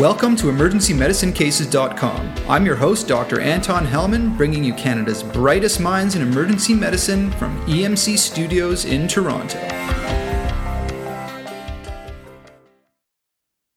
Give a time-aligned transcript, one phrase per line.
[0.00, 2.34] Welcome to EmergencyMedicineCases.com.
[2.48, 3.38] I'm your host, Dr.
[3.38, 9.58] Anton Helman, bringing you Canada's brightest minds in emergency medicine from EMC Studios in Toronto.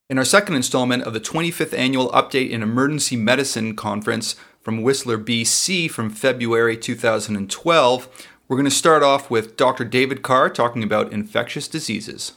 [0.09, 5.17] In our second installment of the 25th Annual Update in Emergency Medicine Conference from Whistler,
[5.17, 9.83] BC from February 2012, we're going to start off with Dr.
[9.83, 12.31] David Carr talking about infectious diseases.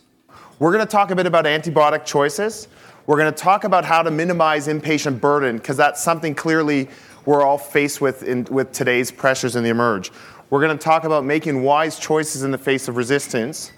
[0.59, 2.67] We're going to talk a bit about antibiotic choices.
[3.07, 6.89] We're going to talk about how to minimize inpatient burden, because that's something clearly
[7.25, 10.11] we're all faced with in, with today's pressures in the emerge.
[10.51, 13.71] We're going to talk about making wise choices in the face of resistance.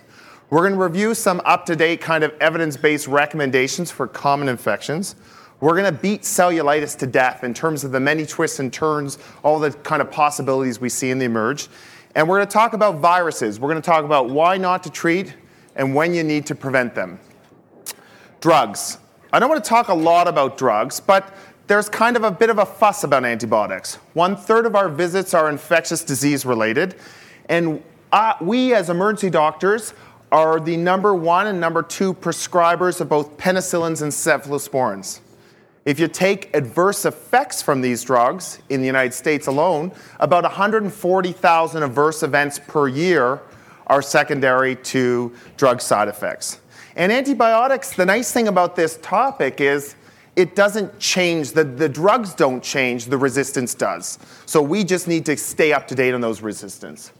[0.48, 4.48] We're going to review some up to date kind of evidence based recommendations for common
[4.48, 5.14] infections.
[5.60, 9.18] We're going to beat cellulitis to death in terms of the many twists and turns,
[9.42, 11.68] all the kind of possibilities we see in the emerge.
[12.14, 13.60] And we're going to talk about viruses.
[13.60, 15.34] We're going to talk about why not to treat
[15.76, 17.20] and when you need to prevent them.
[18.40, 18.98] Drugs.
[19.30, 21.34] I don't want to talk a lot about drugs, but
[21.66, 23.96] there's kind of a bit of a fuss about antibiotics.
[24.14, 26.94] One third of our visits are infectious disease related,
[27.48, 29.92] and uh, we as emergency doctors
[30.32, 35.20] are the number one and number two prescribers of both penicillins and cephalosporins.
[35.84, 41.82] If you take adverse effects from these drugs in the United States alone, about 140,000
[41.82, 43.40] adverse events per year
[43.86, 46.60] are secondary to drug side effects.
[46.98, 49.94] And antibiotics, the nice thing about this topic is
[50.34, 54.18] it doesn't change, the, the drugs don't change, the resistance does.
[54.46, 57.12] So we just need to stay up to date on those resistance.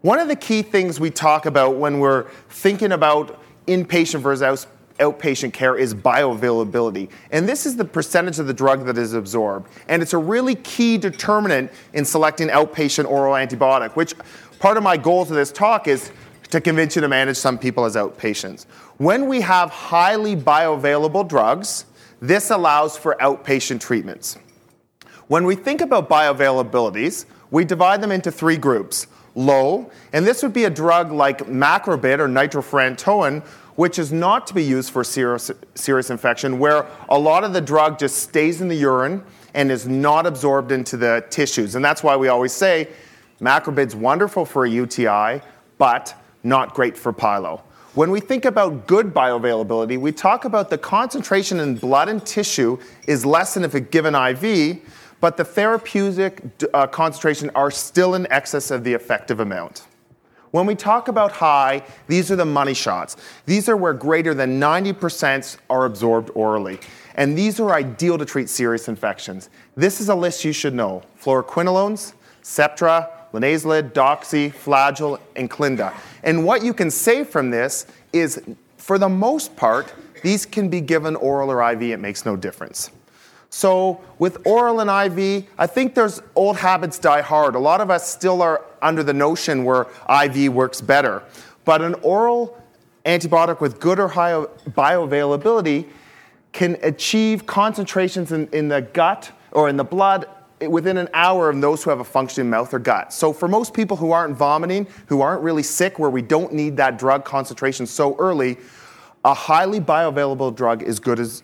[0.00, 4.66] One of the key things we talk about when we're thinking about inpatient versus
[4.98, 7.10] outpatient care is bioavailability.
[7.30, 9.68] And this is the percentage of the drug that is absorbed.
[9.88, 14.14] And it's a really key determinant in selecting outpatient oral antibiotic, which
[14.58, 16.10] part of my goals of this talk is
[16.50, 18.66] to convince you to manage some people as outpatients.
[18.98, 21.86] When we have highly bioavailable drugs,
[22.20, 24.38] this allows for outpatient treatments.
[25.28, 29.06] When we think about bioavailabilities, we divide them into three groups.
[29.36, 33.44] Low, and this would be a drug like macrobid or nitrofurantoin,
[33.76, 37.60] which is not to be used for serious, serious infection, where a lot of the
[37.60, 39.24] drug just stays in the urine
[39.54, 41.76] and is not absorbed into the tissues.
[41.76, 42.88] And that's why we always say
[43.40, 45.40] macrobid's wonderful for a UTI,
[45.78, 47.62] but not great for pyelo.
[47.94, 52.78] When we think about good bioavailability, we talk about the concentration in blood and tissue
[53.08, 54.78] is less than if it given IV,
[55.20, 56.40] but the therapeutic
[56.72, 59.86] uh, concentration are still in excess of the effective amount.
[60.52, 63.16] When we talk about high, these are the money shots.
[63.46, 66.80] These are where greater than 90% are absorbed orally.
[67.14, 69.50] And these are ideal to treat serious infections.
[69.76, 75.94] This is a list you should know fluoroquinolones, Septra, linezolid, doxy, flagyl, and clinda.
[76.22, 78.42] And what you can say from this is,
[78.76, 79.92] for the most part,
[80.22, 82.90] these can be given oral or IV, it makes no difference.
[83.50, 87.56] So with oral and IV, I think there's old habits die hard.
[87.56, 91.22] A lot of us still are under the notion where IV works better.
[91.64, 92.56] But an oral
[93.04, 94.32] antibiotic with good or high
[94.68, 95.88] bioavailability
[96.52, 100.28] can achieve concentrations in, in the gut or in the blood
[100.68, 103.12] within an hour of those who have a functioning mouth or gut.
[103.12, 106.76] So for most people who aren't vomiting, who aren't really sick, where we don't need
[106.76, 108.58] that drug concentration so early,
[109.24, 111.42] a highly bioavailable drug is good as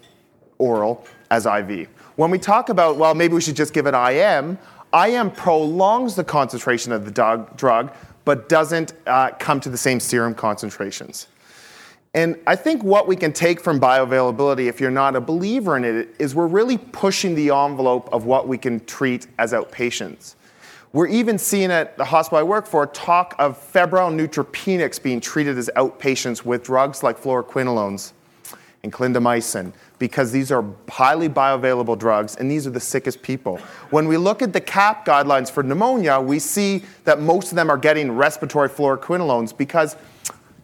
[0.59, 1.89] oral as IV.
[2.17, 4.59] When we talk about, well, maybe we should just give it IM,
[4.95, 7.95] IM prolongs the concentration of the drug,
[8.25, 11.29] but doesn't uh, come to the same serum concentrations.
[12.17, 15.85] And I think what we can take from bioavailability, if you're not a believer in
[15.85, 20.35] it, is we're really pushing the envelope of what we can treat as outpatients.
[20.95, 25.59] We're even seeing at the hospital I work for talk of febrile neutropenics being treated
[25.59, 28.13] as outpatients with drugs like fluoroquinolones
[28.83, 33.59] and clindamycin because these are highly bioavailable drugs and these are the sickest people.
[33.91, 37.69] When we look at the CAP guidelines for pneumonia, we see that most of them
[37.69, 39.97] are getting respiratory fluoroquinolones because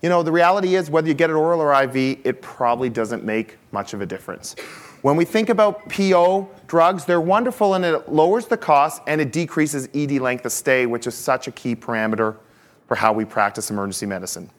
[0.03, 3.25] you know, the reality is whether you get it oral or IV, it probably doesn't
[3.25, 4.57] make much of a difference.
[5.03, 9.33] When we think about PO drugs, they're wonderful and it lowers the cost and it
[9.33, 12.37] decreases ED length of stay, which is such a key parameter
[12.87, 14.51] for how we practice emergency medicine.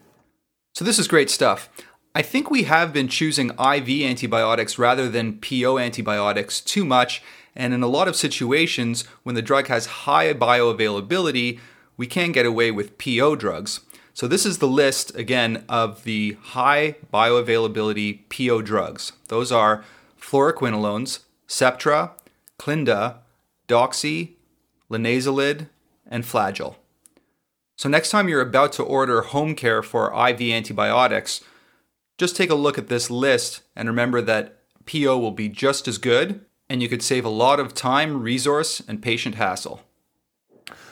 [0.74, 1.70] So, this is great stuff.
[2.16, 7.22] I think we have been choosing IV antibiotics rather than PO antibiotics too much,
[7.56, 11.60] and in a lot of situations, when the drug has high bioavailability,
[11.96, 13.82] we can get away with PO drugs.
[14.14, 19.14] So this is the list again of the high bioavailability PO drugs.
[19.30, 19.84] Those are
[20.22, 22.12] fluoroquinolones, Septra,
[22.60, 23.20] Clinda,
[23.68, 24.34] Doxy,
[24.90, 25.68] linezolid,
[26.08, 26.76] and Flagyl.
[27.76, 31.42] So next time you're about to order home care for IV antibiotics,
[32.20, 35.98] just take a look at this list and remember that PO will be just as
[35.98, 39.82] good, and you could save a lot of time, resource, and patient hassle.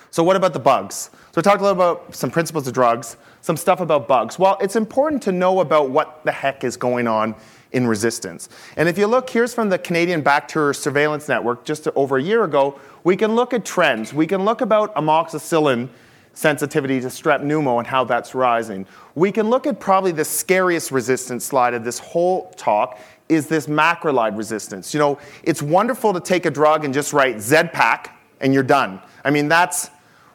[0.09, 1.09] So, what about the bugs?
[1.31, 4.38] So, we talked a little about some principles of drugs, some stuff about bugs.
[4.38, 7.36] Well, it's important to know about what the heck is going on
[7.72, 8.50] in resistance.
[8.75, 12.44] And if you look, here's from the Canadian Bacterial Surveillance Network just over a year
[12.44, 14.13] ago, we can look at trends.
[14.13, 15.88] We can look about amoxicillin
[16.33, 18.86] sensitivity to strep pneumo and how that's rising.
[19.16, 23.00] We can look at probably the scariest resistance slide of this whole talk
[23.30, 24.94] is this macrolide resistance.
[24.94, 29.01] You know, it's wonderful to take a drug and just write Z-Pak and you're done.
[29.24, 29.89] I mean, that's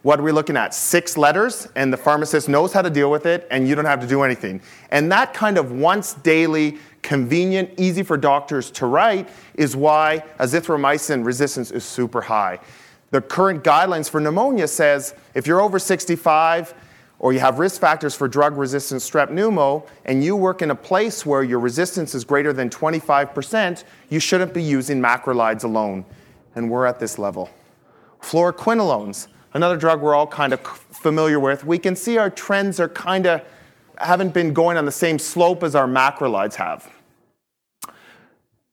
[0.07, 3.27] what are we're looking at six letters, and the pharmacist knows how to deal with
[3.27, 4.61] it, and you don't have to do anything.
[4.93, 11.27] And that kind of once daily, convenient, easy for doctors to write is why azithromycin
[11.27, 12.61] resistance is super high.
[13.11, 16.73] The current guidelines for pneumonia says if you're over 65
[17.19, 20.77] or you have risk factors for drug resistant strep pneumo and you work in a
[20.77, 26.05] place where your resistance is greater than 25%, you shouldn't be using macrolides alone.
[26.55, 27.51] And we're at this level.
[28.21, 29.27] Fluoroquinolones,
[29.57, 33.27] another drug we're all kind of familiar with, we can see our trends are kind
[33.27, 33.43] of
[33.99, 36.93] haven't been going on the same slope as our macrolides have.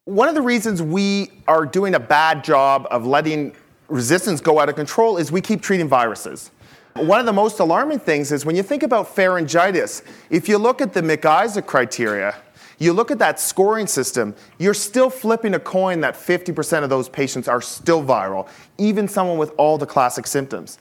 [0.03, 3.55] One of the reasons we are doing a bad job of letting
[3.87, 6.51] resistance go out of control is we keep treating viruses.
[6.95, 10.81] One of the most alarming things is when you think about pharyngitis, if you look
[10.81, 12.35] at the McIsaac criteria,
[12.83, 17.07] you look at that scoring system, you're still flipping a coin that 50% of those
[17.07, 18.47] patients are still viral,
[18.77, 20.77] even someone with all the classic symptoms.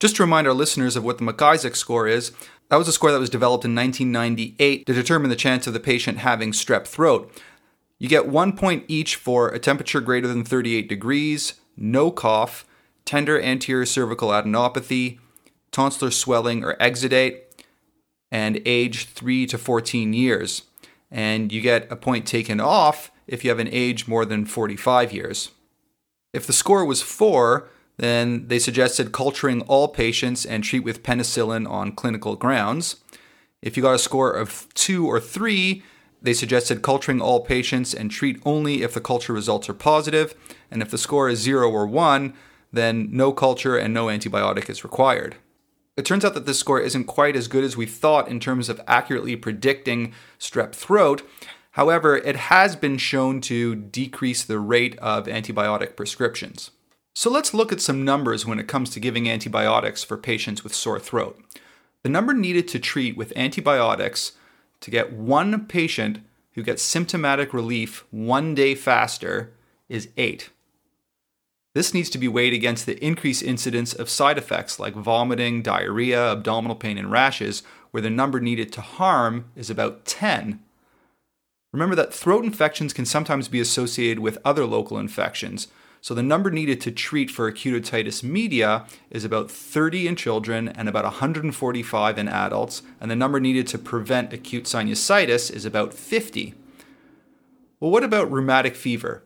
[0.00, 2.32] Just to remind our listeners of what the McIsaac score is,
[2.68, 5.80] that was a score that was developed in 1998 to determine the chance of the
[5.80, 7.30] patient having strep throat.
[7.98, 12.66] You get one point each for a temperature greater than 38 degrees, no cough,
[13.04, 15.18] tender anterior cervical adenopathy,
[15.72, 17.42] tonsillar swelling or exudate,
[18.30, 20.62] and age 3 to 14 years
[21.10, 25.12] and you get a point taken off if you have an age more than 45
[25.12, 25.50] years.
[26.32, 31.68] If the score was 4, then they suggested culturing all patients and treat with penicillin
[31.68, 32.96] on clinical grounds.
[33.62, 35.82] If you got a score of 2 or 3,
[36.20, 40.34] they suggested culturing all patients and treat only if the culture results are positive,
[40.70, 42.34] and if the score is 0 or 1,
[42.72, 45.36] then no culture and no antibiotic is required.
[45.96, 48.68] It turns out that this score isn't quite as good as we thought in terms
[48.68, 51.22] of accurately predicting strep throat.
[51.72, 56.70] However, it has been shown to decrease the rate of antibiotic prescriptions.
[57.14, 60.74] So let's look at some numbers when it comes to giving antibiotics for patients with
[60.74, 61.40] sore throat.
[62.02, 64.32] The number needed to treat with antibiotics
[64.80, 66.18] to get one patient
[66.52, 69.54] who gets symptomatic relief one day faster
[69.88, 70.50] is 8.
[71.76, 76.32] This needs to be weighed against the increased incidence of side effects like vomiting, diarrhea,
[76.32, 80.58] abdominal pain, and rashes, where the number needed to harm is about 10.
[81.74, 85.68] Remember that throat infections can sometimes be associated with other local infections,
[86.00, 90.68] so the number needed to treat for acute otitis media is about 30 in children
[90.70, 95.92] and about 145 in adults, and the number needed to prevent acute sinusitis is about
[95.92, 96.54] 50.
[97.80, 99.25] Well, what about rheumatic fever?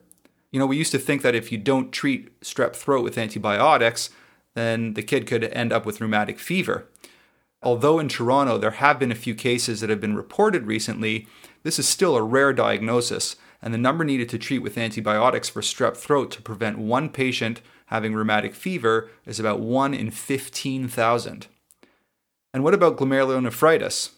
[0.52, 4.11] You know, we used to think that if you don't treat strep throat with antibiotics,
[4.55, 6.88] then the kid could end up with rheumatic fever.
[7.62, 11.29] Although in Toronto there have been a few cases that have been reported recently,
[11.62, 15.61] this is still a rare diagnosis, and the number needed to treat with antibiotics for
[15.61, 21.47] strep throat to prevent one patient having rheumatic fever is about 1 in 15,000.
[22.54, 24.11] And what about glomerulonephritis?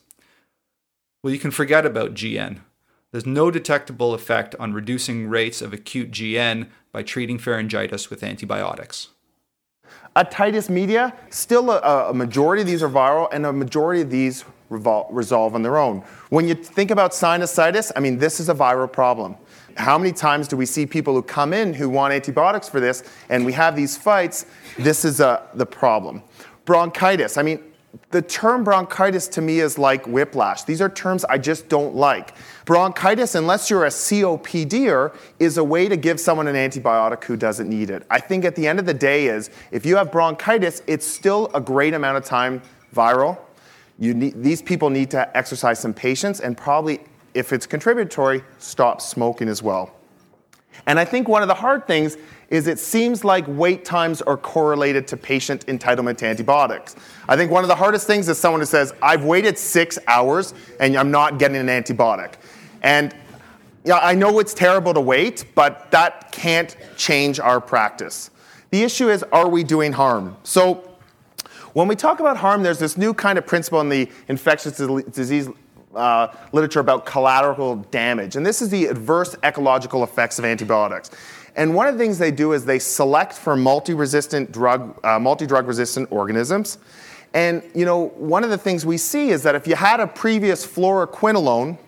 [1.23, 2.61] Well, you can forget about GN.
[3.13, 9.09] There's no detectable effect on reducing rates of acute GN by treating pharyngitis with antibiotics.
[10.17, 14.45] Otitis media, still a, a, majority of these are viral, and a majority of these
[14.71, 16.03] revol- resolve on their own.
[16.31, 19.37] When you think about sinusitis, I mean, this is a viral problem.
[19.77, 23.05] How many times do we see people who come in who want antibiotics for this,
[23.29, 24.47] and we have these fights?
[24.79, 26.23] This is uh, the problem.
[26.65, 27.72] Bronchitis, I mean,
[28.11, 30.63] the term bronchitis to me is like whiplash.
[30.63, 32.35] These are terms I just don't like.
[32.65, 37.69] Bronchitis, unless you're a COPDer, is a way to give someone an antibiotic who doesn't
[37.69, 38.07] need it.
[38.11, 41.51] I think at the end of the day is if you have bronchitis, it's still
[41.55, 42.63] a great amount of time
[42.95, 43.39] viral.
[43.99, 47.01] Need, these people need to exercise some patience and probably,
[47.35, 49.95] if it's contributory, stop smoking as well.
[50.87, 52.17] And I think one of the hard things
[52.53, 56.95] is it seems like wait times are correlated to patient entitlement to antibiotics.
[57.27, 60.53] I think one of the hardest things is someone who says, I've waited six hours
[60.79, 62.35] and I'm not getting an antibiotic.
[62.83, 63.17] And
[63.85, 68.31] yeah, I know it's terrible to wait, but that can't change our practice.
[68.69, 70.37] The issue is, are we doing harm?
[70.43, 70.91] So
[71.73, 75.49] when we talk about harm, there's this new kind of principle in the infectious disease
[75.95, 78.37] uh, literature about collateral damage.
[78.37, 81.11] And this is the adverse ecological effects of antibiotics.
[81.57, 85.67] And one of the things they do is they select for multi-resistant drug, uh, multi-drug
[85.67, 86.79] resistant organisms.
[87.35, 90.07] And you know, one of the things we see is that if you had a
[90.07, 91.79] previous fluoroquinolone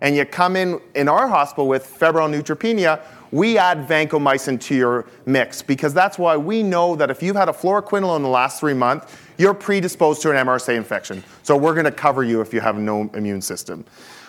[0.00, 5.06] and you come in in our hospital with febrile neutropenia, we add vancomycin to your
[5.26, 8.60] mix because that's why we know that if you've had a fluoroquinolone in the last
[8.60, 11.24] three months, you're predisposed to an MRSA infection.
[11.42, 13.84] So we're going to cover you if you have no immune system.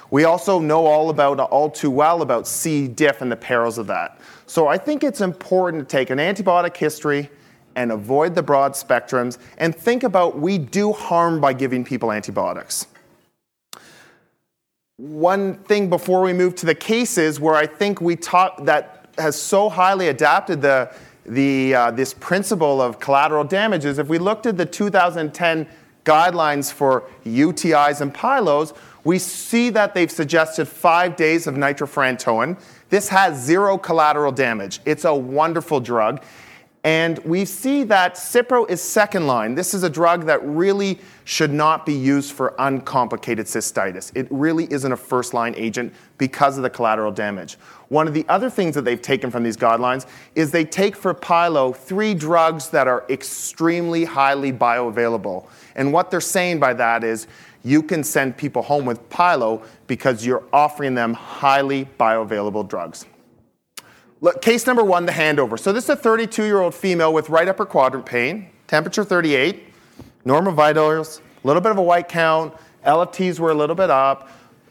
[0.10, 2.88] We also know all about all too well about C.
[2.88, 4.20] diff and the perils of that.
[4.48, 7.30] So I think it's important to take an antibiotic history
[7.76, 12.88] and avoid the broad spectrums and think about we do harm by giving people antibiotics.
[14.98, 19.40] One thing before we move to the cases where I think we taught that has
[19.40, 20.94] so highly adapted the,
[21.26, 25.68] the, uh, this principle of collateral damage is if we looked at the 2010
[26.06, 28.76] guidelines for UTIs and pyelos,
[29.06, 32.60] we see that they've suggested five days of nitrofurantoin.
[32.90, 34.82] This has zero collateral damage.
[34.84, 36.22] It's a wonderful drug.
[36.84, 39.56] And we see that Cipro is second line.
[39.56, 44.12] This is a drug that really should not be used for uncomplicated cystitis.
[44.16, 47.58] It really isn't a first line agent because of the collateral damage.
[47.90, 51.16] One of the other things that they've taken from these guidelines is they take for
[51.16, 55.48] Pyelo three drugs that are extremely highly bioavailable.
[55.76, 57.26] And what they're saying by that is
[57.66, 63.06] you can send people home with Pyelo because you're offering them highly bioavailable drugs.
[64.22, 65.60] Look, case number one, the handover.
[65.60, 69.64] So this is a 32-year-old female with right upper quadrant pain, temperature 38,
[70.24, 72.54] normal vitals, a little bit of a white count,
[72.86, 74.30] LFTs were a little bit up.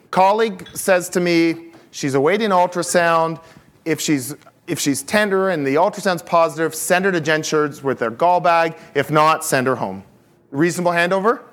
[0.09, 3.43] Colleague says to me, she's awaiting ultrasound.
[3.83, 4.35] If she's
[4.67, 8.75] if she's tender and the ultrasound's positive, send her to Genscher's with their gall bag.
[8.95, 10.03] If not, send her home.
[10.49, 11.43] Reasonable handover?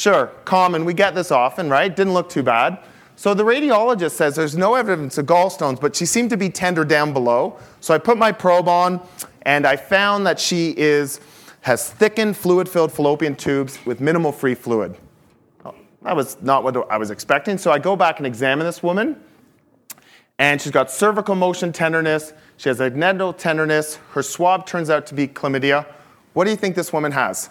[0.00, 0.86] Sure, common.
[0.86, 1.94] We get this often, right?
[1.94, 2.78] Didn't look too bad.
[3.16, 6.86] So the radiologist says there's no evidence of gallstones, but she seemed to be tender
[6.86, 7.58] down below.
[7.80, 9.06] So I put my probe on,
[9.42, 11.20] and I found that she is
[11.60, 14.96] has thickened fluid-filled fallopian tubes with minimal free fluid.
[16.00, 17.58] that was not what I was expecting.
[17.58, 19.22] So I go back and examine this woman,
[20.38, 22.32] and she's got cervical motion tenderness.
[22.56, 23.96] She has adnexal tenderness.
[24.12, 25.84] Her swab turns out to be chlamydia.
[26.32, 27.50] What do you think this woman has?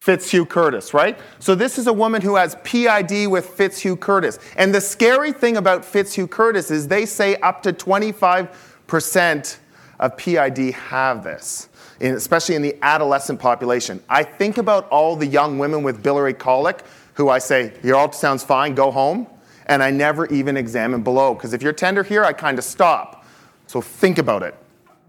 [0.00, 1.18] Fitz-Hugh-Curtis, right?
[1.40, 4.38] So this is a woman who has PID with Fitz-Hugh-Curtis.
[4.56, 9.58] And the scary thing about Fitz-Hugh-Curtis is they say up to 25%
[9.98, 11.68] of PID have this,
[12.00, 14.02] especially in the adolescent population.
[14.08, 18.42] I think about all the young women with biliary colic who I say, your ultrasound's
[18.42, 19.26] fine, go home.
[19.66, 23.26] And I never even examine below, because if you're tender here, I kind of stop.
[23.66, 24.54] So think about it.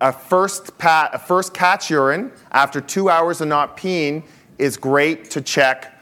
[0.02, 4.24] A first, pat, a first catch urine after two hours of not peeing
[4.62, 6.00] is great to check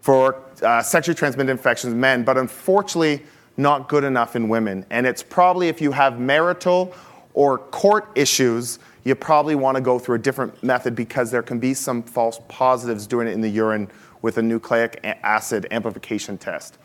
[0.00, 3.22] for uh, sexually transmitted infections in men, but unfortunately,
[3.56, 4.84] not good enough in women.
[4.90, 6.94] And it's probably if you have marital
[7.34, 11.58] or court issues, you probably want to go through a different method because there can
[11.58, 13.88] be some false positives doing it in the urine
[14.22, 16.78] with a nucleic acid amplification test.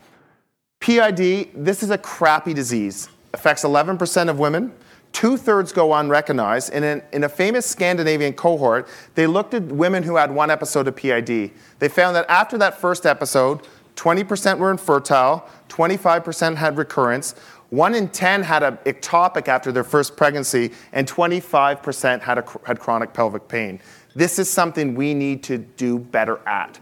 [0.79, 3.10] PID, this is a crappy disease.
[3.34, 4.72] Affects 11% of women,
[5.15, 6.74] Two thirds go unrecognized.
[6.74, 10.89] And in, in, a famous Scandinavian cohort, they looked at women who had one episode
[10.89, 11.51] of PID.
[11.79, 13.62] They found that after that first episode,
[13.95, 17.31] 20% were infertile, 25% had recurrence,
[17.69, 22.81] 1 in 10 had an ectopic after their first pregnancy, and 25% had, a, had
[22.81, 23.79] chronic pelvic pain.
[24.15, 26.77] This is something we need to do better at.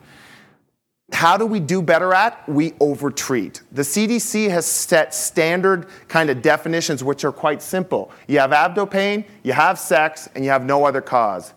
[1.13, 2.47] How do we do better at?
[2.49, 3.61] We overtreat.
[3.71, 8.11] The CDC has set standard kind of definitions which are quite simple.
[8.27, 11.53] You have abdo pain, you have sex, and you have no other cause.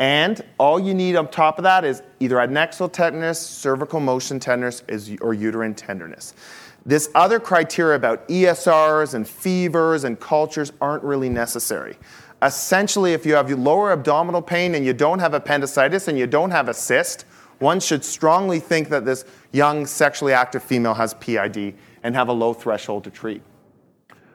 [0.00, 4.82] And all you need on top of that is either adnexal tenderness, cervical motion tenderness,
[5.20, 6.34] or uterine tenderness.
[6.84, 11.96] This other criteria about ESRs and fevers and cultures aren't really necessary.
[12.42, 16.52] Essentially, if you have lower abdominal pain and you don't have appendicitis and you don't
[16.52, 17.24] have a cyst,
[17.58, 22.32] one should strongly think that this young sexually active female has PID and have a
[22.32, 23.42] low threshold to treat.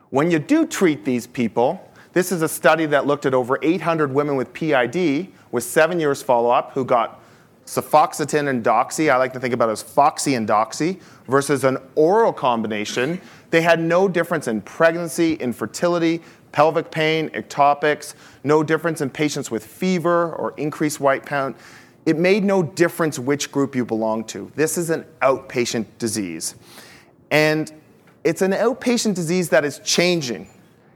[0.09, 4.13] When you do treat these people, this is a study that looked at over 800
[4.13, 7.19] women with PID with seven years follow up who got
[7.65, 9.11] cefoxitin and doxy.
[9.11, 13.19] I like to think about it as foxy and doxy versus an oral combination.
[13.49, 18.13] They had no difference in pregnancy, infertility, pelvic pain, ectopics,
[18.43, 21.57] no difference in patients with fever or increased white count
[22.05, 24.51] it made no difference which group you belonged to.
[24.55, 26.55] This is an outpatient disease.
[27.31, 27.71] And
[28.23, 30.47] it's an outpatient disease that is changing.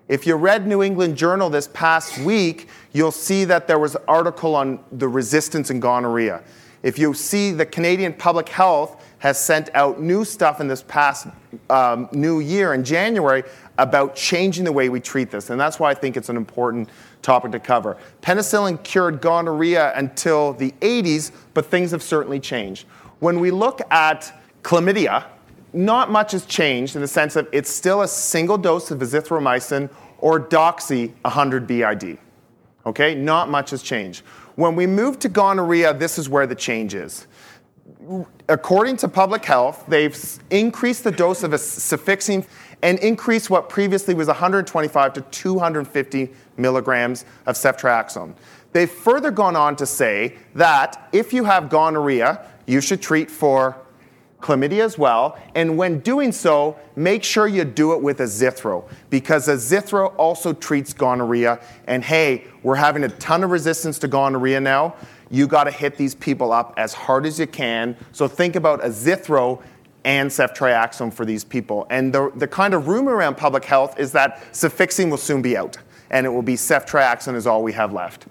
[0.07, 4.03] If you read New England Journal this past week, you'll see that there was an
[4.07, 6.43] article on the resistance in gonorrhea.
[6.83, 11.27] If you see the Canadian Public Health, has sent out new stuff in this past
[11.69, 13.43] um, new year in January
[13.77, 15.49] about changing the way we treat this.
[15.49, 16.89] And that's why I think it's an important
[17.21, 17.97] topic to cover.
[18.21, 22.85] Penicillin cured gonorrhea until the 80s, but things have certainly changed.
[23.19, 24.33] When we look at
[24.63, 25.25] chlamydia,
[25.73, 29.89] not much has changed in the sense of it's still a single dose of azithromycin
[30.19, 32.17] or doxy 100 BID.
[32.85, 34.23] Okay, not much has changed.
[34.55, 37.27] When we move to gonorrhea, this is where the change is.
[38.49, 40.17] According to public health, they've
[40.49, 42.45] increased the dose of a cefixime
[42.87, 48.33] and increased what previously was 125 to 250 milligrams of ceftriaxone.
[48.71, 53.75] They've further gone on to say that if you have gonorrhea, you should treat for
[54.39, 55.37] chlamydia as well.
[55.53, 60.93] And when doing so, make sure you do it with azithro because azithro also treats
[60.93, 61.59] gonorrhea.
[61.87, 64.95] And hey, we're having a ton of resistance to gonorrhea now.
[65.29, 67.97] You got to hit these people up as hard as you can.
[68.13, 69.61] So think about azithro
[70.03, 71.85] and ceftriaxone for these people.
[71.89, 75.57] And the, the kind of rumor around public health is that cefixime will soon be
[75.57, 75.77] out
[76.09, 78.27] and it will be ceftriaxone is all we have left.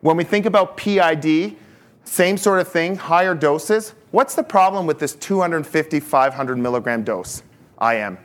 [0.00, 1.56] When we think about PID,
[2.04, 3.94] same sort of thing, higher doses.
[4.10, 7.42] What's the problem with this 250, 500 milligram dose?
[7.82, 8.18] IM.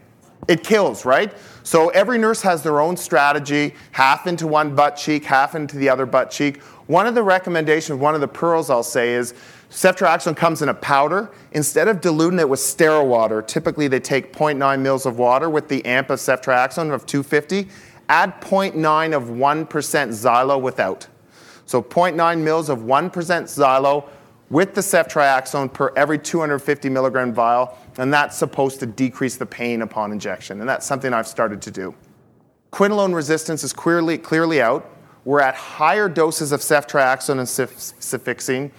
[0.47, 1.33] It kills, right?
[1.63, 5.89] So every nurse has their own strategy, half into one butt cheek, half into the
[5.89, 6.61] other butt cheek.
[6.87, 9.33] One of the recommendations, one of the pearls I'll say is
[9.73, 11.31] ceftriaxone comes in a powder.
[11.51, 15.67] Instead of diluting it with sterile water, typically they take 0.9 mils of water with
[15.67, 17.67] the amp of ceftriaxone of 250,
[18.07, 21.07] add 0.9 of 1% xylo without.
[21.65, 24.07] So 0.9 mils of 1% xylo
[24.51, 29.81] with the ceftriaxone per every 250 milligram vial, and that's supposed to decrease the pain
[29.81, 30.59] upon injection.
[30.59, 31.95] And that's something I've started to do.
[32.71, 34.87] Quinolone resistance is clearly, clearly out.
[35.25, 38.71] We're at higher doses of ceftriaxone and cefixime.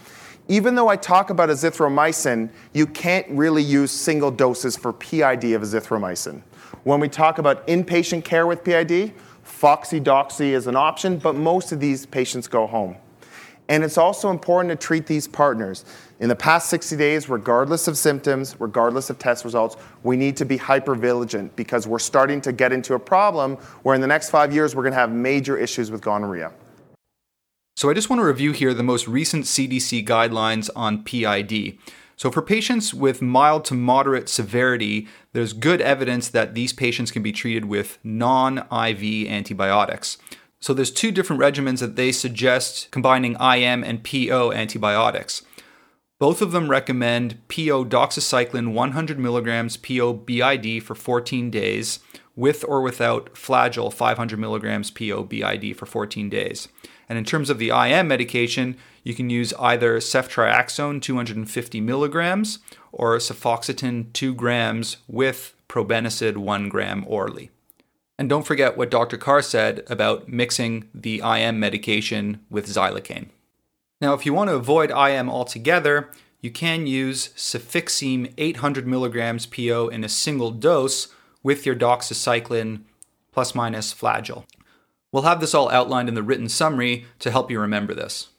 [0.49, 5.63] Even though I talk about azithromycin, you can't really use single doses for PID of
[5.63, 6.43] azithromycin.
[6.83, 11.73] When we talk about inpatient care with PID, Foxy Doxy is an option, but most
[11.73, 12.97] of these patients go home.
[13.69, 15.87] And it's also important to treat these partners.
[16.21, 20.45] In the past 60 days, regardless of symptoms, regardless of test results, we need to
[20.45, 24.29] be hyper vigilant because we're starting to get into a problem where in the next
[24.29, 26.53] five years, we're going to have major issues with gonorrhea.
[27.77, 31.77] So I just want to review here the most recent CDC guidelines on PID.
[32.17, 37.25] So, for patients with mild to moderate severity, there's good evidence that these patients can
[37.25, 40.19] be treated with non IV antibiotics.
[40.61, 45.43] So, there's two different regimens that they suggest combining IM and PO antibiotics.
[46.21, 51.99] Both of them recommend PO doxycycline 100 milligrams PO BID for 14 days,
[52.37, 56.69] with or without flagyl 500 milligrams PO BID for 14 days.
[57.09, 62.59] And in terms of the IM medication, you can use either ceftriaxone 250 milligrams
[62.93, 67.51] or cefoxitin 2 grams with probenecid 1 gram orally.
[68.19, 69.17] And don't forget what Dr.
[69.17, 73.29] Carr said about mixing the IM medication with xylocaine.
[74.01, 79.89] Now, if you want to avoid IM altogether, you can use cefixime 800 milligrams PO
[79.89, 81.09] in a single dose
[81.43, 82.83] with your doxycycline
[83.33, 84.45] plus minus flagyl.
[85.15, 88.31] We'll have this all outlined in the written summary to help you remember this.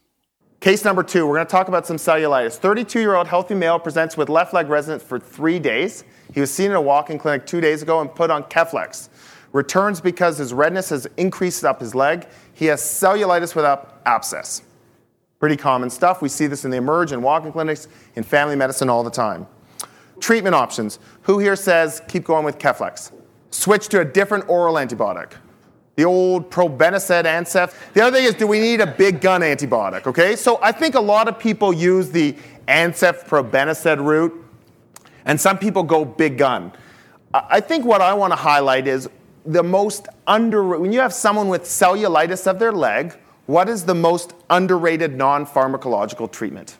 [0.59, 2.57] Case number two, we're going to talk about some cellulitis.
[2.57, 6.03] 32 year old healthy male presents with left leg resonance for three days.
[6.33, 9.07] He was seen in a walk in clinic two days ago and put on Keflex.
[9.53, 12.27] Returns because his redness has increased up his leg.
[12.53, 14.61] He has cellulitis without abscess.
[15.39, 16.21] Pretty common stuff.
[16.21, 19.09] We see this in the emerge and walk in clinics, in family medicine all the
[19.09, 19.47] time.
[20.19, 20.99] Treatment options.
[21.21, 23.13] Who here says keep going with Keflex?
[23.49, 25.35] Switch to a different oral antibiotic
[25.95, 27.73] the old probenecid Ancef.
[27.93, 30.08] The other thing is, do we need a big gun antibiotic?
[30.08, 32.36] Okay, so I think a lot of people use the
[32.67, 34.34] Ancef probenecid route,
[35.25, 36.71] and some people go big gun.
[37.34, 39.10] I think what I want to highlight is
[39.45, 43.93] the most under when you have someone with cellulitis of their leg, what is the
[43.93, 46.77] most underrated non-pharmacological treatment?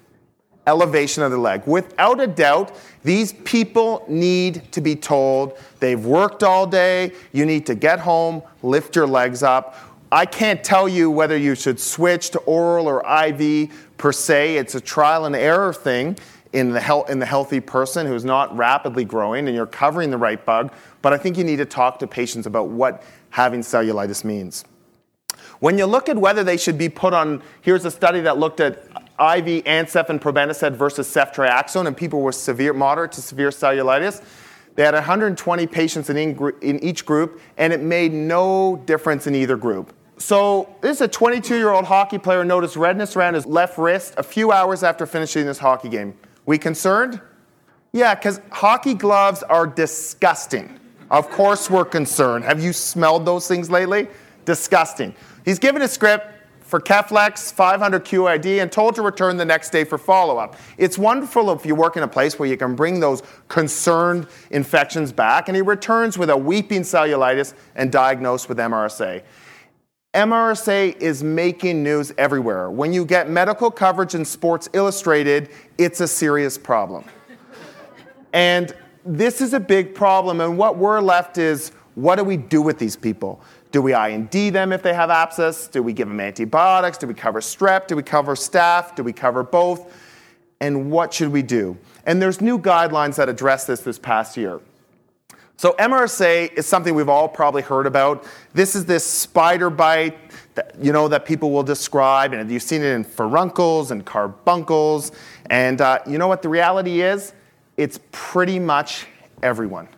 [0.68, 1.66] Elevation of the leg.
[1.66, 7.66] Without a doubt, these people need to be told they've worked all day, you need
[7.68, 9.76] to get home, lift your legs up.
[10.12, 14.58] I can't tell you whether you should switch to oral or IV per se.
[14.58, 16.18] It's a trial and error thing
[16.54, 20.18] in the, he- in the healthy person who's not rapidly growing and you're covering the
[20.18, 20.72] right bug.
[21.02, 24.64] But I think you need to talk to patients about what having cellulitis means.
[25.60, 28.60] When you look at whether they should be put on, here's a study that looked
[28.60, 28.84] at
[29.20, 34.22] IV Ancef and probenecid versus ceftriaxone in people with severe, moderate to severe cellulitis.
[34.76, 39.56] They had 120 patients in, in each group, and it made no difference in either
[39.56, 39.94] group.
[40.18, 44.14] So, this is a 22 year old hockey player noticed redness around his left wrist
[44.18, 46.18] a few hours after finishing this hockey game.
[46.46, 47.22] We concerned?
[47.92, 50.80] Yeah, because hockey gloves are disgusting.
[51.12, 52.44] Of course, we're concerned.
[52.44, 54.08] Have you smelled those things lately?
[54.44, 55.16] Disgusting.
[55.44, 56.35] He's given a script
[56.66, 60.56] for Keflex 500 QID and told to return the next day for follow up.
[60.78, 65.12] It's wonderful if you work in a place where you can bring those concerned infections
[65.12, 69.22] back, and he returns with a weeping cellulitis and diagnosed with MRSA.
[70.16, 72.72] MRSA is making news everywhere.
[72.72, 77.04] When you get medical coverage in Sports Illustrated, it's a serious problem.
[78.34, 78.74] and
[79.06, 82.78] this is a big problem, and what we're left is what do we do with
[82.78, 83.42] these people?
[83.76, 85.68] Do we IND them if they have abscess?
[85.68, 86.98] Do we give them antibiotics?
[86.98, 87.88] Do we cover strep?
[87.88, 88.96] Do we cover staph?
[88.96, 89.94] Do we cover both?
[90.62, 91.78] And what should we do?
[92.06, 94.62] And there's new guidelines that address this this past year.
[95.58, 98.26] So MRSA is something we've all probably heard about.
[98.54, 100.18] This is this spider bite
[100.54, 105.12] that, you know, that people will describe, and you've seen it in furuncles and carbuncles.
[105.50, 107.34] And uh, you know what the reality is?
[107.76, 109.06] It's pretty much
[109.44, 109.90] everyone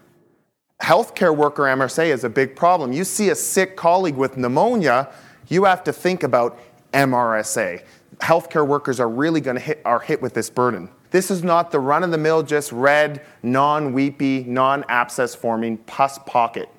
[0.82, 2.94] healthcare worker MRSA is a big problem.
[2.94, 5.12] You see a sick colleague with pneumonia,
[5.48, 6.60] you have to think about
[6.94, 7.84] MRSA.
[8.20, 10.90] Healthcare workers are really going to hit are hit with this burden.
[11.12, 15.78] This is not the run of the mill, just red, non weepy, non abscess forming
[15.80, 16.70] pus pocket.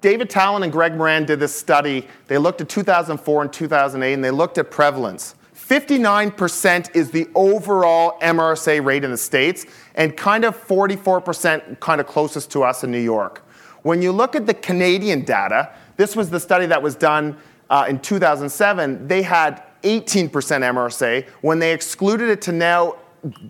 [0.00, 2.06] David Talan and Greg Moran did this study.
[2.26, 5.36] They looked at 2004 and 2008 and they looked at prevalence.
[5.54, 9.66] 59% is the overall MRSA rate in the States,
[10.00, 13.46] and kind of 44% kind of closest to us in New York.
[13.82, 17.36] When you look at the Canadian data, this was the study that was done
[17.68, 21.28] uh, in 2007, they had 18% MRSA.
[21.42, 22.96] When they excluded it to now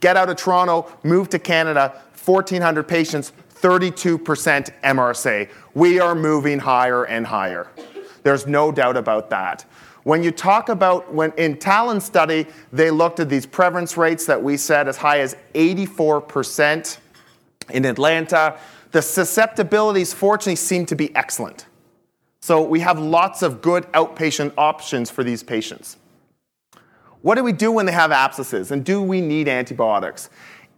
[0.01, 4.19] get out of Toronto, move to Canada, 1,400 patients, 32%
[4.83, 5.49] MRSA.
[5.75, 7.69] We are moving higher and higher.
[8.25, 9.65] There's no doubt about that.
[10.05, 14.43] When you talk about, when in Talan's study, they looked at these prevalence rates that
[14.43, 16.99] we said as high as 84%
[17.73, 18.59] in Atlanta.
[18.93, 21.67] The susceptibilities, fortunately, seem to be excellent.
[22.41, 25.99] So we have lots of good outpatient options for these patients.
[27.23, 30.31] What do we do when they have abscesses, and do we need antibiotics?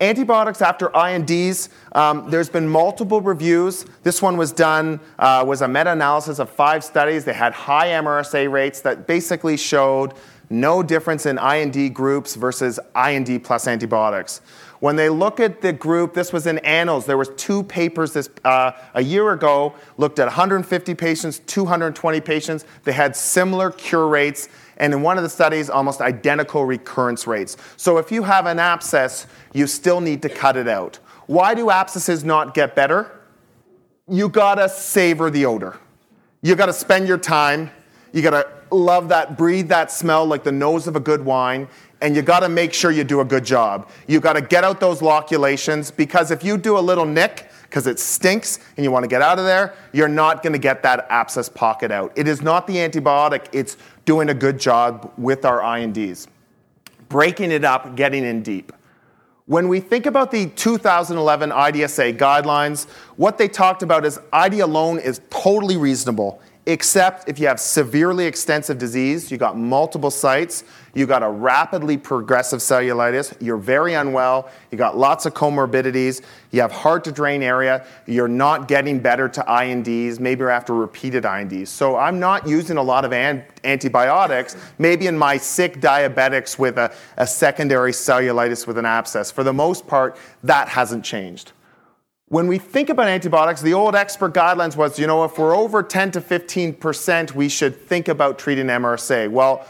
[0.02, 3.86] Antibiotics after INDs, um, there's been multiple reviews.
[4.02, 7.24] This one was done, uh, was a meta-analysis of five studies.
[7.24, 10.14] They had high MRSA rates that basically showed
[10.50, 14.40] no difference in IND groups versus IND plus antibiotics.
[14.80, 17.06] When they look at the group, this was in Annals.
[17.06, 22.64] There was two papers this uh, a year ago looked at 150 patients, 220 patients.
[22.82, 27.56] They had similar cure rates and in one of the studies, almost identical recurrence rates.
[27.76, 30.98] So if you have an abscess, you still need to cut it out.
[31.26, 33.10] Why do abscesses not get better?
[34.08, 35.78] You gotta savor the odor.
[36.42, 37.70] You gotta spend your time.
[38.12, 41.68] You gotta love that, breathe that smell like the nose of a good wine,
[42.00, 43.88] and you gotta make sure you do a good job.
[44.06, 47.98] You gotta get out those loculations because if you do a little nick, because it
[47.98, 51.06] stinks and you want to get out of there, you're not going to get that
[51.08, 52.12] abscess pocket out.
[52.16, 56.28] It is not the antibiotic, it's doing a good job with our INDs.
[57.08, 58.72] Breaking it up, getting in deep.
[59.46, 64.98] When we think about the 2011 IDSA guidelines, what they talked about is ID alone
[64.98, 70.62] is totally reasonable except if you have severely extensive disease, you got multiple sites,
[70.94, 76.22] you got a rapidly progressive cellulitis, you're very unwell, you got lots of comorbidities,
[76.52, 80.72] you have hard to drain area, you're not getting better to INDs, maybe you're after
[80.74, 81.68] repeated INDs.
[81.68, 86.78] So I'm not using a lot of an- antibiotics, maybe in my sick diabetics with
[86.78, 89.32] a, a secondary cellulitis with an abscess.
[89.32, 91.52] For the most part, that hasn't changed
[92.32, 95.82] when we think about antibiotics, the old expert guidelines was, you know, if we're over
[95.82, 99.30] 10 to 15%, we should think about treating MRSA.
[99.30, 99.66] Well,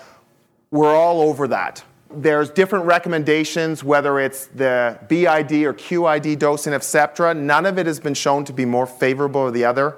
[0.71, 1.83] we're all over that.
[2.15, 7.37] There's different recommendations, whether it's the BID or QID dosing of Septra.
[7.37, 9.97] None of it has been shown to be more favorable than the other.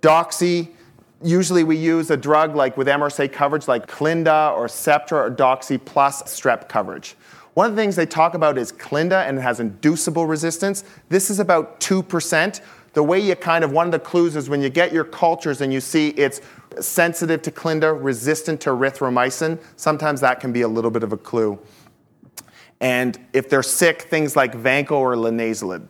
[0.00, 0.70] Doxy,
[1.22, 5.78] usually we use a drug like with MRSA coverage like Clinda or Septra or Doxy
[5.84, 7.16] plus strep coverage.
[7.58, 10.84] One of the things they talk about is Clinda and it has inducible resistance.
[11.08, 12.60] This is about 2%.
[12.92, 15.60] The way you kind of, one of the clues is when you get your cultures
[15.60, 16.40] and you see it's
[16.78, 21.16] sensitive to Clinda, resistant to erythromycin, sometimes that can be a little bit of a
[21.16, 21.58] clue.
[22.80, 25.88] And if they're sick, things like Vanco or linezolid.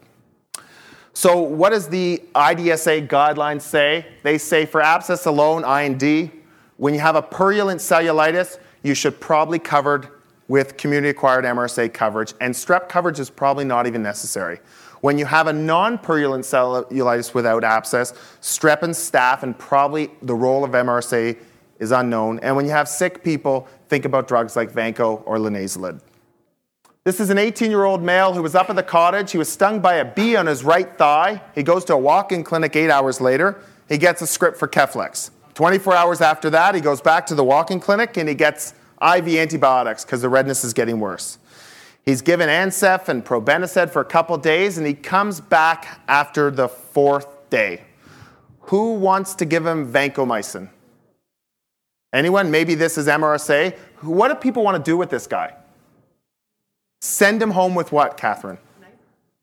[1.12, 4.06] So, what does the IDSA guidelines say?
[4.22, 6.30] They say for abscess alone, IND,
[6.78, 10.17] when you have a purulent cellulitis, you should probably cover
[10.48, 14.58] with community acquired MRSA coverage, and strep coverage is probably not even necessary.
[15.00, 20.34] When you have a non purulent cellulitis without abscess, strep and staph, and probably the
[20.34, 21.38] role of MRSA
[21.78, 22.40] is unknown.
[22.40, 26.00] And when you have sick people, think about drugs like Vanco or linezolid.
[27.04, 29.30] This is an 18 year old male who was up at the cottage.
[29.32, 31.40] He was stung by a bee on his right thigh.
[31.54, 33.62] He goes to a walk in clinic eight hours later.
[33.88, 35.30] He gets a script for Keflex.
[35.54, 38.74] 24 hours after that, he goes back to the walk in clinic and he gets
[39.02, 41.38] IV antibiotics because the redness is getting worse.
[42.04, 46.68] He's given Ancef and probenecid for a couple days and he comes back after the
[46.68, 47.82] fourth day.
[48.62, 50.68] Who wants to give him vancomycin?
[52.12, 52.50] Anyone?
[52.50, 53.76] Maybe this is MRSA.
[54.00, 55.54] What do people want to do with this guy?
[57.00, 58.58] Send him home with what, Catherine?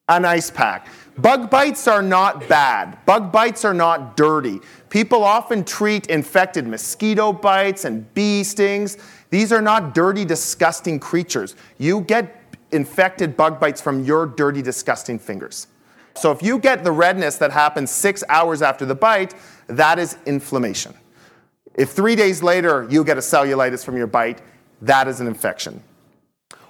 [0.07, 0.87] An ice pack.
[1.17, 3.03] Bug bites are not bad.
[3.05, 4.59] Bug bites are not dirty.
[4.89, 8.97] People often treat infected mosquito bites and bee stings.
[9.29, 11.55] These are not dirty, disgusting creatures.
[11.77, 15.67] You get infected bug bites from your dirty, disgusting fingers.
[16.15, 19.35] So if you get the redness that happens six hours after the bite,
[19.67, 20.93] that is inflammation.
[21.73, 24.41] If three days later you get a cellulitis from your bite,
[24.81, 25.81] that is an infection.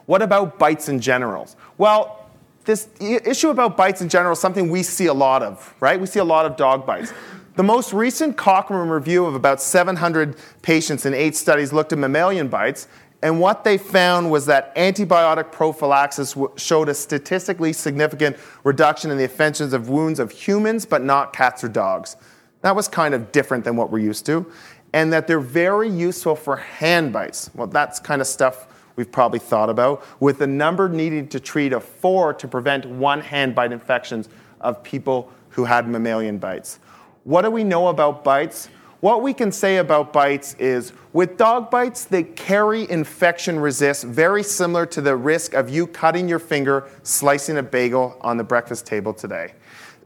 [0.05, 1.47] What about bites in general?
[1.77, 2.29] Well,
[2.63, 5.99] this issue about bites in general is something we see a lot of, right?
[5.99, 7.13] We see a lot of dog bites.
[7.55, 12.49] The most recent Cochrane review of about 700 patients in eight studies looked at mammalian
[12.49, 12.89] bites,
[13.21, 19.23] and what they found was that antibiotic prophylaxis showed a statistically significant reduction in the
[19.23, 22.17] offenses of wounds of humans, but not cats or dogs.
[22.59, 24.45] That was kind of different than what we're used to.
[24.91, 27.51] And that they're very useful for hand bites.
[27.55, 31.71] Well, that's kind of stuff we've probably thought about, with the number needed to treat
[31.71, 34.27] of four to prevent one hand bite infections
[34.59, 36.79] of people who had mammalian bites.
[37.25, 38.69] What do we know about bites?
[38.99, 44.43] What we can say about bites is with dog bites, they carry infection risk very
[44.43, 48.85] similar to the risk of you cutting your finger slicing a bagel on the breakfast
[48.85, 49.55] table today.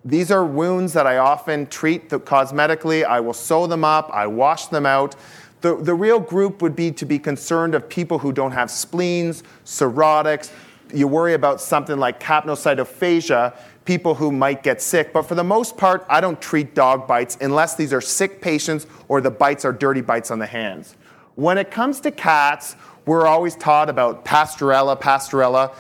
[0.05, 3.03] These are wounds that I often treat cosmetically.
[3.03, 5.17] I will sew them up, I wash them out.
[5.60, 9.43] The, the real group would be to be concerned of people who don't have spleens,
[9.65, 10.51] cirrhotics.
[10.93, 13.58] You worry about something like capnocytophaga,
[13.89, 15.12] people who might get sick.
[15.12, 18.86] But for the most part, I don't treat dog bites unless these are sick patients
[19.08, 20.95] or the bites are dirty bites on the hands.
[21.34, 22.75] When it comes to cats,
[23.08, 25.73] we're always taught about Pasteurella, Pasteurella.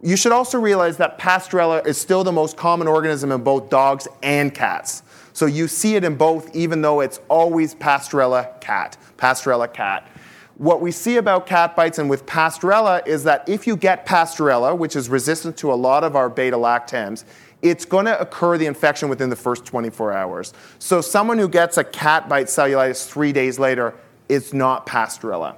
[0.00, 4.06] You should also realize that Pasteurella is still the most common organism in both dogs
[4.22, 5.02] and cats.
[5.32, 10.08] So you see it in both, even though it's always Pasteurella cat, Pasteurella cat.
[10.58, 14.76] What we see about cat bites and with Pasteurella is that if you get Pasteurella,
[14.76, 17.24] which is resistant to a lot of our beta lactams,
[17.62, 20.52] it's going to occur the infection within the first 24 hours.
[20.78, 23.94] So someone who gets a cat bite cellulitis three days later,
[24.28, 25.56] it's not Pasteurella.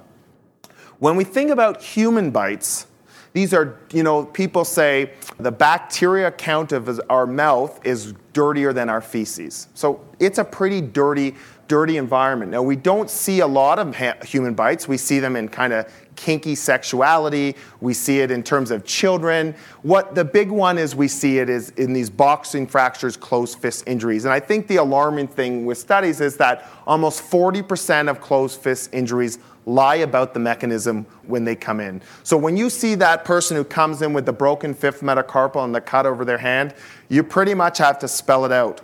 [0.99, 2.87] When we think about human bites,
[3.33, 8.89] these are, you know, people say the bacteria count of our mouth is dirtier than
[8.89, 9.67] our feces.
[9.73, 11.35] So it's a pretty dirty,
[11.67, 12.51] dirty environment.
[12.51, 14.87] Now, we don't see a lot of ha- human bites.
[14.87, 15.85] We see them in kind of
[16.21, 17.55] kinky sexuality.
[17.79, 19.55] We see it in terms of children.
[19.81, 23.85] What the big one is we see it is in these boxing fractures, closed fist
[23.87, 24.25] injuries.
[24.25, 28.93] And I think the alarming thing with studies is that almost 40% of closed fist
[28.93, 32.03] injuries lie about the mechanism when they come in.
[32.21, 35.73] So when you see that person who comes in with the broken fifth metacarpal and
[35.73, 36.75] the cut over their hand,
[37.09, 38.81] you pretty much have to spell it out.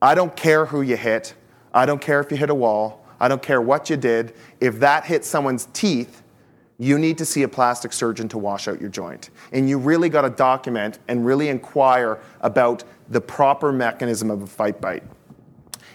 [0.00, 1.34] I don't care who you hit.
[1.72, 3.04] I don't care if you hit a wall.
[3.18, 4.34] I don't care what you did.
[4.60, 6.22] If that hit someone's teeth,
[6.78, 9.30] you need to see a plastic surgeon to wash out your joint.
[9.52, 14.46] And you really got to document and really inquire about the proper mechanism of a
[14.46, 15.04] fight bite.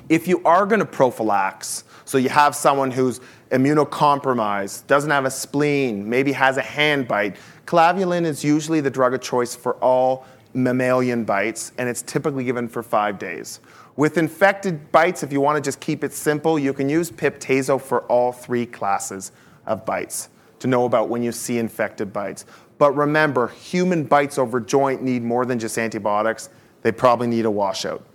[0.07, 3.19] If you are going to prophylax, so you have someone who's
[3.51, 7.35] immunocompromised, doesn't have a spleen, maybe has a hand bite.
[7.65, 12.67] Clavulin is usually the drug of choice for all mammalian bites, and it's typically given
[12.67, 13.59] for five days.
[13.95, 17.79] With infected bites, if you want to just keep it simple, you can use Pip/Tazo
[17.79, 19.31] for all three classes
[19.67, 20.29] of bites
[20.59, 22.45] to know about when you see infected bites.
[22.77, 26.49] But remember, human bites over joint need more than just antibiotics.
[26.81, 28.05] They probably need a washout.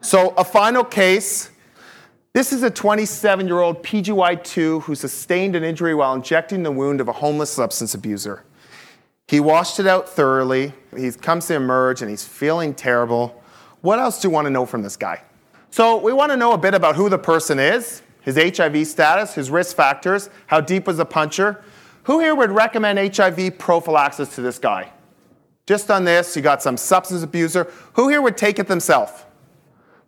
[0.00, 1.50] So, a final case
[2.36, 7.00] this is a 27 year old PGY2 who sustained an injury while injecting the wound
[7.00, 8.44] of a homeless substance abuser.
[9.26, 10.74] He washed it out thoroughly.
[10.94, 13.42] He comes to emerge and he's feeling terrible.
[13.80, 15.22] What else do you want to know from this guy?
[15.70, 19.34] So, we want to know a bit about who the person is, his HIV status,
[19.34, 21.62] his risk factors, how deep was the puncture.
[22.02, 24.92] Who here would recommend HIV prophylaxis to this guy?
[25.64, 27.72] Just on this, you got some substance abuser.
[27.92, 29.24] Who here would take it themselves?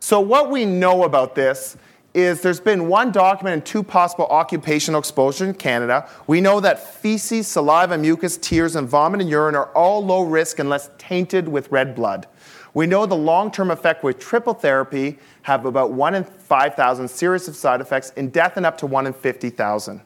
[0.01, 1.77] So, what we know about this
[2.13, 6.09] is there's been one document and two possible occupational exposure in Canada.
[6.27, 10.59] We know that feces, saliva, mucus, tears, and vomit and urine are all low risk
[10.59, 12.27] unless tainted with red blood.
[12.73, 17.57] We know the long term effect with triple therapy have about 1 in 5,000 serious
[17.57, 20.01] side effects and death in up to 1 in 50,000.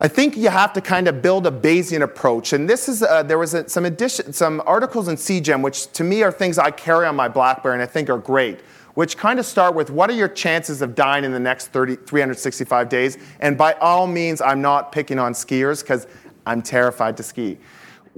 [0.00, 3.24] I think you have to kind of build a Bayesian approach, and this is uh,
[3.24, 6.70] there was a, some addition, some articles in CJEM, which to me are things I
[6.70, 8.60] carry on my BlackBerry and I think are great,
[8.94, 11.96] which kind of start with what are your chances of dying in the next 30,
[11.96, 16.06] 365 days, and by all means, I'm not picking on skiers because
[16.46, 17.58] I'm terrified to ski.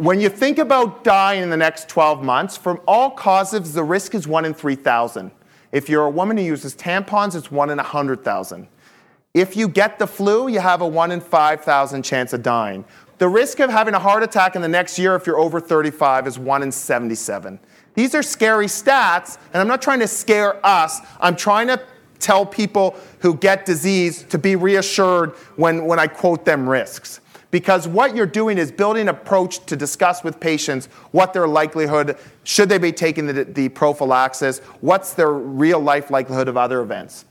[0.01, 4.15] When you think about dying in the next 12 months, from all causes, the risk
[4.15, 5.31] is one in 3,000.
[5.73, 8.67] If you're a woman who uses tampons, it's one in 100,000.
[9.35, 12.87] If you get the flu, you have a 1 in 5,000 chance of dying.
[13.19, 16.27] The risk of having a heart attack in the next year if you're over 35
[16.27, 17.61] is 1 in 77.
[17.93, 21.01] These are scary stats, and I'm not trying to scare us.
[21.21, 21.79] I'm trying to
[22.19, 27.21] tell people who get disease to be reassured when, when I quote them risks.
[27.51, 32.17] Because what you're doing is building an approach to discuss with patients what their likelihood,
[32.45, 37.25] should they be taking the, the prophylaxis, what's their real life likelihood of other events.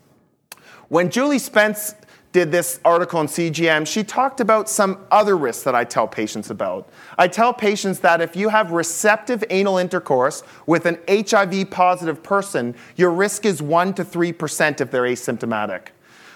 [0.90, 1.96] When Julie Spence
[2.32, 6.50] did this article in CJEM, she talked about some other risks that I tell patients
[6.50, 6.90] about.
[7.18, 12.76] I tell patients that if you have receptive anal intercourse with an HIV positive person,
[12.98, 15.88] your risk is 1 to 3% if they're asymptomatic.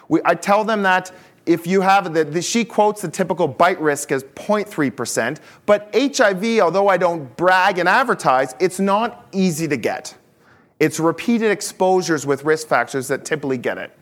[0.10, 1.12] We, I tell them that
[1.46, 6.60] if you have the, the, she quotes the typical bite risk as 0.3%, but HIV,
[6.60, 10.16] although I don't brag and advertise, it's not easy to get.
[10.80, 13.98] It's repeated exposures with risk factors that typically get it.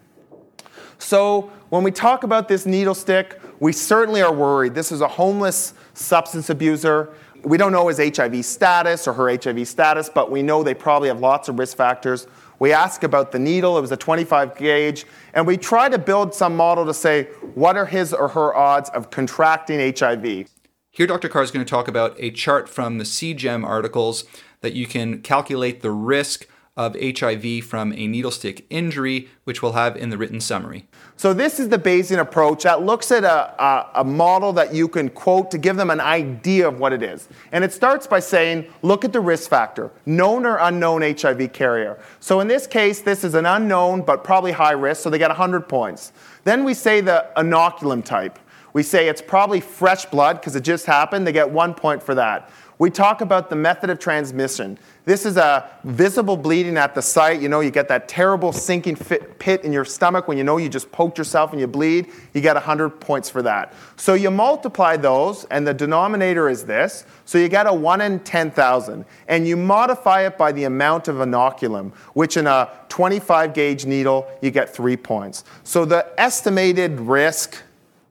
[0.99, 4.75] So when we talk about this needle stick, we certainly are worried.
[4.75, 7.13] This is a homeless substance abuser.
[7.43, 11.07] We don't know his HIV status or her HIV status, but we know they probably
[11.07, 12.27] have lots of risk factors.
[12.61, 16.35] We ask about the needle, it was a 25 gauge, and we try to build
[16.35, 17.23] some model to say
[17.55, 20.47] what are his or her odds of contracting HIV.
[20.91, 21.27] Here, Dr.
[21.27, 24.25] Carr is going to talk about a chart from the CJEM articles
[24.59, 26.45] that you can calculate the risk
[26.77, 30.87] of HIV from a needle stick injury, which we'll have in the written summary.
[31.21, 34.87] So, this is the Bayesian approach that looks at a, a, a, model that you
[34.87, 37.29] can quote to give them an idea of what it is.
[37.51, 41.99] And it starts by saying, look at the risk factor, known or unknown HIV carrier.
[42.21, 45.29] So, in this case, this is an unknown but probably high risk, so they get
[45.29, 46.11] 100 points.
[46.43, 48.39] Then we say the inoculum type.
[48.73, 52.15] We say it's probably fresh blood because it just happened, they get one point for
[52.15, 52.49] that.
[52.81, 54.79] We talk about the method of transmission.
[55.05, 57.39] This is a visible bleeding at the site.
[57.39, 60.67] You know, you get that terrible sinking pit in your stomach when you know you
[60.67, 62.07] just poked yourself and you bleed.
[62.33, 63.75] You get 100 points for that.
[63.97, 67.05] So you multiply those, and the denominator is this.
[67.25, 69.05] So you get a 1 in 10,000.
[69.27, 74.27] And you modify it by the amount of inoculum, which in a 25 gauge needle,
[74.41, 75.43] you get 3 points.
[75.63, 77.61] So the estimated risk,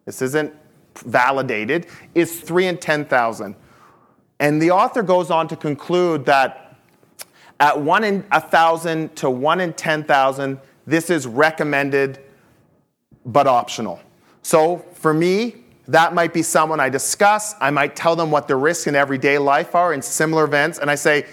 [0.04, 0.54] this isn't
[0.94, 3.56] validated, is 3 in 10,000.
[4.40, 6.76] And the author goes on to conclude that
[7.60, 12.18] at 1 in 1,000 to 1 in 10,000, this is recommended
[13.26, 14.00] but optional.
[14.42, 15.56] So for me,
[15.88, 17.54] that might be someone I discuss.
[17.60, 20.90] I might tell them what the risks in everyday life are in similar events, and
[20.90, 21.26] I say,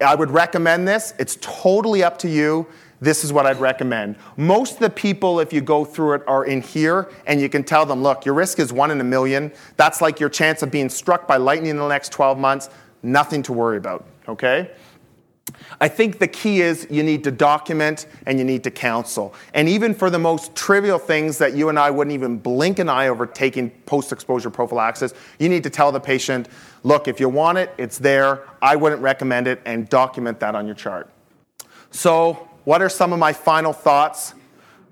[0.00, 1.12] I would recommend this.
[1.18, 2.66] It's totally up to you
[3.00, 4.16] this is what I'd recommend.
[4.36, 7.62] Most of the people, if you go through it, are in here, and you can
[7.62, 9.52] tell them, look, your risk is one in a million.
[9.76, 12.70] That's like your chance of being struck by lightning in the next 12 months.
[13.02, 14.70] Nothing to worry about, okay?
[15.80, 19.34] I think the key is you need to document and you need to counsel.
[19.54, 22.88] And even for the most trivial things that you and I wouldn't even blink an
[22.88, 26.48] eye over taking post exposure prophylaxis, you need to tell the patient,
[26.82, 28.44] look, if you want it, it's there.
[28.60, 31.10] I wouldn't recommend it, and document that on your chart.
[31.90, 34.34] So, what are some of my final thoughts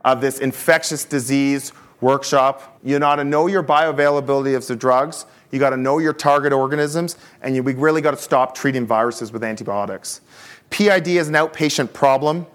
[0.03, 2.79] of this infectious disease workshop?
[2.83, 6.55] You got to know your bioavailability of the drugs, you got to know your target
[6.55, 10.23] organisms, and you, we really got to stop treating viruses with antibiotics.
[10.71, 12.47] PID is an outpatient problem.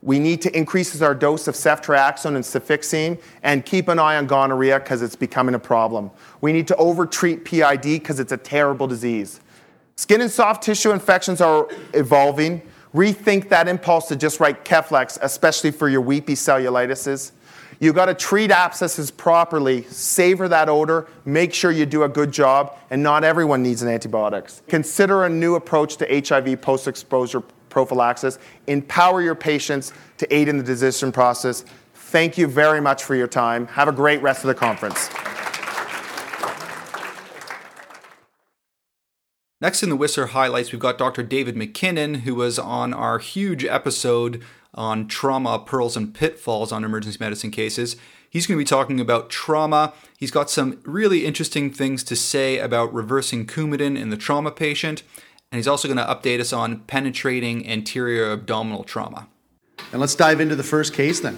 [0.00, 4.26] We need to increase our dose of ceftriaxone and cefixime and keep an eye on
[4.26, 6.10] gonorrhea because it's becoming a problem.
[6.40, 9.40] We need to overtreat PID because it's a terrible disease.
[9.96, 12.62] Skin and soft tissue infections are evolving.
[12.94, 17.32] Rethink that impulse to just write Keflex, especially for your weepy cellulitis.
[17.78, 22.30] You've got to treat abscesses properly, savor that odor, make sure you do a good
[22.30, 24.62] job, and not everyone needs an antibiotics.
[24.68, 28.38] Consider a new approach to HIV post exposure prophylaxis.
[28.66, 31.64] Empower your patients to aid in the decision process.
[31.94, 33.66] Thank you very much for your time.
[33.68, 35.08] Have a great rest of the conference.
[39.60, 41.22] Next in the Whistler highlights, we've got Dr.
[41.22, 44.42] David McKinnon, who was on our huge episode
[44.72, 47.96] on trauma, pearls, and pitfalls on emergency medicine cases.
[48.30, 49.92] He's going to be talking about trauma.
[50.16, 55.02] He's got some really interesting things to say about reversing Coumadin in the trauma patient,
[55.52, 59.28] and he's also going to update us on penetrating anterior abdominal trauma.
[59.92, 61.36] And let's dive into the first case then.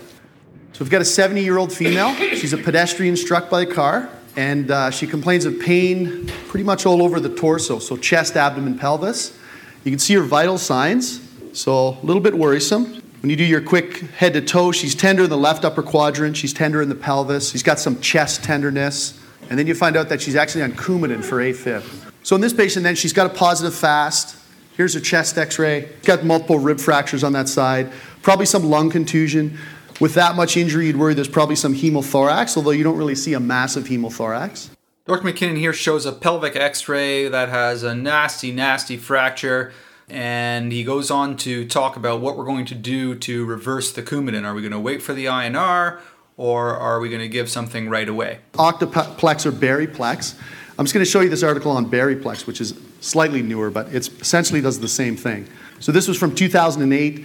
[0.75, 2.15] So we've got a 70 year old female.
[2.15, 4.09] She's a pedestrian struck by a car.
[4.37, 8.79] And uh, she complains of pain pretty much all over the torso, so chest, abdomen,
[8.79, 9.37] pelvis.
[9.85, 11.21] You can see her vital signs,
[11.53, 13.03] so a little bit worrisome.
[13.21, 16.37] When you do your quick head to toe, she's tender in the left upper quadrant,
[16.37, 19.19] she's tender in the pelvis, she's got some chest tenderness,
[19.49, 21.85] and then you find out that she's actually on Coumadin for AFib.
[22.23, 24.37] So in this patient, then she's got a positive fast.
[24.77, 25.91] Here's her chest X-ray.
[26.05, 29.59] Got multiple rib fractures on that side, probably some lung contusion.
[30.01, 33.35] With that much injury, you'd worry there's probably some hemothorax, although you don't really see
[33.35, 34.71] a massive hemothorax.
[35.05, 35.23] Dr.
[35.23, 39.73] McKinnon here shows a pelvic x ray that has a nasty, nasty fracture.
[40.09, 44.03] And he goes on to talk about what we're going to do to reverse the
[44.03, 44.45] Coumadin.
[44.45, 46.01] Are we going to wait for the INR
[46.37, 48.41] or are we going to give something right away?
[48.55, 50.35] Octaplex or Beriplex.
[50.79, 53.93] I'm just going to show you this article on Beriplex, which is slightly newer, but
[53.95, 55.47] it essentially does the same thing.
[55.81, 57.25] So this was from 2008.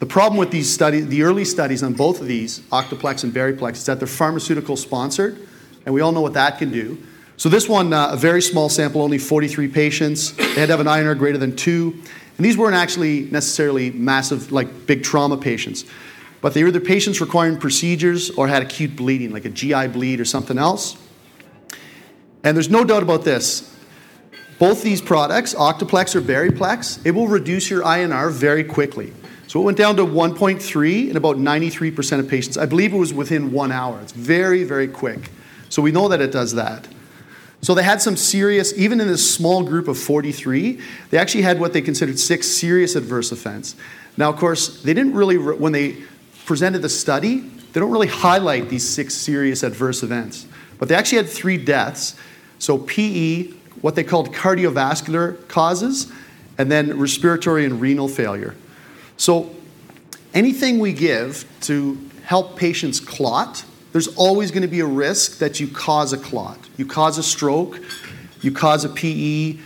[0.00, 3.72] The problem with these studies, the early studies on both of these, Octaplex and Beriplex,
[3.72, 5.46] is that they're pharmaceutical sponsored,
[5.84, 6.96] and we all know what that can do.
[7.36, 10.32] So this one, uh, a very small sample, only 43 patients.
[10.32, 11.92] They had to have an INR greater than two,
[12.38, 15.84] and these weren't actually necessarily massive, like big trauma patients,
[16.40, 20.18] but they were either patients requiring procedures or had acute bleeding, like a GI bleed
[20.18, 20.96] or something else.
[22.42, 23.76] And there's no doubt about this.
[24.58, 29.12] Both these products, Octaplex or Beriplex, it will reduce your INR very quickly.
[29.50, 32.56] So it went down to 1.3 in about 93% of patients.
[32.56, 33.98] I believe it was within one hour.
[34.00, 35.28] It's very, very quick.
[35.68, 36.86] So we know that it does that.
[37.60, 40.78] So they had some serious, even in this small group of 43,
[41.10, 43.74] they actually had what they considered six serious adverse events.
[44.16, 45.96] Now, of course, they didn't really, when they
[46.46, 50.46] presented the study, they don't really highlight these six serious adverse events.
[50.78, 52.14] But they actually had three deaths.
[52.60, 53.48] So PE,
[53.80, 56.06] what they called cardiovascular causes,
[56.56, 58.54] and then respiratory and renal failure.
[59.20, 59.50] So
[60.32, 63.62] anything we give to help patients clot,
[63.92, 66.58] there's always going to be a risk that you cause a clot.
[66.78, 67.78] You cause a stroke,
[68.40, 69.58] you cause a PE,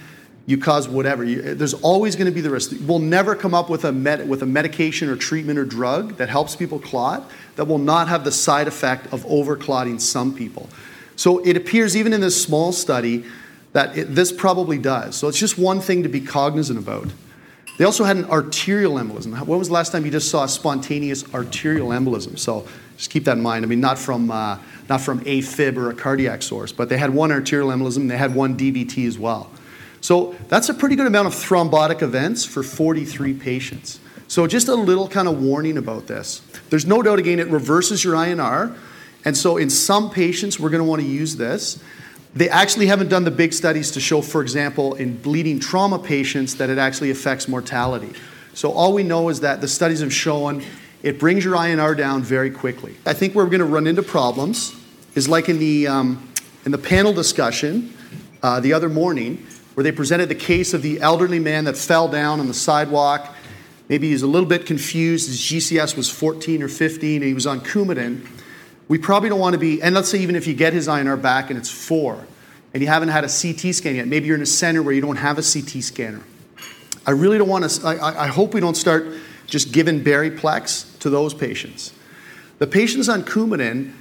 [0.46, 1.22] you cause whatever.
[1.22, 2.72] You, there's always going to be the risk.
[2.80, 6.28] We'll never come up with a, med, with a medication or treatment or drug that
[6.28, 10.68] helps people clot that will not have the side effect of overclotting some people.
[11.14, 13.24] So it appears, even in this small study,
[13.72, 15.14] that it, this probably does.
[15.14, 17.06] So it's just one thing to be cognizant about.
[17.76, 19.38] They also had an arterial embolism.
[19.46, 22.38] When was the last time you just saw a spontaneous arterial embolism?
[22.38, 23.64] So just keep that in mind.
[23.64, 24.58] I mean, not from, uh,
[24.88, 28.34] not from AFib or a cardiac source, but they had one arterial embolism they had
[28.34, 29.50] one DVT as well.
[30.00, 33.98] So that's a pretty good amount of thrombotic events for 43 patients.
[34.28, 36.42] So just a little kind of warning about this.
[36.70, 38.76] There's no doubt, again, it reverses your INR.
[39.24, 41.82] And so in some patients, we're going to want to use this.
[42.34, 46.56] They actually haven't done the big studies to show, for example, in bleeding trauma patients,
[46.56, 48.12] that it actually affects mortality.
[48.54, 50.64] So all we know is that the studies have shown
[51.04, 52.96] it brings your INR down very quickly.
[53.04, 54.74] I think where we're going to run into problems
[55.14, 56.28] is like in the, um,
[56.64, 57.94] in the panel discussion
[58.42, 62.08] uh, the other morning, where they presented the case of the elderly man that fell
[62.08, 63.34] down on the sidewalk.
[63.90, 65.28] Maybe he was a little bit confused.
[65.28, 68.26] His GCS was 14 or 15, and he was on Coumadin
[68.88, 71.20] we probably don't want to be, and let's say even if you get his INR
[71.20, 72.26] back and it's four,
[72.72, 75.00] and you haven't had a CT scan yet, maybe you're in a center where you
[75.00, 76.20] don't have a CT scanner.
[77.06, 79.06] I really don't want to, I, I hope we don't start
[79.46, 81.92] just giving Beriplex to those patients.
[82.58, 83.92] The patients on Coumadin,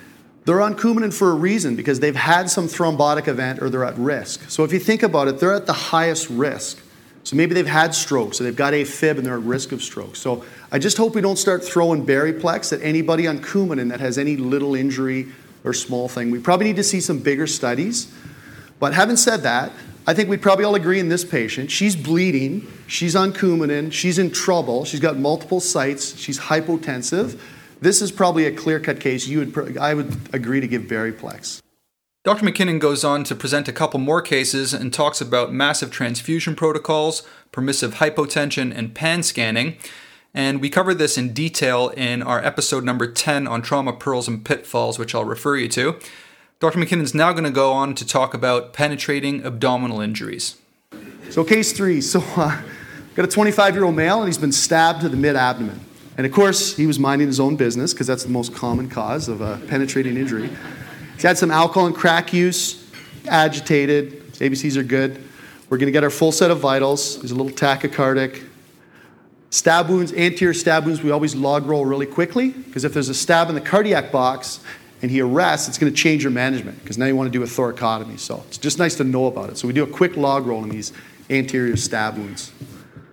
[0.45, 3.97] they're on Coumadin for a reason because they've had some thrombotic event or they're at
[3.97, 4.49] risk.
[4.49, 6.79] So if you think about it, they're at the highest risk.
[7.23, 10.15] So maybe they've had strokes, so they've got AFib and they're at risk of stroke.
[10.15, 14.17] So I just hope we don't start throwing Beriplex at anybody on Coumadin that has
[14.17, 15.27] any little injury
[15.63, 16.31] or small thing.
[16.31, 18.13] We probably need to see some bigger studies.
[18.79, 19.71] But having said that,
[20.05, 21.71] I think we'd probably all agree in this patient.
[21.71, 27.39] She's bleeding, she's on Coumadin, she's in trouble, she's got multiple sites, she's hypotensive.
[27.79, 29.27] This is probably a clear cut case.
[29.27, 31.62] You would, I would agree to give Beriplex.
[32.23, 32.45] Dr.
[32.45, 37.21] McKinnon goes on to present a couple more cases and talks about massive transfusion protocols,
[37.51, 39.75] permissive hypotension, and pan scanning.
[40.33, 44.43] And we cover this in detail in our episode number 10 on trauma pearls and
[44.43, 45.99] pitfalls, which I'll refer you to.
[46.61, 46.79] Dr.
[46.79, 50.55] McKinnon's now going to go on to talk about penetrating abdominal injuries.
[51.29, 51.99] So, case three.
[51.99, 52.61] So, uh,
[53.15, 55.81] got a 25 year old male, and he's been stabbed to the mid abdomen.
[56.15, 59.27] And of course, he was minding his own business because that's the most common cause
[59.27, 60.49] of a penetrating injury.
[61.23, 62.85] He's had some alcohol and crack use,
[63.29, 64.23] agitated.
[64.37, 65.23] His ABCs are good.
[65.69, 67.21] We're going to get our full set of vitals.
[67.21, 68.43] He's a little tachycardic.
[69.49, 73.13] Stab wounds, anterior stab wounds, we always log roll really quickly because if there's a
[73.13, 74.59] stab in the cardiac box
[75.01, 77.41] and he arrests, it's going to change your management because now you want to do
[77.41, 78.19] a thoracotomy.
[78.19, 79.57] So it's just nice to know about it.
[79.57, 80.91] So we do a quick log roll in these
[81.29, 82.51] anterior stab wounds.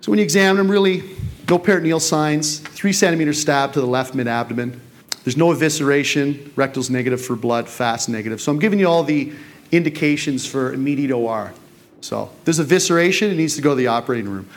[0.00, 1.16] So when you examine them, really
[1.48, 4.80] no peritoneal signs, three centimeter stab to the left mid abdomen,
[5.24, 8.40] there's no evisceration, rectal's negative for blood, fast negative.
[8.40, 9.32] So I'm giving you all the
[9.70, 11.52] indications for immediate OR.
[12.00, 14.48] So there's evisceration, it needs to go to the operating room.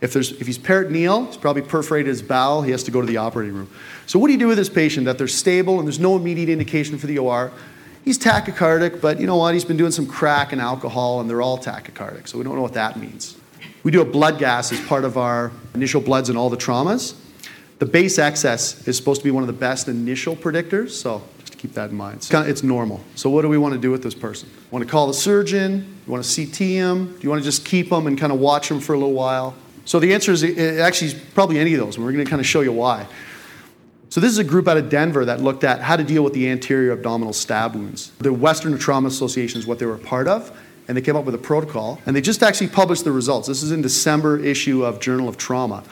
[0.00, 3.06] If, there's, if he's peritoneal, he's probably perforated his bowel, he has to go to
[3.06, 3.70] the operating room.
[4.06, 6.48] So what do you do with this patient that they're stable and there's no immediate
[6.48, 7.52] indication for the OR?
[8.04, 9.52] He's tachycardic, but you know what?
[9.52, 12.62] He's been doing some crack and alcohol, and they're all tachycardic, so we don't know
[12.62, 13.36] what that means.
[13.82, 17.14] We do a blood gas as part of our initial bloods in all the traumas.
[17.80, 21.56] The base excess is supposed to be one of the best initial predictors, so just
[21.56, 22.18] keep that in mind.
[22.18, 23.00] It's, it's normal.
[23.14, 24.50] So what do we want to do with this person?
[24.70, 25.98] Want to call the surgeon?
[26.06, 27.12] You want to CT him?
[27.14, 29.14] Do you want to just keep him and kind of watch him for a little
[29.14, 29.54] while?
[29.86, 30.44] So the answer is
[30.78, 33.06] actually probably any of those, and we're going to kind of show you why.
[34.10, 36.34] So this is a group out of Denver that looked at how to deal with
[36.34, 38.10] the anterior abdominal stab wounds.
[38.18, 40.54] The Western Trauma Association is what they were a part of,
[40.86, 43.48] and they came up with a protocol, and they just actually published the results.
[43.48, 45.82] This is in December issue of Journal of Trauma.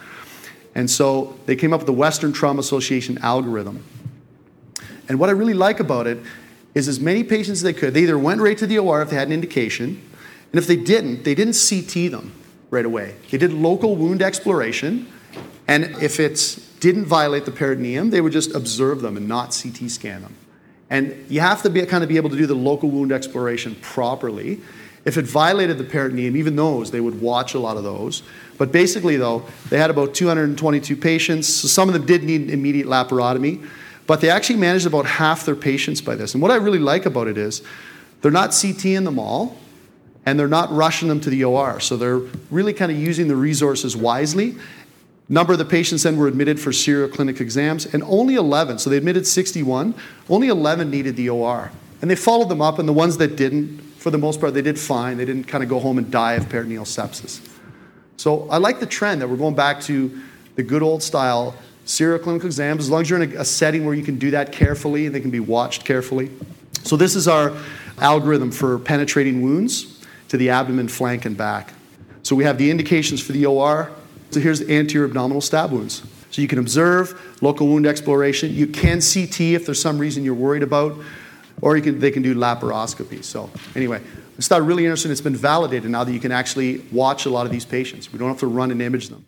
[0.74, 3.84] And so they came up with the Western Trauma Association algorithm.
[5.08, 6.18] And what I really like about it
[6.74, 9.10] is as many patients as they could, they either went right to the OR if
[9.10, 10.02] they had an indication,
[10.52, 12.32] and if they didn't, they didn't CT them
[12.70, 13.16] right away.
[13.30, 15.10] They did local wound exploration,
[15.66, 19.90] and if it didn't violate the peritoneum, they would just observe them and not CT
[19.90, 20.34] scan them.
[20.90, 23.74] And you have to be, kind of be able to do the local wound exploration
[23.82, 24.60] properly.
[25.08, 28.22] If it violated the peritoneum, even those, they would watch a lot of those.
[28.58, 31.48] But basically, though, they had about 222 patients.
[31.48, 33.66] So some of them did need immediate laparotomy,
[34.06, 36.34] but they actually managed about half their patients by this.
[36.34, 37.62] And what I really like about it is
[38.20, 39.56] they're not CTing them all
[40.26, 41.80] and they're not rushing them to the OR.
[41.80, 44.56] So they're really kind of using the resources wisely.
[45.30, 48.90] Number of the patients then were admitted for serial clinic exams, and only 11, so
[48.90, 49.94] they admitted 61,
[50.28, 51.70] only 11 needed the OR.
[52.02, 54.62] And they followed them up, and the ones that didn't, for the most part, they
[54.62, 55.16] did fine.
[55.16, 57.46] They didn't kind of go home and die of peritoneal sepsis.
[58.16, 60.20] So I like the trend that we're going back to
[60.54, 63.84] the good old style serial clinical exams, as long as you're in a, a setting
[63.84, 66.30] where you can do that carefully and they can be watched carefully.
[66.84, 67.56] So this is our
[67.98, 71.72] algorithm for penetrating wounds to the abdomen, flank, and back.
[72.22, 73.90] So we have the indications for the OR.
[74.30, 76.02] So here's the anterior abdominal stab wounds.
[76.30, 78.52] So you can observe local wound exploration.
[78.52, 80.98] You can CT if there's some reason you're worried about,
[81.60, 83.22] or can, they can do laparoscopy.
[83.24, 84.00] So anyway,
[84.36, 85.10] it's not really interesting.
[85.10, 88.12] It's been validated now that you can actually watch a lot of these patients.
[88.12, 89.26] We don't have to run and image them.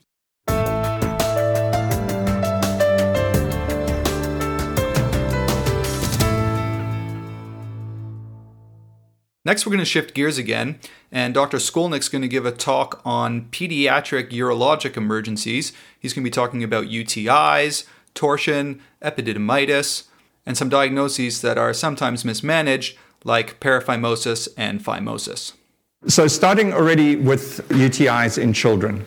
[9.42, 10.78] Next, we're going to shift gears again,
[11.10, 11.56] and Dr.
[11.56, 15.72] Scolnick's going to give a talk on pediatric urologic emergencies.
[15.98, 20.04] He's going to be talking about UTIs, torsion, epididymitis,
[20.46, 25.52] and some diagnoses that are sometimes mismanaged, like paraphimosis and phimosis.
[26.06, 29.04] So, starting already with UTIs in children,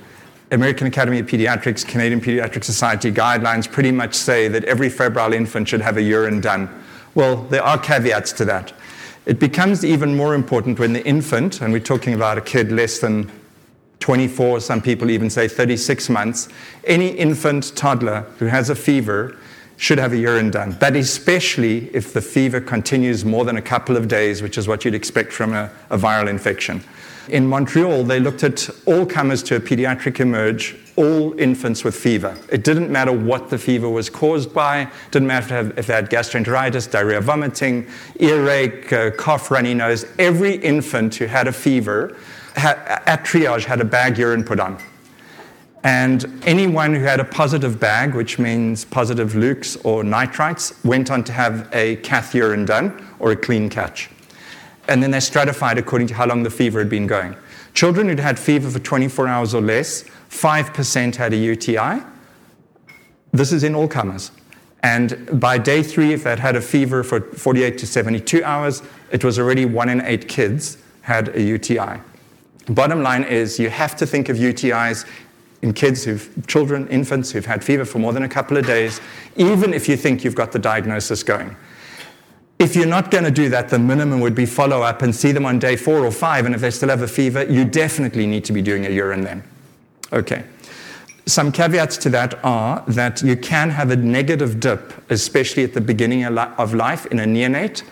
[0.52, 5.68] American Academy of Pediatrics, Canadian Pediatric Society guidelines pretty much say that every febrile infant
[5.68, 6.70] should have a urine done.
[7.16, 8.74] Well, there are caveats to that.
[9.26, 13.00] It becomes even more important when the infant, and we're talking about a kid less
[13.00, 13.32] than
[14.00, 16.50] 24, some people even say 36 months,
[16.84, 19.38] any infant toddler who has a fever
[19.84, 20.78] should have a urine done.
[20.80, 24.86] But especially if the fever continues more than a couple of days, which is what
[24.86, 26.82] you'd expect from a, a viral infection.
[27.28, 32.38] In Montreal, they looked at all comers to a pediatric emerge, all infants with fever.
[32.50, 36.90] It didn't matter what the fever was caused by, didn't matter if they had gastroenteritis,
[36.90, 37.86] diarrhea, vomiting,
[38.22, 40.06] earache, uh, cough, runny nose.
[40.18, 42.16] Every infant who had a fever
[42.56, 44.82] at triage had a bag urine put on.
[45.84, 51.24] And anyone who had a positive bag, which means positive lukes or nitrites, went on
[51.26, 54.10] to have a cath urine done or a clean catch
[54.88, 57.36] and then they stratified according to how long the fever had been going.
[57.74, 62.04] Children who'd had fever for 24 hours or less, 5% had a UTI.
[63.32, 64.32] This is in all comers.
[64.84, 69.24] And by day three, if they'd had a fever for 48 to 72 hours, it
[69.24, 72.02] was already one in eight kids had a UTI.
[72.68, 75.06] Bottom line is you have to think of UTIs
[75.64, 79.00] in kids who've, children, infants who've had fever for more than a couple of days,
[79.38, 81.56] even if you think you've got the diagnosis going.
[82.60, 85.32] If you're not going to do that, the minimum would be follow up and see
[85.32, 86.46] them on day four or five.
[86.46, 89.22] And if they still have a fever, you definitely need to be doing a urine
[89.22, 89.42] then.
[90.12, 90.44] Okay.
[91.26, 95.82] Some caveats to that are that you can have a negative dip, especially at the
[95.82, 97.84] beginning of life in a neonate.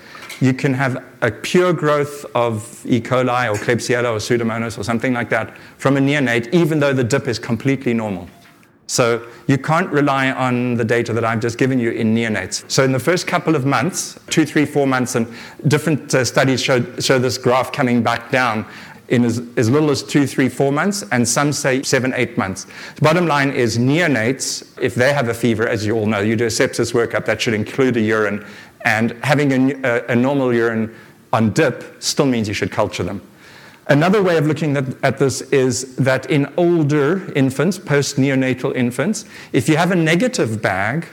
[0.42, 3.00] You can have a pure growth of E.
[3.00, 7.04] coli or Klebsiella or Pseudomonas or something like that from a neonate, even though the
[7.04, 8.28] dip is completely normal.
[8.88, 12.70] So you can't rely on the data that I've just given you in neonates.
[12.70, 15.34] So in the first couple of months, two, three, four months, and
[15.68, 18.66] different uh, studies show, show this graph coming back down
[19.08, 22.66] in as, as little as two, three, four months, and some say seven, eight months.
[22.96, 26.36] The bottom line is neonates, if they have a fever, as you all know, you
[26.36, 28.46] do a sepsis workup that should include a urine,
[28.86, 30.94] and having a, a, normal urine
[31.34, 33.22] on dip still means you should culture them.
[33.88, 39.26] Another way of looking at, at this is that in older infants, post neonatal infants,
[39.54, 41.08] if you have a negative bag,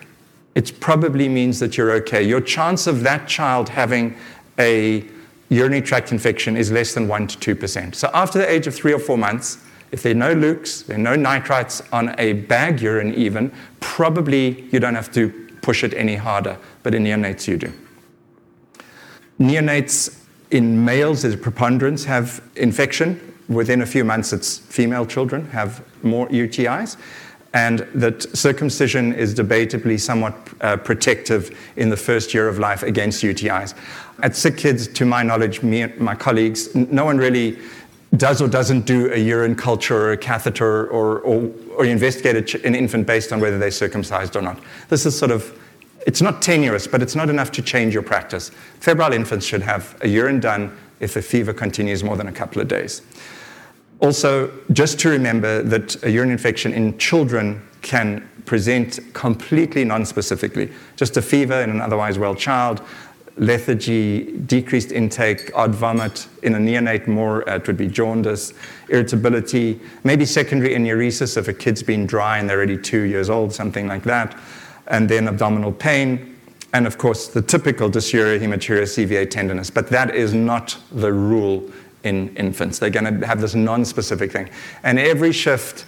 [0.54, 2.22] it probably means that you're okay.
[2.22, 4.16] Your chance of that child having
[4.58, 5.04] a
[5.50, 7.94] urinary tract infection is less than 1 to 2%.
[7.94, 9.58] So after the age of three or four months,
[9.92, 14.68] if there are no lukes, there are no nitrites on a bag urine even, probably
[14.70, 15.30] you don't have to
[15.62, 16.58] push it any harder,
[16.88, 17.70] but in neonates you do.
[19.38, 23.20] Neonates in males, there's a preponderance, have infection.
[23.46, 26.96] Within a few months, it's female children have more UTIs.
[27.52, 33.22] And that circumcision is debatably somewhat uh, protective in the first year of life against
[33.22, 33.74] UTIs.
[34.22, 37.58] At Sick Kids, to my knowledge, me and my colleagues, no one really
[38.16, 42.74] does or doesn't do a urine culture or a catheter or, or, or investigate an
[42.74, 44.58] infant based on whether they're circumcised or not.
[44.88, 45.52] This is sort of
[46.08, 48.50] it's not tenuous, but it's not enough to change your practice.
[48.80, 52.62] Febrile infants should have a urine done if the fever continues more than a couple
[52.62, 53.02] of days.
[54.00, 60.72] Also, just to remember that a urine infection in children can present completely non-specifically.
[60.96, 62.80] Just a fever in an otherwise well child,
[63.36, 66.26] lethargy, decreased intake, odd vomit.
[66.42, 68.54] In a neonate, more uh, it would be jaundice,
[68.88, 73.52] irritability, maybe secondary enuresis if a kid's been dry and they're already two years old,
[73.52, 74.34] something like that
[74.88, 76.36] and then abdominal pain,
[76.72, 79.70] and of course the typical dysuria, hematuria, CVA tenderness.
[79.70, 81.70] But that is not the rule
[82.04, 82.78] in infants.
[82.78, 84.50] They're going to have this non-specific thing.
[84.82, 85.84] And every shift,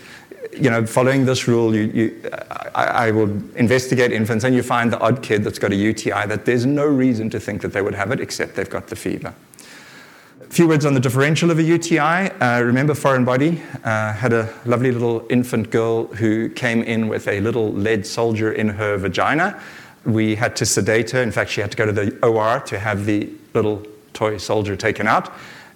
[0.53, 2.31] you know, following this rule, you, you,
[2.75, 6.27] I, I, will investigate infants, and you find the odd kid that's got a UTI
[6.27, 8.97] that there's no reason to think that they would have it except they've got the
[8.97, 9.35] fever.
[10.51, 12.01] A few words on the differential of a UTI.
[12.01, 13.63] Uh, remember foreign body?
[13.85, 18.51] Uh, had a lovely little infant girl who came in with a little lead soldier
[18.51, 19.63] in her vagina.
[20.05, 21.23] We had to sedate her.
[21.23, 24.75] In fact, she had to go to the OR to have the little toy soldier
[24.75, 25.31] taken out.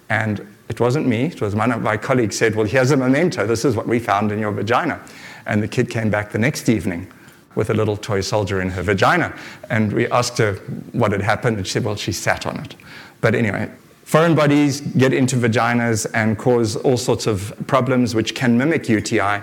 [0.09, 3.47] And it wasn't me, it was one of my colleagues said, Well, here's a memento.
[3.47, 5.01] This is what we found in your vagina.
[5.45, 7.09] And the kid came back the next evening
[7.55, 9.33] with a little toy soldier in her vagina.
[9.69, 10.55] And we asked her
[10.91, 12.75] what had happened, and she said, Well, she sat on it.
[13.21, 13.71] But anyway,
[14.05, 19.41] Foreign bodies get into vaginas and cause all sorts of problems which can mimic UTI.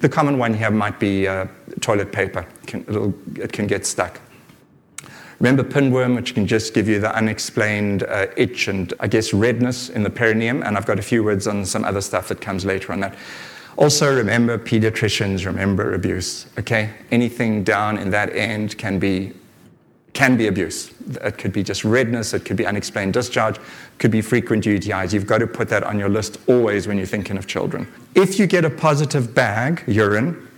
[0.00, 1.46] The common one here might be uh,
[1.80, 2.46] toilet paper.
[2.62, 4.20] It can, it can, get stuck.
[5.40, 9.88] Remember pinworm, which can just give you the unexplained uh, itch and, I guess, redness
[9.88, 10.62] in the perineum.
[10.62, 13.16] And I've got a few words on some other stuff that comes later on that.
[13.78, 16.44] Also, remember pediatricians, remember abuse.
[16.58, 16.90] Okay?
[17.10, 19.32] Anything down in that end can be
[20.16, 20.90] can be abuse.
[21.22, 23.60] It could be just redness, it could be unexplained discharge,
[23.98, 25.12] could be frequent UTIs.
[25.12, 27.86] You've got to put that on your list always when you're thinking of children.
[28.14, 30.48] If you get a positive bag, urine,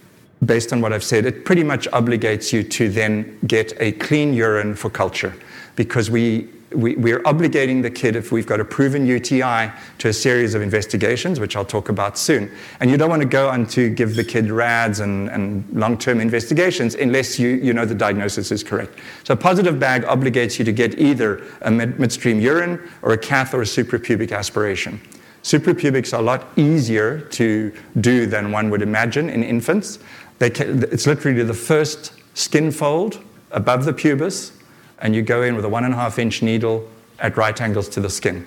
[0.45, 4.33] based on what I've said, it pretty much obligates you to then get a clean
[4.33, 5.35] urine for culture
[5.75, 10.13] because we we, are obligating the kid, if we've got a proven UTI, to a
[10.13, 12.51] series of investigations, which I'll talk about soon.
[12.81, 15.97] And you don't want to go on to give the kid RADS and, and long
[15.97, 18.99] term investigations unless you, you know the diagnosis is correct.
[19.25, 23.19] So, a positive bag obligates you to get either a mid- midstream urine or a
[23.19, 25.01] cath or a suprapubic aspiration.
[25.43, 29.99] Suprapubics are a lot easier to do than one would imagine in infants.
[30.39, 34.53] Can, it's literally the first skin fold above the pubis
[35.01, 36.89] and you go in with a one and a half inch needle
[37.19, 38.47] at right angles to the skin.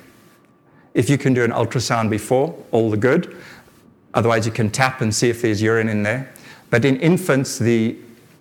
[0.94, 3.38] If you can do an ultrasound before, all the good.
[4.14, 6.34] Otherwise, you can tap and see if there's urine in there.
[6.70, 7.96] But in infants, the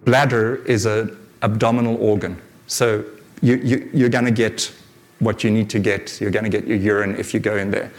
[0.05, 2.41] bladder is an abdominal organ.
[2.67, 3.05] So
[3.43, 4.73] you, you, you're going to get
[5.21, 6.21] what you need to get.
[6.21, 7.93] You're going to get your urine if you go in there.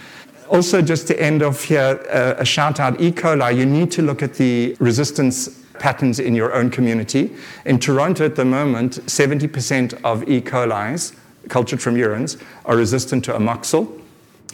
[0.49, 3.11] Also, just to end off here, uh, a shout out E.
[3.11, 7.35] coli, you need to look at the resistance patterns in your own community.
[7.65, 10.39] In Toronto at the moment, 70% of E.
[10.39, 11.13] coli's
[11.49, 13.99] cultured from urines are resistant to amoxil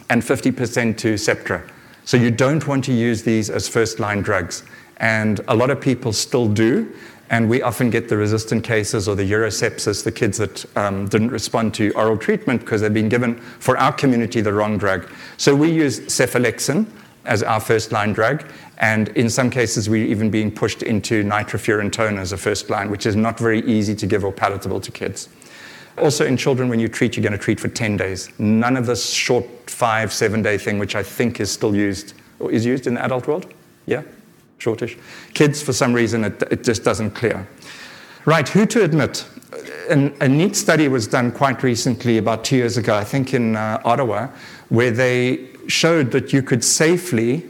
[0.08, 1.70] and 50% to Septra.
[2.06, 4.64] So you don't want to use these as first line drugs.
[4.96, 6.92] And a lot of people still do.
[7.30, 11.28] And we often get the resistant cases or the urosepsis, the kids that um, didn't
[11.28, 15.06] respond to oral treatment because they've been given, for our community, the wrong drug.
[15.36, 16.86] So we use cephalexin
[17.24, 18.44] as our first line drug.
[18.78, 23.06] And in some cases, we're even being pushed into nitrofurantoin as a first line, which
[23.06, 25.28] is not very easy to give or palatable to kids.
[25.98, 28.30] Also, in children, when you treat, you're going to treat for 10 days.
[28.38, 32.50] None of this short five, seven day thing, which I think is still used, or
[32.52, 33.52] is used in the adult world.
[33.86, 34.02] Yeah,
[34.58, 34.96] shortish.
[35.34, 37.48] Kids, for some reason, it, it just doesn't clear.
[38.24, 39.26] Right, who to admit?
[39.88, 43.56] An, a neat study was done quite recently, about two years ago, I think in
[43.56, 44.28] uh, Ottawa,
[44.68, 47.44] where they showed that you could safely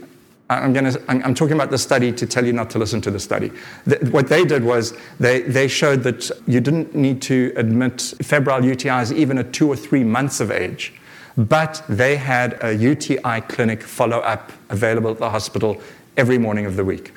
[0.50, 3.20] I'm, gonna, I'm, talking about the study to tell you not to listen to the
[3.20, 3.52] study.
[3.84, 8.62] The, what they did was they, they showed that you didn't need to admit febrile
[8.62, 10.94] UTIs even at two or three months of age,
[11.36, 15.82] but they had a UTI clinic follow up available at the hospital
[16.16, 17.12] every morning of the week.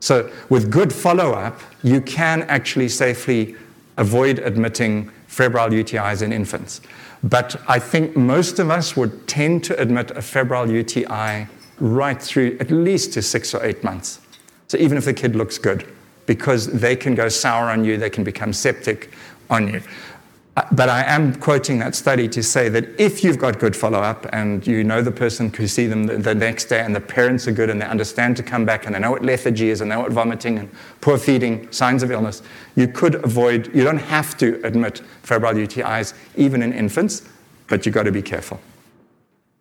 [0.00, 3.56] So, with good follow up, you can actually safely
[3.96, 6.82] avoid admitting febrile UTIs in infants.
[7.26, 11.48] But I think most of us would tend to admit a febrile UTI
[11.80, 14.20] right through at least to six or eight months.
[14.68, 15.92] So even if the kid looks good,
[16.26, 19.10] because they can go sour on you, they can become septic
[19.50, 19.82] on you.
[20.72, 24.24] But I am quoting that study to say that if you've got good follow up
[24.32, 27.46] and you know the person who see them the, the, next day and the parents
[27.46, 29.90] are good and they understand to come back and they know what lethargy is and
[29.90, 30.70] they know what vomiting and
[31.02, 32.42] poor feeding, signs of illness,
[32.74, 37.28] you could avoid, you don't have to admit febrile UTIs even in infants,
[37.68, 38.58] but you've got to be careful.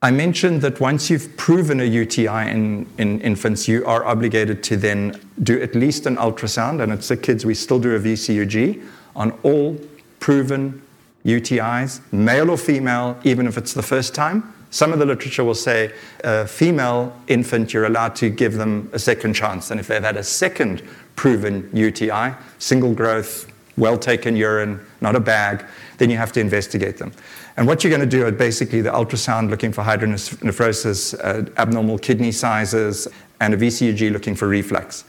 [0.02, 4.78] I mentioned that once you've proven a UTI in, in infants, you are obligated to
[4.78, 8.82] then do at least an ultrasound, and it's the kids we still do a VCUG
[9.14, 9.78] on all
[10.20, 10.82] proven
[11.26, 14.54] UTIs, male or female, even if it's the first time.
[14.70, 19.00] Some of the literature will say a female infant, you're allowed to give them a
[19.00, 19.72] second chance.
[19.72, 20.84] And if they've had a second
[21.16, 25.66] proven UTI, single growth, well taken urine, not a bag,
[25.98, 27.12] then you have to investigate them.
[27.58, 31.98] And what you're going to do are basically the ultrasound looking for hydronephrosis, uh, abnormal
[31.98, 33.08] kidney sizes,
[33.40, 35.06] and a VCUG looking for reflux.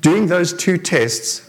[0.00, 1.47] Doing those two tests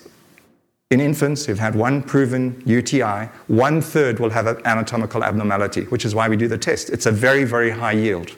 [0.92, 6.04] in infants who've had one proven UTI, one third will have an anatomical abnormality, which
[6.04, 6.90] is why we do the test.
[6.90, 8.36] It's a very, very high yield.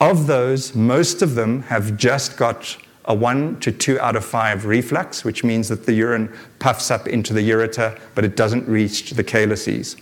[0.00, 4.64] Of those, most of them have just got a one to two out of five
[4.64, 9.10] reflux, which means that the urine puffs up into the ureter, but it doesn't reach
[9.10, 9.96] the calyces.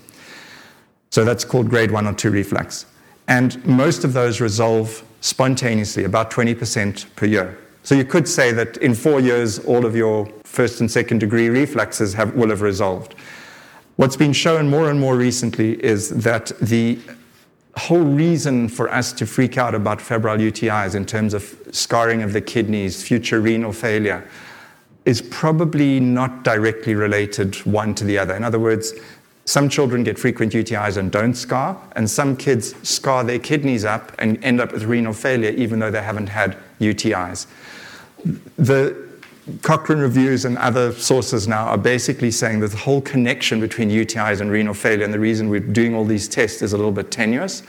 [1.10, 2.86] So that's called grade one or two reflux.
[3.28, 7.58] And most of those resolve spontaneously, about 20% per year.
[7.82, 11.50] So you could say that in four years, all of your first and second degree
[11.50, 13.14] reflexes have, will have resolved.
[13.96, 16.98] What's been shown more and more recently is that the
[17.76, 21.42] whole reason for us to freak out about febrile UTIs in terms of
[21.72, 24.26] scarring of the kidneys, future renal failure,
[25.04, 28.34] is probably not directly related one to the other.
[28.34, 28.94] In other words,
[29.44, 34.10] some children get frequent UTIs and don't scar, and some kids scar their kidneys up
[34.18, 37.46] and end up with renal failure even though they haven't had UTIs.
[38.56, 39.05] The
[39.62, 44.40] Cochrane reviews and other sources now are basically saying that the whole connection between UTIs
[44.40, 47.12] and renal failure and the reason we're doing all these tests is a little bit
[47.12, 47.62] tenuous,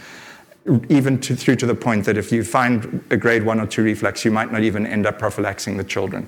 [0.89, 3.83] even to, through to the point that if you find a grade one or two
[3.83, 6.27] reflux, you might not even end up prophylaxing the children.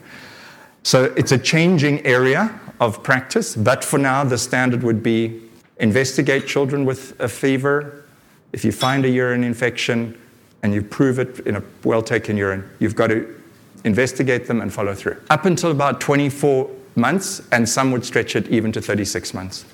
[0.84, 5.42] So it's a changing area of practice, but for now, the standard would be
[5.78, 8.06] investigate children with a fever.
[8.54, 10.20] If you find a urine infection
[10.62, 13.39] and you prove it in a well taken urine, you've got to
[13.84, 15.18] investigate them and follow through.
[15.30, 19.66] Up until about 24 months, and some would stretch it even to 36 months.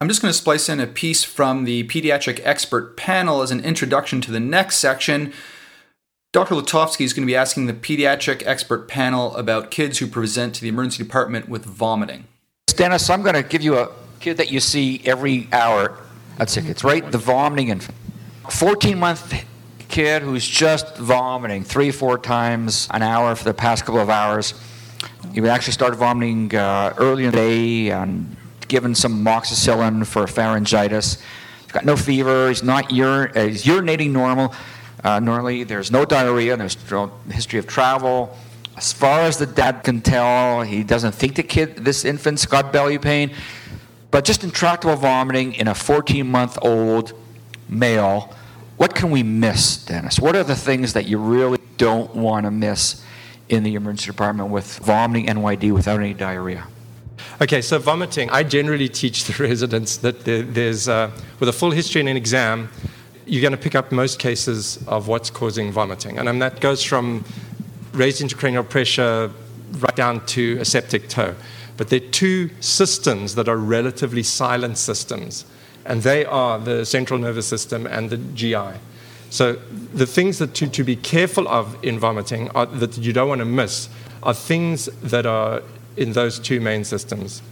[0.00, 3.64] I'm just going to splice in a piece from the pediatric expert panel as an
[3.64, 5.32] introduction to the next section.
[6.32, 6.56] Dr.
[6.56, 10.62] Lutovsky is going to be asking the pediatric expert panel about kids who present to
[10.62, 12.24] the emergency department with vomiting.
[12.66, 13.88] Dennis, I'm going to give you a
[14.18, 15.96] kid that you see every hour
[16.38, 16.64] at sick.
[16.64, 17.88] It's right, the vomiting and
[18.50, 19.44] 14 month
[19.94, 24.52] kid who's just vomiting three, four times an hour for the past couple of hours.
[25.32, 28.36] He would actually start vomiting uh, early in the day and
[28.66, 31.22] given some moxicillin for pharyngitis.
[31.62, 32.48] He's got no fever.
[32.48, 34.52] He's not ur- uh, he's urinating normal
[35.04, 35.62] uh, normally.
[35.62, 36.56] There's no diarrhea.
[36.56, 38.36] There's no history of travel.
[38.76, 42.72] As far as the dad can tell, he doesn't think the kid, this infant's got
[42.72, 43.30] belly pain,
[44.10, 47.12] but just intractable vomiting in a 14 month old
[47.68, 48.34] male.
[48.76, 50.18] What can we miss, Dennis?
[50.18, 53.04] What are the things that you really don't want to miss
[53.48, 56.66] in the emergency department with vomiting NYD without any diarrhea?
[57.40, 58.30] Okay, so vomiting.
[58.30, 61.10] I generally teach the residents that there's, uh,
[61.40, 62.68] with a full history and an exam,
[63.26, 66.18] you're going to pick up most cases of what's causing vomiting.
[66.18, 67.24] And that goes from
[67.92, 69.30] raised intracranial pressure
[69.78, 71.34] right down to a septic toe.
[71.76, 75.44] But there are two systems that are relatively silent systems,
[75.84, 78.78] and they are the central nervous system and the GI.
[79.30, 79.54] So
[79.92, 83.40] the things that to, to be careful of in vomiting are, that you don't want
[83.40, 83.88] to miss
[84.22, 85.62] are things that are
[85.96, 87.42] in those two main systems.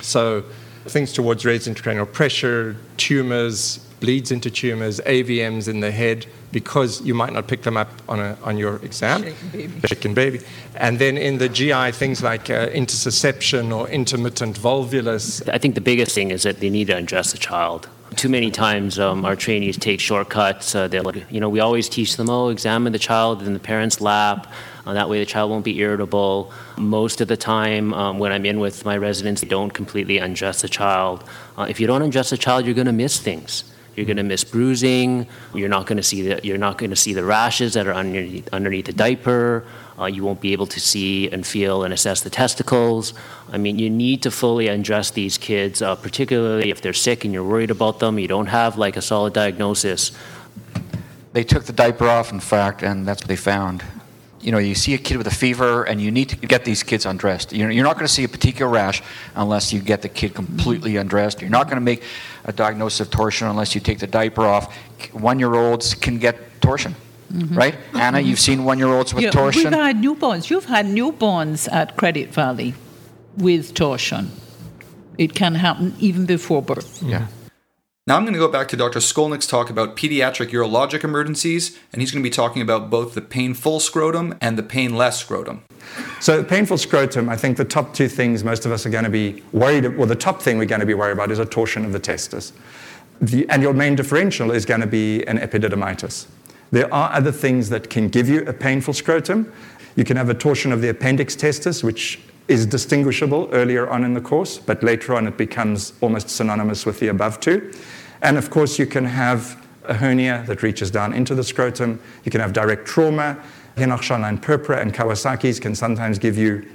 [0.00, 0.44] So
[0.86, 7.14] things towards raised intracranial pressure, tumors, bleeds into tumors, AVMs in the head, because you
[7.14, 9.22] might not pick them up on, a, on your exam.
[9.22, 9.88] Shaken baby.
[9.88, 10.40] Shaken baby.
[10.76, 15.48] And then in the GI, things like uh, intussusception or intermittent volvulus.
[15.48, 18.50] I think the biggest thing is that they need to undress the child Too many
[18.50, 20.74] times, um, our trainees take shortcuts.
[20.74, 24.00] Uh, they'll, you know, we always teach them, oh, examine the child in the parent's
[24.00, 24.52] lap.
[24.86, 26.52] Uh, that way, the child won't be irritable.
[26.76, 30.62] Most of the time, um, when I'm in with my residents, they don't completely undress
[30.62, 31.24] the child.
[31.56, 33.64] Uh, if you don't undress the child, you're going to miss things.
[33.96, 35.26] You're going to miss bruising.
[35.54, 37.94] You're not going to see the you're not going to see the rashes that are
[37.94, 39.64] underneath, underneath the diaper.
[39.98, 43.14] Uh, you won't be able to see and feel and assess the testicles.
[43.52, 47.32] I mean, you need to fully undress these kids, uh, particularly if they're sick and
[47.32, 48.18] you're worried about them.
[48.18, 50.10] You don't have like a solid diagnosis.
[51.32, 53.84] They took the diaper off, in fact, and that's what they found.
[54.44, 56.82] You know, you see a kid with a fever, and you need to get these
[56.82, 57.54] kids undressed.
[57.54, 59.02] You're, you're not going to see a petechial rash
[59.34, 61.40] unless you get the kid completely undressed.
[61.40, 62.02] You're not going to make
[62.44, 64.76] a diagnosis of torsion unless you take the diaper off.
[65.12, 66.94] One year olds can get torsion.
[67.32, 67.56] Mm-hmm.
[67.56, 67.74] Right?
[67.94, 69.64] Anna, you've seen one year olds with yeah, torsion?
[69.64, 70.50] We've had newborns.
[70.50, 72.74] You've had newborns at Credit Valley
[73.38, 74.30] with torsion.
[75.16, 77.02] It can happen even before birth.
[77.02, 77.28] Yeah.
[78.06, 78.98] Now I'm going to go back to Dr.
[78.98, 83.22] Scolnick's talk about pediatric urologic emergencies, and he's going to be talking about both the
[83.22, 85.62] painful scrotum and the painless scrotum.
[86.20, 89.10] So, painful scrotum, I think the top two things most of us are going to
[89.10, 91.46] be worried, about, well, the top thing we're going to be worried about is a
[91.46, 92.52] torsion of the testis.
[93.22, 96.26] The, and your main differential is going to be an epididymitis.
[96.72, 99.50] There are other things that can give you a painful scrotum.
[99.96, 104.14] You can have a torsion of the appendix testis, which is distinguishable earlier on in
[104.14, 107.72] the course, but later on it becomes almost synonymous with the above two.
[108.22, 112.00] And of course, you can have a hernia that reaches down into the scrotum.
[112.24, 113.42] You can have direct trauma.
[113.76, 116.66] Henoch-Schönlein purpura and Kawasaki's can sometimes give you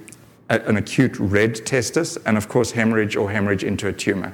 [0.50, 4.34] a, an acute red testis, and of course, hemorrhage or hemorrhage into a tumor.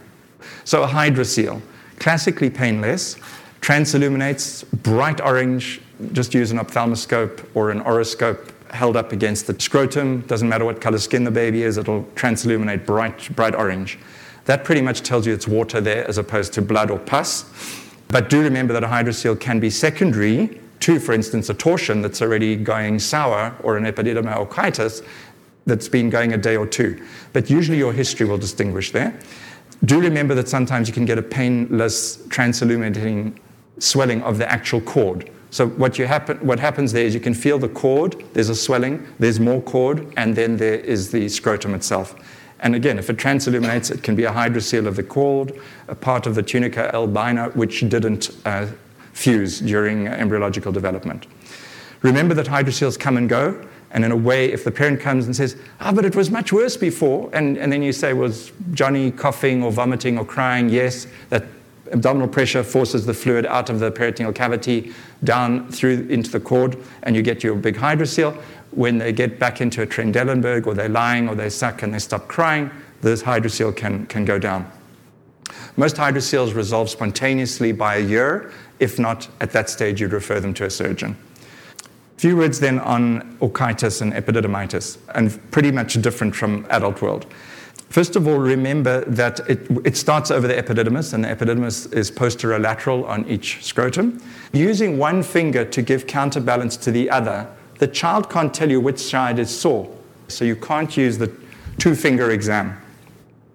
[0.64, 1.62] So, a hydrocele,
[2.00, 3.18] classically painless,
[3.62, 5.82] transilluminates bright orange,
[6.12, 10.82] just use an ophthalmoscope or an otoscope held up against the scrotum, doesn't matter what
[10.82, 13.98] color skin the baby is, it'll transilluminate bright, bright orange.
[14.46, 17.46] That pretty much tells you it's water there as opposed to blood or pus.
[18.10, 22.22] But do remember that a hydrocele can be secondary to, for instance, a torsion that's
[22.22, 25.04] already going sour or an epididymo-orchitis
[25.66, 27.04] that's been going a day or two.
[27.34, 29.20] But usually your history will distinguish there.
[29.84, 33.38] Do remember that sometimes you can get a painless transilluminating
[33.80, 35.30] swelling of the actual cord.
[35.56, 39.08] So what, happen, what happens there is you can feel the cord, there's a swelling,
[39.20, 42.14] there's more cord, and then there is the scrotum itself.
[42.60, 46.28] And again, if it transilluminates, it can be a hydrocele of the cord, a part
[46.28, 48.68] of the tunica albina, which didn't uh,
[49.14, 51.26] fuse during embryological development.
[52.02, 55.34] Remember that hydroceles come and go, and in a way, if the parent comes and
[55.34, 59.10] says, ah, but it was much worse before, and, and then you say, was Johnny
[59.10, 60.68] coughing or vomiting or crying?
[60.68, 61.46] Yes, that
[61.92, 64.94] abdominal pressure forces the fluid out of the peritoneal cavity
[65.24, 68.36] down through into the cord, and you get your big hydrocele.
[68.72, 72.00] When they get back into a Trendelenburg, or they're lying, or they suck and they
[72.00, 72.70] stop crying,
[73.02, 74.70] this hydrocele can, can go down.
[75.78, 78.52] Most hydroceles resolve spontaneously by a year.
[78.80, 81.18] If not, at that stage, you'd refer them to a surgeon.
[81.82, 87.26] A few words then on orchitis and epididymitis, and pretty much different from adult world.
[87.90, 92.12] First of all, remember that it, it, starts over the epididymis, and the epididymis is
[92.12, 94.22] posterolateral on each scrotum.
[94.54, 97.48] Using one finger to give counterbalance to the other,
[97.80, 99.90] the child can't tell you which side is sore,
[100.28, 101.32] so you can't use the
[101.78, 102.82] two finger exam.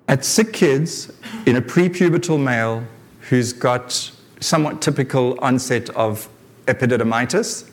[0.09, 1.12] At sick kids,
[1.47, 2.85] in a prepubertal male
[3.28, 4.11] who's got
[4.41, 6.28] somewhat typical onset of
[6.66, 7.68] epididymitis,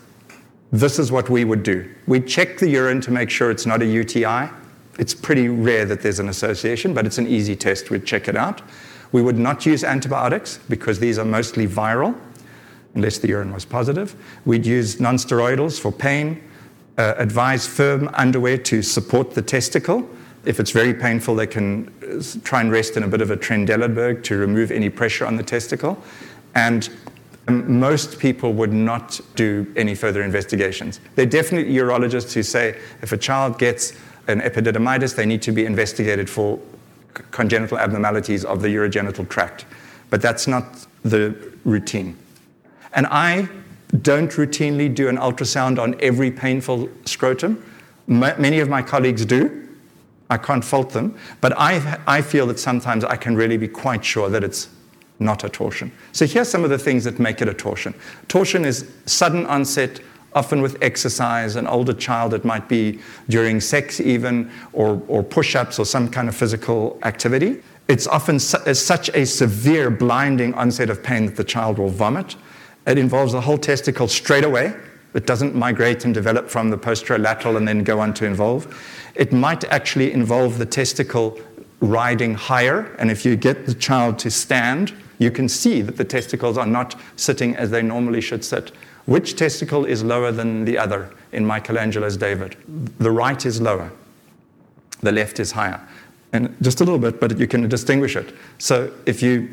[0.72, 1.89] this is what we would do.
[2.08, 4.49] We'd check the urine to make sure it's not a UTI
[4.98, 7.89] it's pretty rare that there's an association, but it's an easy test.
[7.89, 8.62] We'd check it out.
[9.12, 12.16] We would not use antibiotics because these are mostly viral,
[12.95, 14.16] unless the urine was positive.
[14.45, 16.41] We'd use nonsteroidals for pain,
[16.98, 20.08] uh, advise firm underwear to support the testicle.
[20.45, 23.38] If it's very painful, they can uh, try and rest in a bit of a
[23.38, 26.02] Trendelenburg to remove any pressure on the testicle.
[26.56, 26.89] And
[27.48, 31.00] um, most people would not do any further investigations.
[31.16, 33.93] There are definitely urologists who say if a child gets
[34.28, 36.59] an epididymitis, they need to be investigated for
[37.32, 39.65] congenital abnormalities of the urogenital tract.
[40.09, 42.17] But that's not the routine.
[42.93, 43.49] And I
[44.01, 47.63] don't routinely do an ultrasound on every painful scrotum.
[48.09, 49.67] M- many of my colleagues do.
[50.30, 51.17] I can't fault them.
[51.39, 54.69] But I, I feel that sometimes I can really be quite sure that it's
[55.19, 55.91] not a torsion.
[56.11, 57.93] So here's some of the things that make it a torsion.
[58.28, 59.99] Torsion is sudden onset
[60.38, 65.55] often with exercise, an older child, it might be during sex even, or, or push
[65.55, 67.63] ups or some kind of physical activity.
[67.88, 71.89] It's often su- uh, such a severe, blinding onset of pain that the child will
[71.89, 72.35] vomit.
[72.85, 74.75] It involves the whole testicle straight away.
[75.15, 78.61] It doesn't migrate and develop from the posterolateral and then go on to involve.
[79.15, 81.39] It might actually involve the testicle
[81.79, 86.05] riding higher, and if you get the child to stand, you can see that the
[86.05, 88.71] testicles are not sitting as they normally should sit.
[89.08, 92.58] Which testicle is lower than the other in Michelangelo's David?
[92.99, 93.89] The right is lower,
[95.01, 95.82] the left is higher.
[96.34, 98.36] And just a little bit, but you can distinguish it.
[98.58, 99.49] So if you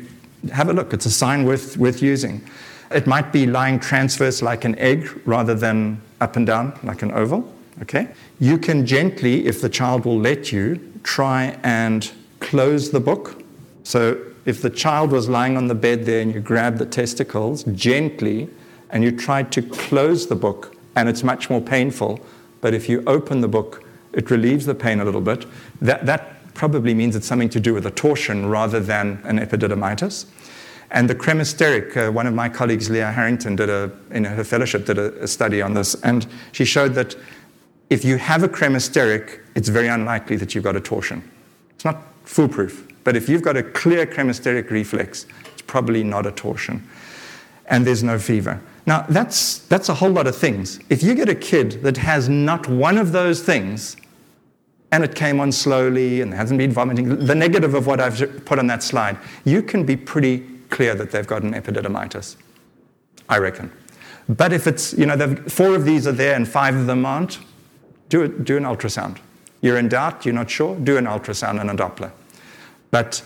[0.51, 2.43] have a look, it's a sign worth, worth using.
[2.91, 7.13] It might be lying transverse like an egg rather than up and down like an
[7.13, 7.49] oval.
[7.81, 8.09] Okay?
[8.39, 13.41] You can gently, if the child will let you, try and close the book.
[13.83, 17.63] So if the child was lying on the bed there and you grab the testicles
[17.63, 18.49] gently
[18.95, 22.17] and you try to close the book, and it's much more painful,
[22.61, 23.83] but if you open the book,
[24.13, 25.45] it relieves the pain a little bit.
[25.81, 30.27] That, that probably means it's something to do with a torsion rather than an epididymitis.
[30.91, 34.85] And the cremasteric, uh, one of my colleagues, Leah Harrington, did a, in her fellowship,
[34.85, 37.17] did a, a study on this, and she showed that
[37.89, 41.29] if you have a cremasteric, it's very unlikely that you've got a torsion.
[41.71, 46.31] It's not foolproof, but if you've got a clear cremasteric reflex, it's probably not a
[46.31, 46.87] torsion.
[47.65, 48.61] And there's no fever.
[48.85, 50.79] Now, that's, that's a whole lot of things.
[50.89, 53.97] If you get a kid that has not one of those things,
[54.91, 58.59] and it came on slowly and hasn't been vomiting, the negative of what I've put
[58.59, 62.35] on that slide, you can be pretty clear that they've got an epididymitis,
[63.27, 63.71] I reckon.
[64.29, 67.39] But if it's, you know, four of these are there and five of them aren't,
[68.09, 69.17] do, it, do an ultrasound.
[69.61, 72.11] You're in doubt, you're not sure, do an ultrasound and a Doppler.
[72.91, 73.23] But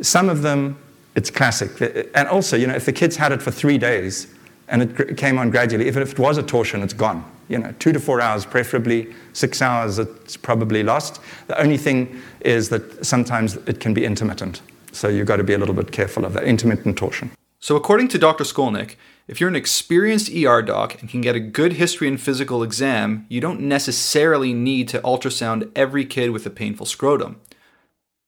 [0.00, 0.78] some of them,
[1.16, 1.80] it's classic.
[2.14, 4.28] And also, you know, if the kids had it for three days
[4.70, 7.24] and it came on gradually, if it was a torsion, it's gone.
[7.48, 11.20] You know, two to four hours, preferably six hours, it's probably lost.
[11.48, 14.62] The only thing is that sometimes it can be intermittent.
[14.92, 17.32] So you've got to be a little bit careful of that intermittent torsion.
[17.58, 18.44] So, according to Dr.
[18.44, 18.94] Scolnick,
[19.28, 23.26] if you're an experienced ER doc and can get a good history and physical exam,
[23.28, 27.40] you don't necessarily need to ultrasound every kid with a painful scrotum.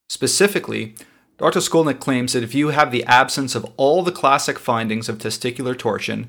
[0.09, 0.95] Specifically,
[1.38, 1.60] Dr.
[1.60, 5.76] Scolnick claims that if you have the absence of all the classic findings of testicular
[5.76, 6.28] torsion,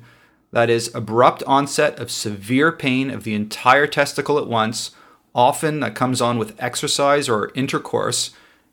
[0.50, 4.92] that is, abrupt onset of severe pain of the entire testicle at once,
[5.34, 8.30] often that comes on with exercise or intercourse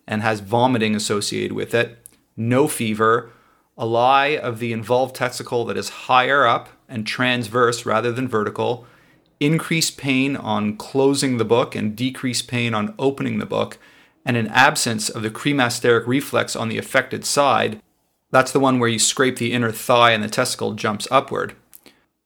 [0.07, 1.97] and has vomiting associated with it,
[2.37, 3.31] no fever,
[3.77, 8.85] a lie of the involved testicle that is higher up and transverse rather than vertical,
[9.39, 13.79] increased pain on closing the book and decreased pain on opening the book,
[14.25, 17.81] and an absence of the cremasteric reflex on the affected side,
[18.31, 21.55] that's the one where you scrape the inner thigh and the testicle jumps upward,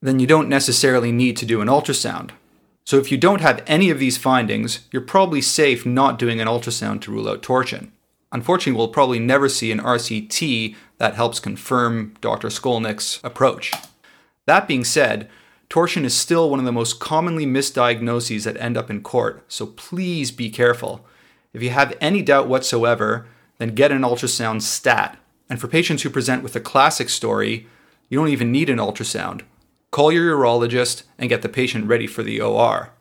[0.01, 2.31] then you don't necessarily need to do an ultrasound.
[2.83, 6.47] So if you don't have any of these findings, you're probably safe not doing an
[6.47, 7.91] ultrasound to rule out torsion.
[8.31, 12.49] Unfortunately, we'll probably never see an RCT that helps confirm Dr.
[12.49, 13.71] Scolnick's approach.
[14.45, 15.29] That being said,
[15.69, 19.65] torsion is still one of the most commonly misdiagnoses that end up in court, so
[19.65, 21.05] please be careful.
[21.55, 23.27] If you have any doubt whatsoever,
[23.59, 25.17] then get an ultrasound stat.
[25.49, 27.67] And for patients who present with a classic story,
[28.09, 29.43] you don't even need an ultrasound.
[29.89, 32.91] Call your urologist and get the patient ready for the OR.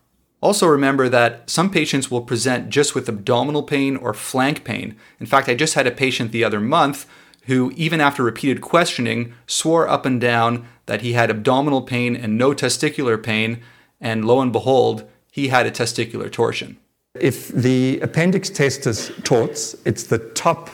[0.41, 4.95] Also, remember that some patients will present just with abdominal pain or flank pain.
[5.19, 7.07] In fact, I just had a patient the other month
[7.47, 12.39] who, even after repeated questioning, swore up and down that he had abdominal pain and
[12.39, 13.61] no testicular pain,
[14.01, 16.79] and lo and behold, he had a testicular torsion.
[17.21, 20.71] If the appendix testis torts, it's the top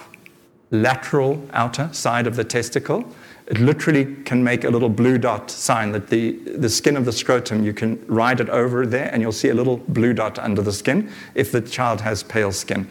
[0.71, 3.05] lateral outer side of the testicle
[3.51, 7.13] it literally can make a little blue dot sign that the, the skin of the
[7.13, 10.63] scrotum, you can ride it over there and you'll see a little blue dot under
[10.63, 12.89] the skin if the child has pale skin.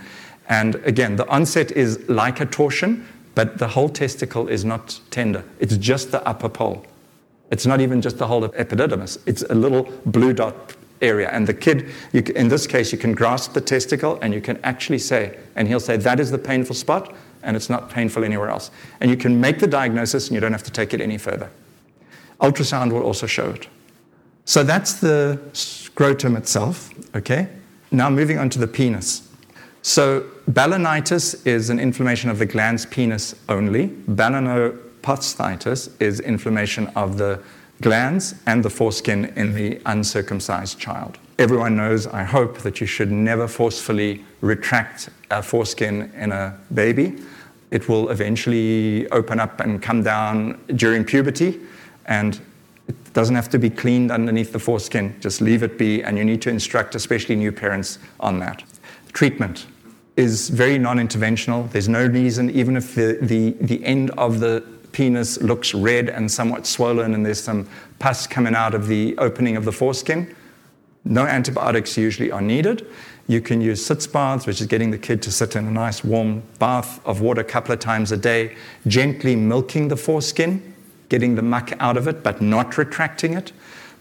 [0.50, 5.45] And again, the onset is like a torsion, but the whole testicle is not tender.
[5.60, 6.86] It's just the upper pole.
[7.52, 9.18] It's not even just the whole epididymis.
[9.26, 11.30] It's a little blue dot area.
[11.32, 14.60] And the kid, you, in this case, you can grasp the testicle and you can
[14.64, 18.50] actually say, and he'll say, that is the painful spot and it's not painful anywhere
[18.50, 18.72] else.
[19.00, 21.50] And you can make the diagnosis and you don't have to take it any further.
[22.41, 23.68] Ultrasound will also show it.
[24.45, 27.50] So that's the scrotum itself, okay?
[27.91, 29.28] Now moving on to the penis.
[29.82, 33.89] So balanitis is an inflammation of the glans penis only.
[33.89, 37.41] Balanoposthitis is inflammation of the
[37.82, 41.17] glans and the foreskin in the uncircumcised child.
[41.38, 47.15] Everyone knows, I hope, that you should never forcefully retract a foreskin in a baby.
[47.71, 51.59] It will eventually open up and come down during puberty,
[52.07, 52.41] and
[52.88, 55.15] it doesn't have to be cleaned underneath the foreskin.
[55.21, 58.63] Just leave it be, and you need to instruct, especially new parents, on that.
[59.13, 59.67] Treatment
[60.17, 61.71] is very non interventional.
[61.71, 66.31] There's no reason, even if the, the, the end of the penis looks red and
[66.31, 67.67] somewhat swollen, and there's some
[67.99, 70.35] pus coming out of the opening of the foreskin,
[71.05, 72.85] No antibiotics usually are needed.
[73.27, 76.03] You can use sitz baths, which is getting the kid to sit in a nice
[76.03, 78.55] warm bath of water a couple of times a day,
[78.87, 80.73] gently milking the foreskin,
[81.09, 83.51] getting the muck out of it, but not retracting it.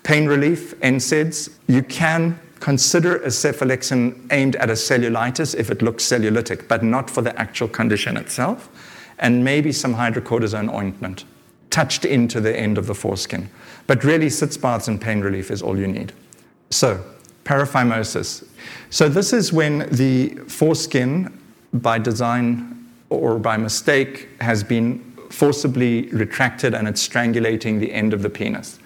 [0.03, 1.51] Pain relief, NSAIDs.
[1.67, 7.11] You can consider a cephalexin aimed at a cellulitis if it looks cellulitic, but not
[7.11, 8.69] for the actual condition itself.
[9.19, 11.25] And maybe some hydrocortisone ointment
[11.71, 13.49] touched into the end of the foreskin.
[13.87, 16.13] But really, sitz baths and pain relief is all you need.
[16.71, 17.03] So,
[17.45, 18.47] paraphimosis.
[18.91, 21.39] So, this is when the foreskin,
[21.73, 28.23] by design or by mistake, has been forcibly retracted and it's strangulating the end of
[28.23, 28.79] the penis.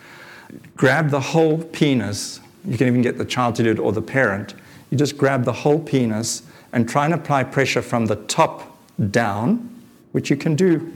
[0.76, 4.02] Grab the whole penis, you can even get the child to do it or the
[4.02, 4.54] parent.
[4.90, 8.78] You just grab the whole penis and try and apply pressure from the top
[9.10, 9.71] down,
[10.12, 10.92] which you can do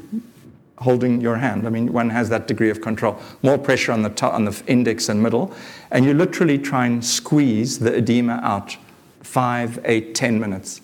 [0.78, 1.66] holding your hand.
[1.66, 3.18] I mean, one has that degree of control.
[3.42, 5.54] More pressure on the top, on the index and middle,
[5.90, 8.76] and you literally try and squeeze the edema out
[9.22, 10.80] five, eight, ten minutes.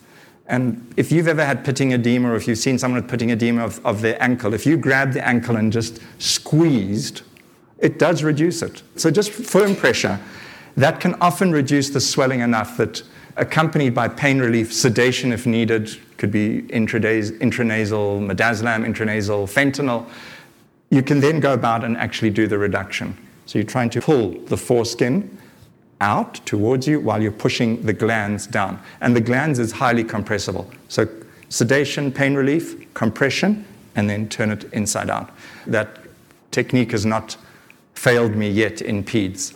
[0.47, 3.65] And if you've ever had pitting edema, or if you've seen someone with pitting edema
[3.65, 7.23] of, of their ankle, if you grab the ankle and just squeezed,
[7.79, 8.83] it does reduce it.
[8.97, 10.19] So just firm pressure,
[10.77, 13.03] that can often reduce the swelling enough that
[13.37, 20.09] accompanied by pain relief, sedation if needed, could be intranasal, midazolam, intranasal, fentanyl.
[20.91, 23.17] You can then go about and actually do the reduction.
[23.47, 25.39] So you're trying to pull the foreskin
[26.01, 28.81] out towards you while you're pushing the glans down.
[29.01, 30.71] And the glans is highly compressible.
[30.89, 31.09] So
[31.49, 33.65] sedation, pain relief, compression,
[33.95, 35.31] and then turn it inside out.
[35.67, 35.99] That
[36.51, 37.37] technique has not
[37.95, 39.55] failed me yet in PEDS.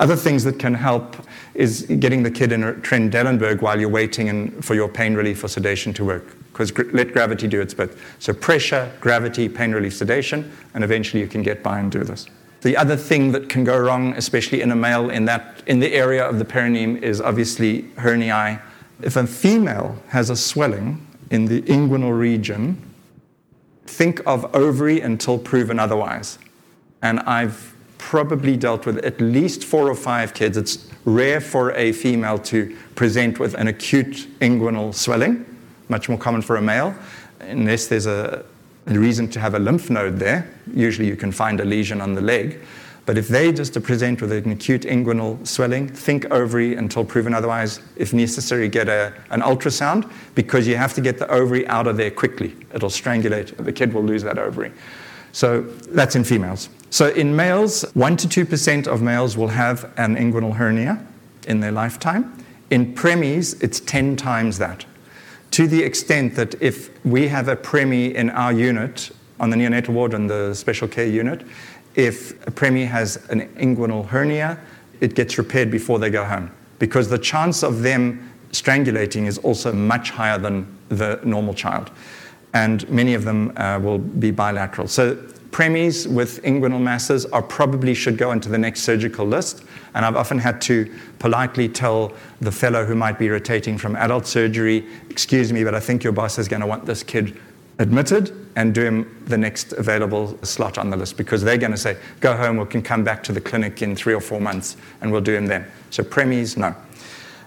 [0.00, 1.14] Other things that can help
[1.52, 5.44] is getting the kid in a Trendelenburg while you're waiting in, for your pain relief
[5.44, 6.24] or sedation to work.
[6.52, 7.94] Because gr- let gravity do its bit.
[8.18, 12.26] So pressure, gravity, pain relief, sedation, and eventually you can get by and do this.
[12.62, 15.92] The other thing that can go wrong, especially in a male in that in the
[15.92, 18.60] area of the perineum, is obviously herniae.
[19.02, 22.82] If a female has a swelling in the inguinal region,
[23.84, 26.38] think of ovary until proven otherwise.
[27.02, 30.56] And I've probably dealt with at least four or five kids.
[30.56, 35.44] It's rare for a female to present with an acute inguinal swelling,
[35.88, 36.94] much more common for a male,
[37.40, 38.44] unless there's a,
[38.86, 40.50] reason to have a lymph node there.
[40.74, 42.58] Usually you can find a lesion on the leg.
[43.06, 47.80] But if they just present with an acute inguinal swelling, think ovary until proven otherwise.
[47.94, 51.96] If necessary, get a, an ultrasound because you have to get the ovary out of
[51.96, 52.56] there quickly.
[52.74, 53.56] It'll strangulate.
[53.56, 54.72] The kid will lose that ovary.
[55.32, 56.68] So that's in females.
[56.90, 61.04] So in males, 1 to 2% of males will have an inguinal hernia
[61.46, 62.44] in their lifetime.
[62.70, 64.84] In preemies, it's 10 times that.
[65.52, 69.90] To the extent that if we have a preemie in our unit, on the neonatal
[69.90, 71.46] ward and the special care unit,
[71.94, 74.58] if a preemie has an inguinal hernia,
[75.00, 79.72] it gets repaired before they go home because the chance of them strangulating is also
[79.72, 81.90] much higher than the normal child.
[82.52, 84.88] And many of them uh, will be bilateral.
[84.88, 85.16] So
[85.50, 89.64] preemies with inguinal masses are probably should go into the next surgical list.
[89.94, 94.26] And I've often had to politely tell the fellow who might be rotating from adult
[94.26, 97.38] surgery, excuse me, but I think your boss is going to want this kid
[97.78, 101.78] admitted and do him the next available slot on the list because they're going to
[101.78, 104.76] say, go home, we can come back to the clinic in three or four months
[105.00, 105.66] and we'll do him then.
[105.88, 106.74] So premies, no.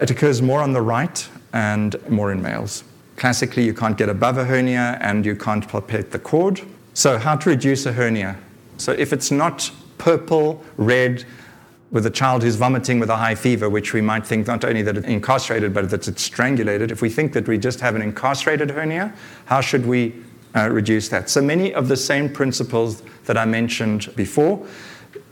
[0.00, 2.82] It occurs more on the right and more in males.
[3.16, 6.60] Classically, you can't get above a hernia and you can't palpate the cord.
[6.94, 8.36] So, how to reduce a hernia?
[8.78, 11.24] So, if it's not purple, red,
[11.90, 14.82] with a child who's vomiting with a high fever, which we might think not only
[14.82, 18.02] that it's incarcerated, but that it's strangulated, if we think that we just have an
[18.02, 19.12] incarcerated hernia,
[19.46, 20.14] how should we
[20.56, 21.28] uh, reduce that?
[21.28, 24.64] So, many of the same principles that I mentioned before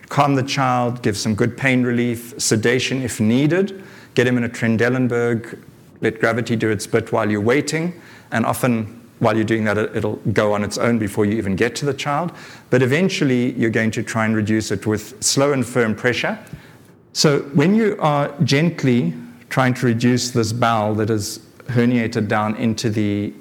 [0.08, 3.82] calm the child, give some good pain relief, sedation if needed,
[4.14, 5.58] get him in a Trendelenburg,
[6.02, 7.98] let gravity do its bit while you're waiting,
[8.30, 11.76] and often while you're doing that, it'll go on its own before you even get
[11.76, 12.32] to the child.
[12.70, 16.36] But eventually, you're going to try and reduce it with slow and firm pressure.
[17.12, 19.14] So, when you are gently
[19.48, 23.32] trying to reduce this bowel that is herniated down into the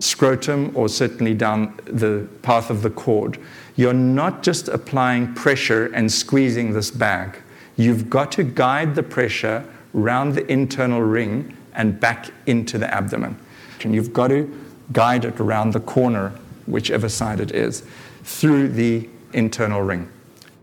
[0.00, 3.38] scrotum or certainly down the path of the cord,
[3.76, 7.38] you're not just applying pressure and squeezing this bag.
[7.76, 13.38] You've got to guide the pressure round the internal ring and back into the abdomen.
[13.84, 14.52] And you've got to
[14.92, 16.32] guide it around the corner,
[16.66, 17.84] whichever side it is,
[18.24, 20.10] through the internal ring.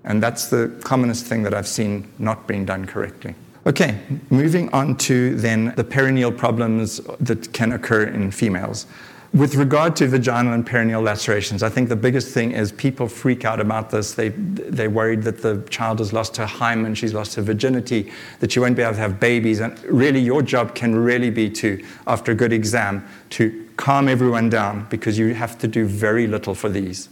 [0.04, 3.36] And that's the commonest thing that I've seen not being done correctly.
[3.66, 4.00] Okay,
[4.30, 8.86] moving on to then the perineal problems that can occur in females.
[9.34, 13.44] With regard to vaginal and perineal lacerations, I think the biggest thing is people freak
[13.44, 14.14] out about this.
[14.14, 18.10] They, they're worried that the child has lost her hymen, she's lost her virginity,
[18.40, 19.60] that she won't be able to have babies.
[19.60, 24.50] And really, your job can really be to, after a good exam, to calm everyone
[24.50, 27.10] down because you have to do very little for these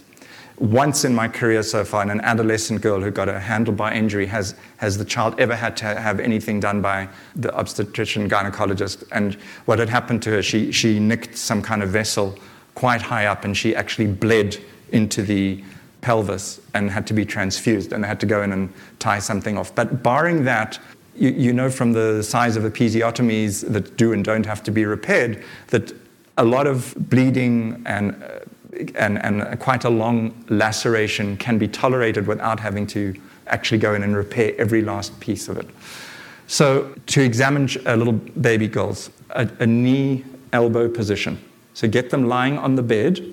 [0.58, 4.54] once in my career so far, an adolescent girl who got a handlebar injury has,
[4.78, 9.04] has the child ever had to have anything done by the obstetrician gynecologist.
[9.12, 9.34] And
[9.66, 12.38] what had happened to her, she, she nicked some kind of vessel
[12.74, 14.56] quite high up and she actually bled
[14.92, 15.62] into the
[16.00, 19.58] pelvis and had to be transfused and they had to go in and tie something
[19.58, 19.74] off.
[19.74, 20.78] But barring that,
[21.14, 24.86] you, you know from the size of episiotomies that do and don't have to be
[24.86, 25.92] repaired that
[26.36, 28.40] a lot of bleeding and uh,
[28.96, 33.14] and, and quite a long laceration can be tolerated without having to
[33.46, 35.68] actually go in and repair every last piece of it.
[36.46, 41.42] So, to examine a little baby girls, a, a knee elbow position.
[41.74, 43.24] So, get them lying on the bed,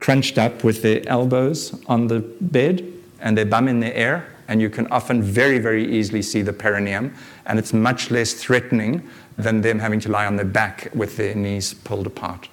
[0.00, 2.86] crunched up with their elbows on the bed
[3.20, 6.52] and their bum in the air, and you can often very, very easily see the
[6.52, 7.14] perineum,
[7.46, 11.34] and it's much less threatening than them having to lie on their back with their
[11.34, 12.48] knees pulled apart.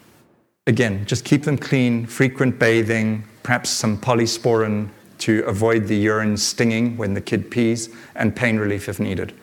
[0.68, 4.90] Again, just keep them clean, frequent bathing, perhaps some polysporin
[5.20, 9.34] to avoid the urine stinging when the kid pees, and pain relief if needed.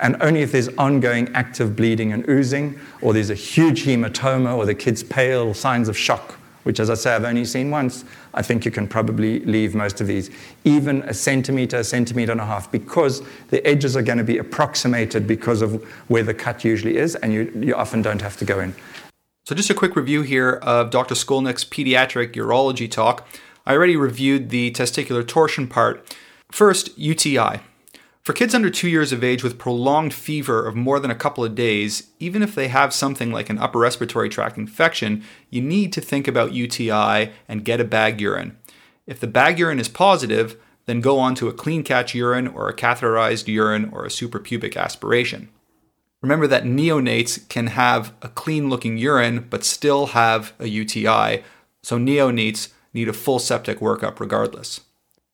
[0.00, 4.64] And only if there's ongoing active bleeding and oozing, or there's a huge hematoma, or
[4.64, 6.38] the kid's pale, signs of shock,
[6.68, 8.04] which, as I say, I've only seen once,
[8.34, 10.28] I think you can probably leave most of these.
[10.64, 14.36] Even a centimeter, a centimeter and a half, because the edges are going to be
[14.36, 18.44] approximated because of where the cut usually is, and you, you often don't have to
[18.44, 18.74] go in.
[19.46, 21.14] So, just a quick review here of Dr.
[21.14, 23.26] Scolnick's pediatric urology talk.
[23.64, 26.14] I already reviewed the testicular torsion part.
[26.52, 27.60] First, UTI.
[28.28, 31.46] For kids under two years of age with prolonged fever of more than a couple
[31.46, 35.94] of days, even if they have something like an upper respiratory tract infection, you need
[35.94, 38.58] to think about UTI and get a bag urine.
[39.06, 42.68] If the bag urine is positive, then go on to a clean catch urine or
[42.68, 45.48] a catheterized urine or a suprapubic aspiration.
[46.20, 51.42] Remember that neonates can have a clean looking urine but still have a UTI,
[51.82, 54.82] so neonates need a full septic workup regardless.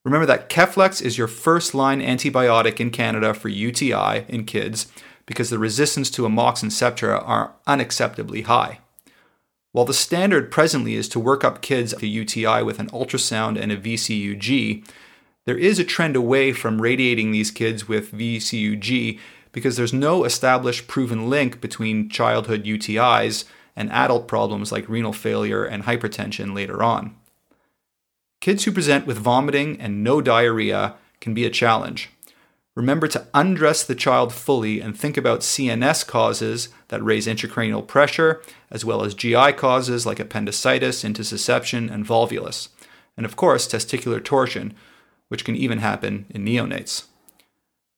[0.05, 4.85] Remember that Keflex is your first line antibiotic in Canada for UTI in kids
[5.25, 8.79] because the resistance to Amoxin Septra are unacceptably high.
[9.71, 13.71] While the standard presently is to work up kids to UTI with an ultrasound and
[13.71, 14.87] a VCUG,
[15.45, 19.19] there is a trend away from radiating these kids with VCUG
[19.51, 23.45] because there's no established proven link between childhood UTIs
[23.75, 27.15] and adult problems like renal failure and hypertension later on.
[28.45, 32.11] Kids who present with vomiting and no diarrhea can be a challenge.
[32.75, 38.43] Remember to undress the child fully and think about CNS causes that raise intracranial pressure,
[38.69, 42.67] as well as GI causes like appendicitis, intussusception, and volvulus.
[43.17, 44.75] And of course, testicular torsion,
[45.27, 47.05] which can even happen in neonates.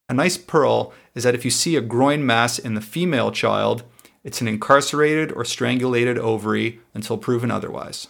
[0.07, 3.83] A nice pearl is that if you see a groin mass in the female child,
[4.23, 8.07] it's an incarcerated or strangulated ovary until proven otherwise.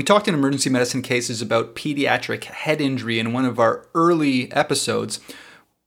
[0.00, 4.50] We talked in emergency medicine cases about pediatric head injury in one of our early
[4.50, 5.20] episodes.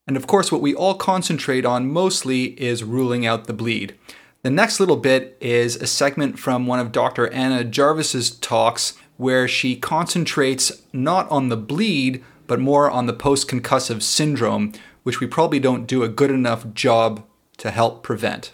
[0.06, 3.96] And of course, what we all concentrate on mostly is ruling out the bleed.
[4.44, 7.28] The next little bit is a segment from one of Dr.
[7.34, 13.50] Anna Jarvis's talks where she concentrates not on the bleed, but more on the post
[13.50, 17.26] concussive syndrome, which we probably don't do a good enough job
[17.58, 18.54] to help prevent.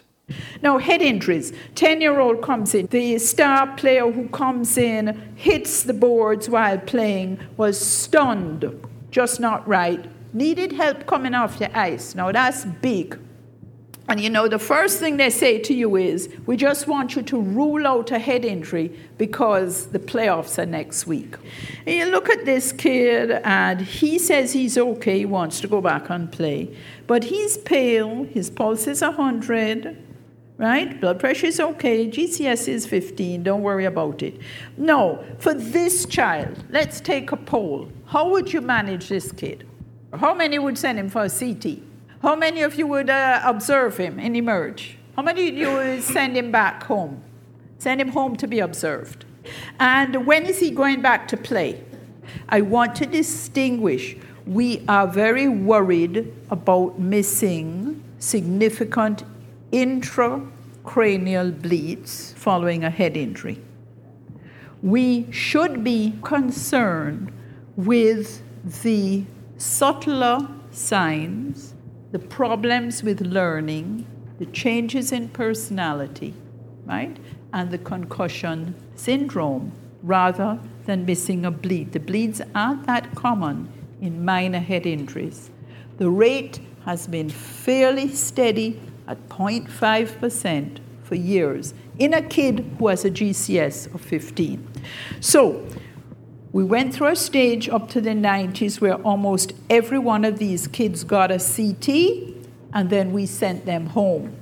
[0.62, 1.52] Now, head injuries.
[1.74, 2.86] 10 year old comes in.
[2.86, 8.64] The star player who comes in, hits the boards while playing, was stunned,
[9.10, 12.14] just not right, needed help coming off the ice.
[12.14, 13.18] Now, that's big.
[14.10, 17.22] And you know, the first thing they say to you is, we just want you
[17.22, 21.36] to rule out a head injury because the playoffs are next week.
[21.86, 25.80] And you look at this kid, and he says he's okay, he wants to go
[25.80, 26.76] back and play.
[27.06, 29.96] But he's pale, his pulse is 100,
[30.60, 31.00] right?
[31.00, 34.38] Blood pressure is okay, GCS is 15, don't worry about it.
[34.76, 37.90] No, for this child, let's take a poll.
[38.04, 39.66] How would you manage this kid?
[40.12, 41.78] How many would send him for a CT?
[42.20, 44.98] How many of you would uh, observe him and emerge?
[45.16, 47.22] How many of you would send him back home?
[47.78, 49.24] Send him home to be observed.
[49.78, 51.82] And when is he going back to play?
[52.50, 54.14] I want to distinguish.
[54.46, 59.24] We are very worried about missing significant
[59.72, 63.60] intracranial bleeds following a head injury.
[64.82, 67.32] We should be concerned
[67.76, 68.42] with
[68.82, 69.24] the
[69.58, 71.74] subtler signs,
[72.12, 74.06] the problems with learning,
[74.38, 76.34] the changes in personality,
[76.86, 77.16] right?
[77.52, 79.72] And the concussion syndrome
[80.02, 81.92] rather than missing a bleed.
[81.92, 83.70] The bleeds aren't that common
[84.00, 85.50] in minor head injuries.
[85.98, 88.80] The rate has been fairly steady
[89.10, 94.66] at 0.5% for years in a kid who has a GCS of 15.
[95.20, 95.66] So,
[96.52, 100.66] we went through a stage up to the 90s where almost every one of these
[100.66, 102.34] kids got a CT
[102.72, 104.34] and then we sent them home,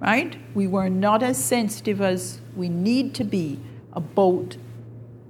[0.00, 0.36] right?
[0.54, 3.60] We were not as sensitive as we need to be
[3.92, 4.56] about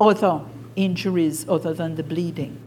[0.00, 0.42] other
[0.76, 2.58] injuries other than the bleeding.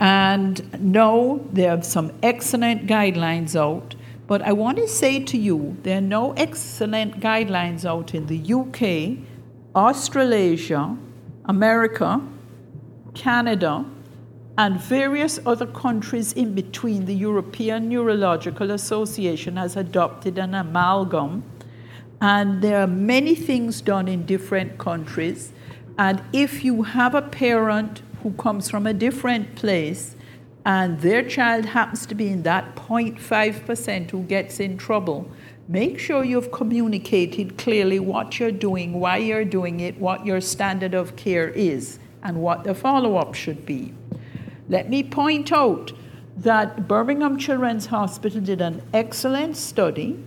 [0.00, 3.94] And now there are some excellent guidelines out,
[4.28, 8.40] but I want to say to you there are no excellent guidelines out in the
[8.52, 9.26] UK,
[9.74, 10.96] Australasia,
[11.46, 12.20] America,
[13.14, 13.86] Canada,
[14.58, 17.06] and various other countries in between.
[17.06, 21.42] The European Neurological Association has adopted an amalgam,
[22.20, 25.52] and there are many things done in different countries.
[25.96, 30.16] And if you have a parent who comes from a different place
[30.64, 35.30] and their child happens to be in that 0.5% who gets in trouble,
[35.68, 40.94] make sure you've communicated clearly what you're doing, why you're doing it, what your standard
[40.94, 43.94] of care is, and what the follow up should be.
[44.68, 45.92] Let me point out
[46.36, 50.22] that Birmingham Children's Hospital did an excellent study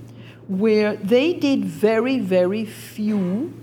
[0.48, 3.54] where they did very, very few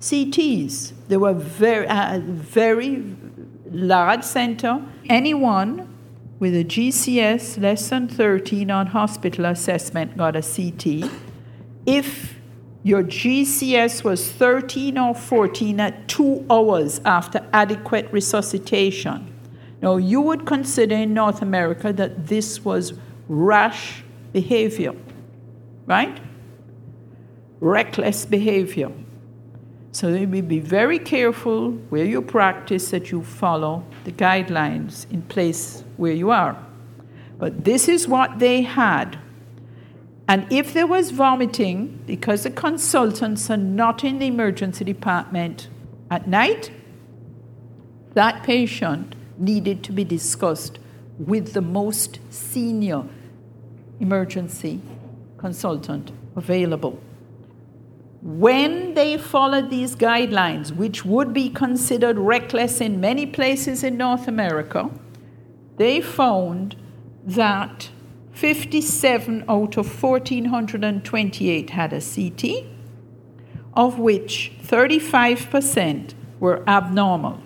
[0.00, 0.92] CTs.
[1.08, 3.02] They were very, uh, very
[3.70, 5.93] large center, anyone
[6.44, 11.10] with a GCS less than 13 on hospital assessment got a CT.
[11.86, 12.38] If
[12.82, 19.34] your GCS was 13 or 14 at two hours after adequate resuscitation,
[19.80, 22.92] now you would consider in North America that this was
[23.26, 24.04] rash
[24.34, 24.92] behavior,
[25.86, 26.20] right?
[27.60, 28.92] Reckless behavior.
[29.94, 35.22] So you may be very careful where you practice that you follow the guidelines in
[35.22, 36.58] place where you are.
[37.38, 39.20] But this is what they had.
[40.26, 45.68] And if there was vomiting, because the consultants are not in the emergency department
[46.10, 46.72] at night,
[48.14, 50.80] that patient needed to be discussed
[51.20, 53.04] with the most senior
[54.00, 54.80] emergency
[55.38, 56.98] consultant available.
[58.24, 64.26] When they followed these guidelines, which would be considered reckless in many places in North
[64.26, 64.90] America,
[65.76, 66.74] they found
[67.26, 67.90] that
[68.32, 72.64] 57 out of 1,428 had a CT,
[73.74, 77.42] of which 35% were abnormal.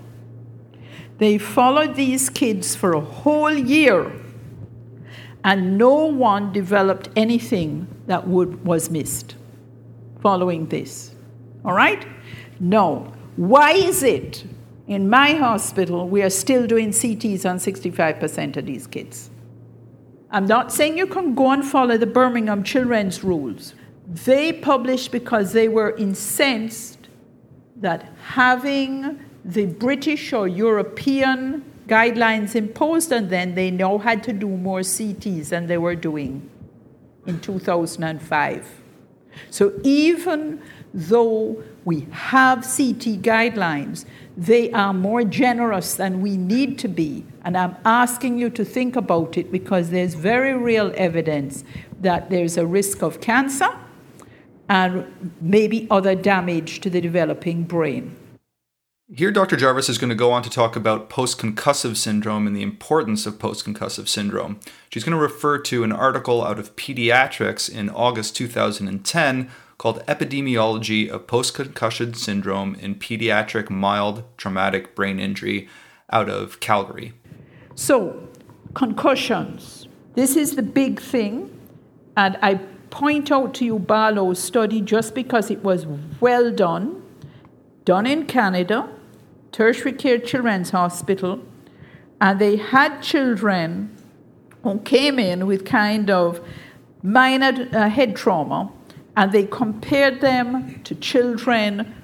[1.19, 4.13] They followed these kids for a whole year,
[5.43, 9.35] and no one developed anything that would, was missed
[10.21, 11.15] following this.
[11.65, 12.07] All right?
[12.61, 13.13] No.
[13.37, 14.45] Why is it
[14.87, 19.31] in my hospital we are still doing CTs on 65% of these kids?
[20.31, 23.75] I'm not saying you can go and follow the Birmingham Children's rules.
[24.07, 27.09] They published because they were incensed
[27.77, 34.49] that having the British or European guidelines imposed on them, they now had to do
[34.49, 36.49] more CTs than they were doing
[37.27, 38.78] in 2005.
[39.51, 40.61] So even
[40.93, 44.05] though we have CT guidelines,
[44.37, 47.25] they are more generous than we need to be.
[47.45, 51.65] And I'm asking you to think about it because there's very real evidence
[52.01, 53.71] that there's a risk of cancer
[54.69, 58.18] and maybe other damage to the developing brain.
[59.11, 59.57] Here, Dr.
[59.57, 63.25] Jarvis is going to go on to talk about post concussive syndrome and the importance
[63.25, 64.61] of post concussive syndrome.
[64.91, 71.09] She's going to refer to an article out of Pediatrics in August 2010 called Epidemiology
[71.09, 75.71] of Post Concussion Syndrome in Pediatric Mild Traumatic Brain Injury
[76.11, 77.15] out of Calgary.
[77.77, 78.29] So,
[78.75, 79.89] concussions.
[80.17, 81.59] This is the big thing.
[82.15, 82.57] And I
[82.91, 85.87] point out to you Barlow's study just because it was
[86.21, 87.03] well done,
[87.87, 88.97] done in Canada
[89.53, 91.41] tertiary care children's hospital,
[92.21, 93.97] and they had children
[94.63, 96.41] who came in with kind of
[97.03, 98.71] minor uh, head trauma,
[99.17, 101.95] and they compared them to children,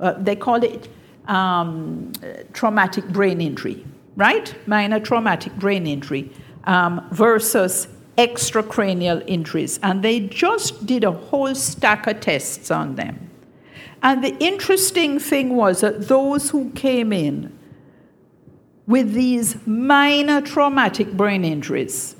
[0.00, 0.88] uh, they call it
[1.26, 2.12] um,
[2.52, 3.84] traumatic brain injury,
[4.16, 4.54] right?
[4.66, 6.30] Minor traumatic brain injury
[6.64, 7.88] um, versus
[8.18, 13.30] extracranial injuries, and they just did a whole stack of tests on them.
[14.02, 17.56] And the interesting thing was that those who came in
[18.86, 22.14] with these minor traumatic brain injuries,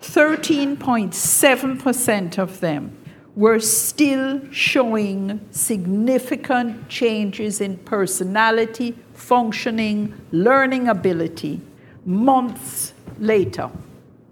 [0.00, 2.96] 13.7% of them
[3.36, 11.60] were still showing significant changes in personality, functioning, learning ability
[12.06, 13.70] months later.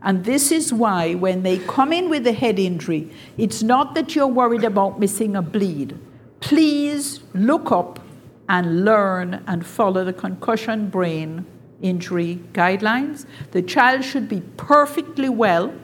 [0.03, 4.15] And this is why, when they come in with a head injury, it's not that
[4.15, 5.95] you're worried about missing a bleed.
[6.41, 8.01] Please look up
[8.49, 11.45] and learn and follow the concussion brain
[11.83, 13.27] injury guidelines.
[13.53, 15.75] The child should be perfectly well.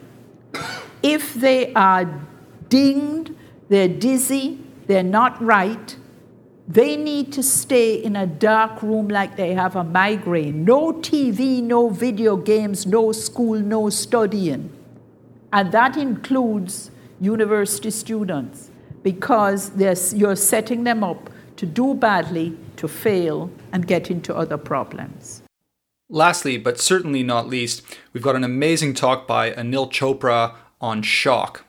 [1.03, 2.05] If they are
[2.69, 3.35] dinged,
[3.69, 5.97] they're dizzy, they're not right,
[6.69, 10.65] they need to stay in a dark room like they have a migraine.
[10.65, 14.71] No TV, no video games, no school, no studying.
[15.53, 18.71] And that includes university students
[19.03, 19.71] because
[20.13, 25.43] you're setting them up to do badly, to fail, and get into other problems.
[26.09, 31.65] Lastly, but certainly not least, we've got an amazing talk by Anil Chopra on shock.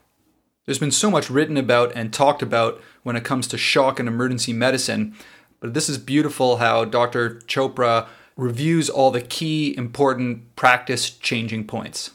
[0.65, 4.07] There's been so much written about and talked about when it comes to shock and
[4.07, 5.15] emergency medicine,
[5.59, 7.41] but this is beautiful how Dr.
[7.45, 12.11] Chopra reviews all the key important practice changing points.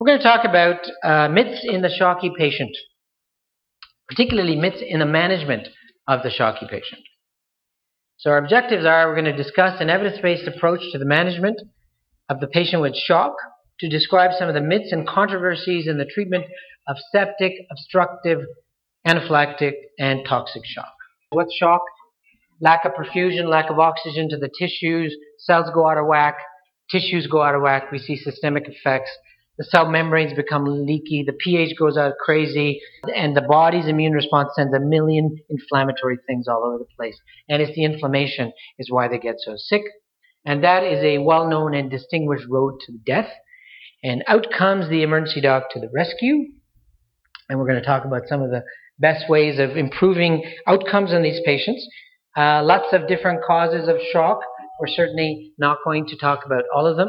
[0.00, 2.76] We're going to talk about uh, myths in the shocky patient,
[4.14, 5.68] particularly myths in the management
[6.06, 7.02] of the shocky patient.
[8.18, 11.60] So, our objectives are we're going to discuss an evidence based approach to the management
[12.28, 13.34] of the patient with shock,
[13.80, 16.44] to describe some of the myths and controversies in the treatment
[16.86, 18.40] of septic, obstructive,
[19.06, 20.92] anaphylactic, and toxic shock.
[21.30, 21.82] What's shock?
[22.60, 26.36] Lack of perfusion, lack of oxygen to the tissues, cells go out of whack,
[26.88, 29.10] tissues go out of whack, we see systemic effects.
[29.58, 32.80] The cell membranes become leaky, the pH goes out crazy,
[33.14, 37.16] and the body's immune response sends a million inflammatory things all over the place.
[37.48, 39.82] And it's the inflammation is why they get so sick.
[40.44, 43.30] And that is a well known and distinguished road to death.
[44.02, 46.46] And out comes the emergency doc to the rescue
[47.48, 48.62] and we're going to talk about some of the
[48.98, 51.86] best ways of improving outcomes in these patients.
[52.36, 54.40] Uh, lots of different causes of shock.
[54.80, 57.08] We're certainly not going to talk about all of them.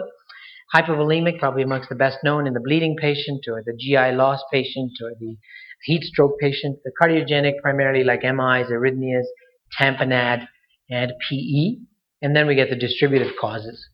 [0.74, 4.92] Hypovolemic, probably amongst the best known in the bleeding patient, or the GI loss patient,
[5.02, 5.38] or the
[5.84, 6.80] heat stroke patient.
[6.84, 9.26] The cardiogenic, primarily like MIs, arrhythmias,
[9.80, 10.48] tamponade,
[10.90, 11.78] and PE.
[12.22, 13.88] And then we get the distributive causes.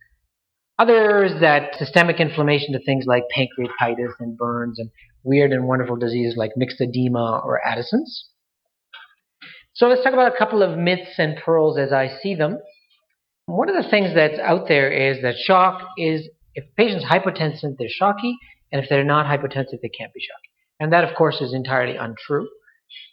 [0.79, 4.89] Others that systemic inflammation to things like pancreatitis and burns and
[5.23, 8.29] weird and wonderful diseases like myxedema or Addison's.
[9.73, 12.57] So let's talk about a couple of myths and pearls as I see them.
[13.45, 17.77] One of the things that's out there is that shock is if a patient's hypotensive,
[17.77, 18.37] they're shocky,
[18.71, 20.49] and if they're not hypotensive, they can't be shocky.
[20.79, 22.47] And that, of course, is entirely untrue.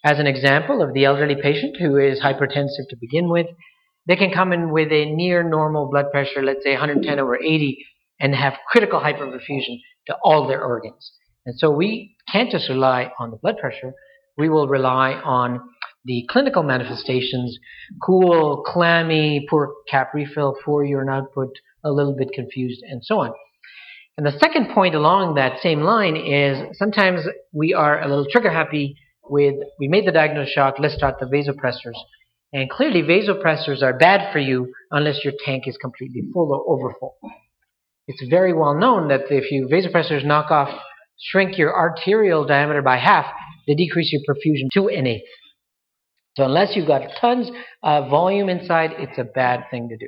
[0.05, 3.47] As an example of the elderly patient who is hypertensive to begin with,
[4.07, 7.85] they can come in with a near normal blood pressure, let's say 110 over 80,
[8.21, 11.13] and have critical hyperperfusion to all their organs.
[11.47, 13.93] And so we can't just rely on the blood pressure.
[14.37, 15.61] We will rely on
[16.05, 17.59] the clinical manifestations,
[18.03, 21.51] cool, clammy, poor cap refill, poor urine output,
[21.89, 23.33] a little bit confused, and so on.
[24.17, 27.21] And the second point along that same line is sometimes
[27.53, 28.97] we are a little trigger happy
[29.31, 31.99] with, we made the diagnosis shock, let's start the vasopressors.
[32.53, 37.17] And clearly vasopressors are bad for you unless your tank is completely full or overfull.
[38.07, 40.71] It's very well known that if you vasopressors knock off
[41.21, 43.27] shrink your arterial diameter by half,
[43.67, 45.29] they decrease your perfusion to an eighth.
[46.37, 47.51] So unless you've got tons
[47.83, 50.07] of volume inside, it's a bad thing to do.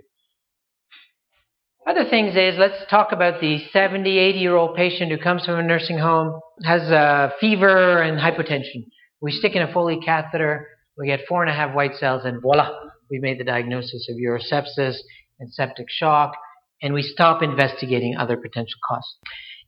[1.87, 5.59] Other things is let's talk about the 70, 80 year old patient who comes from
[5.59, 8.87] a nursing home, has a fever and hypotension.
[9.23, 12.41] We stick in a Foley catheter, we get four and a half white cells, and
[12.43, 12.71] voila,
[13.11, 14.99] we made the diagnosis of urosepsis
[15.41, 16.35] and septic shock,
[16.83, 19.17] and we stop investigating other potential causes.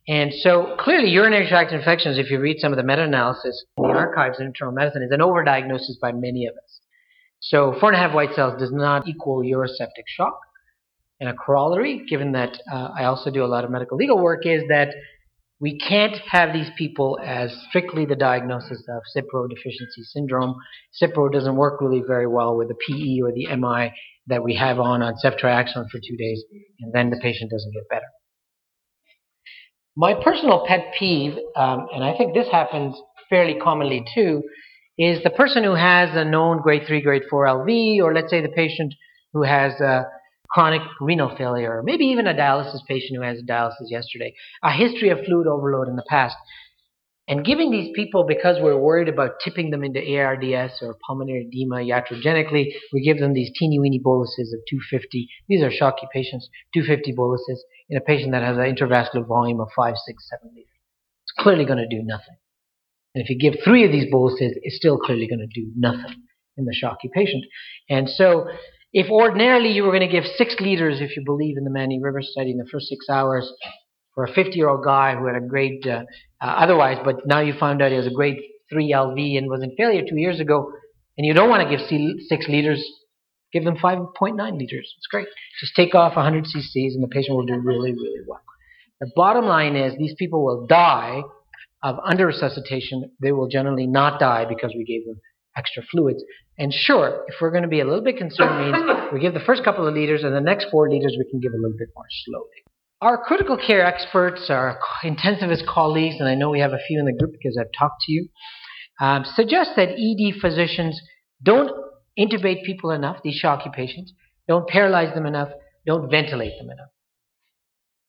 [0.07, 3.89] And so clearly urinary tract infections, if you read some of the meta-analysis in the
[3.89, 6.79] archives of internal medicine, is an overdiagnosis by many of us.
[7.39, 10.37] So four and a half white cells does not equal uroseptic shock.
[11.23, 14.45] And a corollary, given that uh, I also do a lot of medical legal work,
[14.45, 14.89] is that
[15.61, 20.53] we can't have these people as strictly the diagnosis of Cipro deficiency syndrome.
[21.01, 23.93] Cipro doesn't work really very well with the PE or the MI
[24.27, 26.43] that we have on on ceftriaxone for two days,
[26.81, 28.07] and then the patient doesn't get better.
[29.95, 32.97] My personal pet peeve, um, and I think this happens
[33.29, 34.43] fairly commonly too,
[34.97, 38.41] is the person who has a known grade 3, grade 4 LV, or let's say
[38.41, 38.93] the patient
[39.31, 40.03] who has a
[40.53, 45.09] chronic renal failure, or maybe even a dialysis patient who has dialysis yesterday, a history
[45.09, 46.35] of fluid overload in the past.
[47.27, 51.77] And giving these people, because we're worried about tipping them into ARDS or pulmonary edema
[51.77, 55.29] iatrogenically, we give them these teeny weeny boluses of 250.
[55.47, 59.69] These are shocky patients, 250 boluses in a patient that has an intravascular volume of
[59.73, 60.67] 5, 6, 7 liters.
[61.23, 62.35] It's clearly going to do nothing.
[63.15, 66.23] And if you give three of these boluses, it's still clearly going to do nothing
[66.57, 67.45] in the shocky patient.
[67.89, 68.47] And so,
[68.93, 71.99] if ordinarily you were going to give six liters, if you believe in the Manny
[71.99, 73.51] River study, in the first six hours,
[74.13, 76.03] for a 50 year old guy who had a grade uh,
[76.39, 78.37] uh, otherwise, but now you found out he has a grade
[78.69, 80.71] 3 LV and was in failure two years ago,
[81.17, 81.85] and you don't want to give
[82.29, 82.83] six liters,
[83.51, 84.93] give them 5.9 liters.
[84.97, 85.27] It's great.
[85.59, 88.41] Just take off 100 cc's and the patient will do really, really well.
[88.99, 91.21] The bottom line is these people will die
[91.81, 93.11] of under resuscitation.
[93.21, 95.19] They will generally not die because we gave them
[95.57, 96.23] extra fluids.
[96.57, 99.39] And sure, if we're going to be a little bit concerned, means we give the
[99.39, 101.89] first couple of liters and the next four liters we can give a little bit
[101.95, 102.63] more slowly.
[103.01, 107.05] Our critical care experts, our intensivist colleagues, and I know we have a few in
[107.05, 108.29] the group because I've talked to you,
[109.01, 111.01] um, suggest that ED physicians
[111.41, 111.71] don't
[112.17, 114.13] intubate people enough, these shocky patients,
[114.47, 115.49] don't paralyze them enough,
[115.85, 116.89] don't ventilate them enough.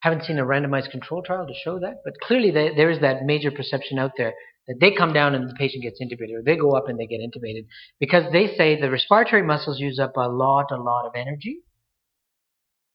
[0.00, 3.50] Haven't seen a randomized control trial to show that, but clearly there is that major
[3.50, 4.34] perception out there
[4.68, 7.06] that they come down and the patient gets intubated, or they go up and they
[7.06, 7.66] get intubated,
[8.00, 11.60] because they say the respiratory muscles use up a lot, a lot of energy,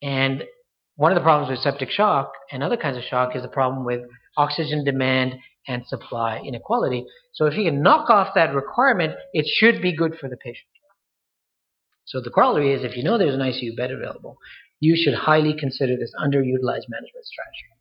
[0.02, 0.44] and
[0.96, 3.86] one of the problems with septic shock and other kinds of shock is the problem
[3.86, 4.02] with
[4.36, 5.36] oxygen demand
[5.68, 7.06] and supply inequality.
[7.34, 10.68] So if you can knock off that requirement, it should be good for the patient.
[12.06, 14.38] So the corollary is if you know there's an ICU bed available,
[14.80, 17.79] you should highly consider this underutilized management strategy.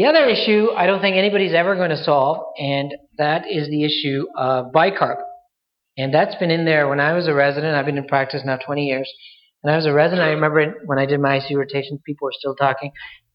[0.00, 3.84] The other issue I don't think anybody's ever going to solve, and that is the
[3.84, 5.18] issue of bicarb.
[5.98, 7.76] And that's been in there when I was a resident.
[7.76, 9.12] I've been in practice now 20 years.
[9.62, 12.32] And I was a resident, I remember when I did my ICU rotations, people were
[12.32, 12.92] still talking.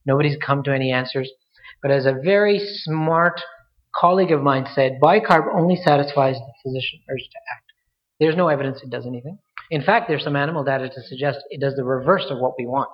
[0.07, 1.29] Nobody's come to any answers.
[1.83, 3.39] But as a very smart
[3.95, 7.73] colleague of mine said, bicarb only satisfies the physician urge to act.
[8.19, 9.37] There's no evidence it does anything.
[9.69, 12.65] In fact, there's some animal data to suggest it does the reverse of what we
[12.65, 12.89] want.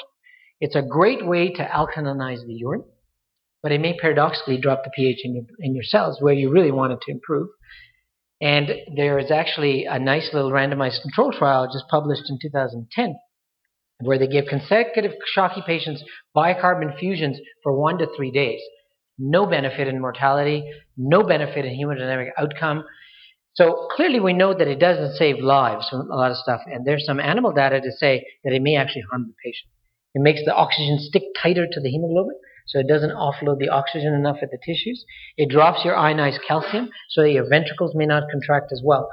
[0.59, 2.83] It's a great way to alkalinize the urine,
[3.63, 6.71] but it may paradoxically drop the pH in your, in your cells where you really
[6.71, 7.49] want it to improve.
[8.41, 13.15] And there is actually a nice little randomized control trial just published in 2010
[14.03, 16.03] where they give consecutive shocky patients
[16.35, 18.59] bicarb infusions for one to three days.
[19.19, 22.83] No benefit in mortality, no benefit in hemodynamic outcome.
[23.53, 26.85] So clearly we know that it doesn't save lives from a lot of stuff, and
[26.85, 29.69] there's some animal data to say that it may actually harm the patient.
[30.15, 32.35] It makes the oxygen stick tighter to the hemoglobin,
[32.71, 35.03] so it doesn't offload the oxygen enough at the tissues.
[35.35, 39.09] It drops your ionized calcium, so that your ventricles may not contract as well.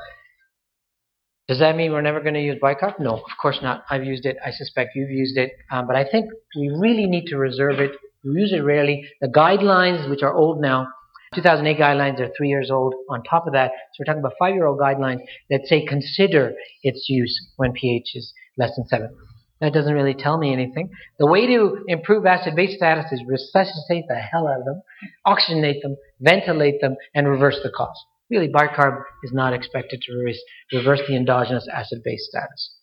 [1.48, 3.00] Does that mean we're never going to use bicarb?
[3.00, 3.82] No, of course not.
[3.90, 4.36] I've used it.
[4.44, 5.50] I suspect you've used it.
[5.72, 6.26] Um, but I think
[6.56, 7.92] we really need to reserve it.
[8.22, 9.08] We use it rarely.
[9.20, 10.88] The guidelines, which are old now,
[11.34, 12.94] 2008 guidelines are three years old.
[13.10, 15.20] On top of that, so we're talking about five-year-old guidelines
[15.50, 16.52] that say consider
[16.82, 19.14] its use when pH is less than seven.
[19.60, 20.90] That doesn't really tell me anything.
[21.18, 24.82] The way to improve acid-base status is resuscitate the hell out of them,
[25.26, 27.96] oxygenate them, ventilate them, and reverse the cause.
[28.30, 30.40] Really, bicarb is not expected to reverse,
[30.72, 32.74] reverse the endogenous acid-base status.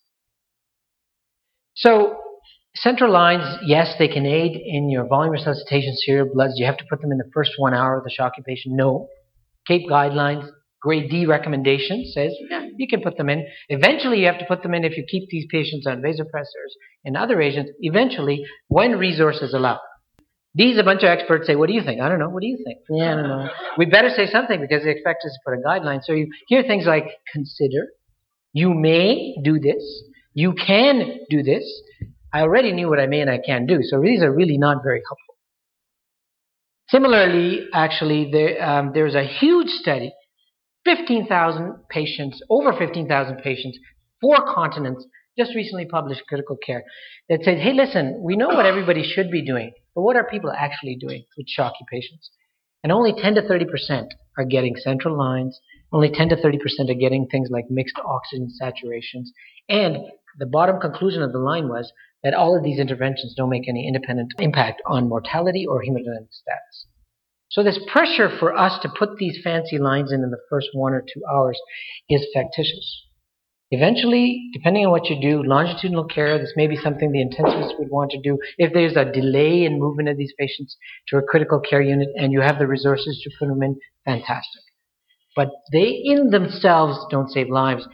[1.75, 2.17] So,
[2.75, 6.53] central lines, yes, they can aid in your volume resuscitation serial bloods.
[6.57, 8.75] You have to put them in the first one hour of the shock occupation.
[8.75, 9.07] No.
[9.67, 10.49] CAPE guidelines,
[10.81, 13.45] grade D recommendation says yeah, you can put them in.
[13.69, 16.73] Eventually, you have to put them in if you keep these patients on vasopressors
[17.03, 17.71] and other agents.
[17.81, 19.79] Eventually, when resources allow.
[20.53, 22.29] These a bunch of experts say, "What do you think?" I don't know.
[22.29, 22.79] What do you think?
[22.89, 23.49] Yeah, I don't know.
[23.77, 26.01] We better say something because they expect us to put a guideline.
[26.01, 27.87] So you hear things like consider,
[28.53, 29.83] you may do this,
[30.33, 31.65] you can do this.
[32.33, 33.79] I already knew what I may and I can do.
[33.81, 35.35] So these are really not very helpful.
[36.89, 40.13] Similarly, actually, there, um, there's a huge study
[40.85, 43.77] 15,000 patients, over 15,000 patients,
[44.21, 45.05] four continents,
[45.37, 46.83] just recently published Critical Care,
[47.27, 50.51] that said, hey, listen, we know what everybody should be doing, but what are people
[50.51, 52.29] actually doing with shocky patients?
[52.83, 54.07] And only 10 to 30%
[54.37, 55.59] are getting central lines,
[55.91, 56.57] only 10 to 30%
[56.89, 59.29] are getting things like mixed oxygen saturations,
[59.67, 59.97] and
[60.37, 61.91] the bottom conclusion of the line was
[62.23, 66.87] that all of these interventions don't make any independent impact on mortality or hemodynamic status.
[67.49, 70.93] So this pressure for us to put these fancy lines in in the first one
[70.93, 71.59] or two hours
[72.09, 73.03] is factitious.
[73.71, 77.89] Eventually, depending on what you do, longitudinal care, this may be something the intensivist would
[77.89, 78.37] want to do.
[78.57, 80.77] If there's a delay in movement of these patients
[81.09, 84.61] to a critical care unit and you have the resources to put them in, fantastic.
[85.35, 87.87] But they in themselves don't save lives.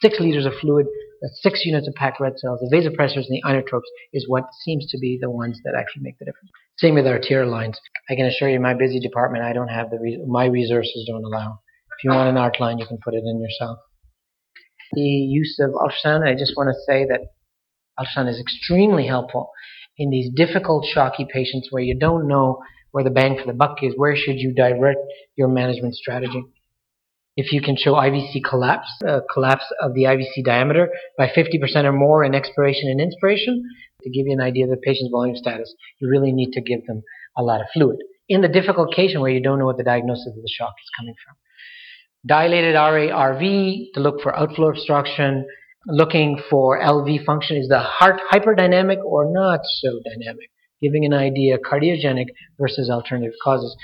[0.00, 0.86] Six liters of fluid
[1.20, 4.86] that six units of packed red cells, the vasopressors and the inotropes is what seems
[4.90, 6.50] to be the ones that actually make the difference.
[6.78, 7.80] Same with arterial lines.
[8.08, 11.24] I can assure you, my busy department, I don't have the re- my resources don't
[11.24, 11.60] allow.
[11.98, 13.78] If you want an art line, you can put it in yourself.
[14.92, 17.20] The use of ultrasound, I just want to say that
[17.98, 19.50] ultrasound is extremely helpful
[19.98, 23.78] in these difficult, shocky patients where you don't know where the bang for the buck
[23.82, 23.94] is.
[23.96, 25.00] Where should you direct
[25.36, 26.44] your management strategy?
[27.36, 31.92] If you can show IVC collapse, uh, collapse of the IVC diameter by 50% or
[31.92, 33.64] more in expiration and inspiration,
[34.02, 36.86] to give you an idea of the patient's volume status, you really need to give
[36.86, 37.02] them
[37.36, 37.98] a lot of fluid.
[38.28, 40.90] In the difficult case where you don't know what the diagnosis of the shock is
[40.98, 41.36] coming from.
[42.26, 45.46] Dilated RA-RV to look for outflow obstruction,
[45.86, 47.56] looking for LV function.
[47.56, 50.50] Is the heart hyperdynamic or not so dynamic?
[50.82, 52.26] Giving an idea, cardiogenic
[52.58, 53.76] versus alternative causes.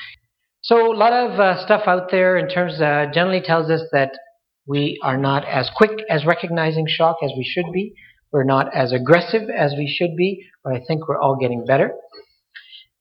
[0.63, 4.13] So a lot of uh, stuff out there in terms uh, generally tells us that
[4.67, 7.95] we are not as quick as recognizing shock as we should be.
[8.35, 11.93] We're not as aggressive as we should be, but I think we're all getting better.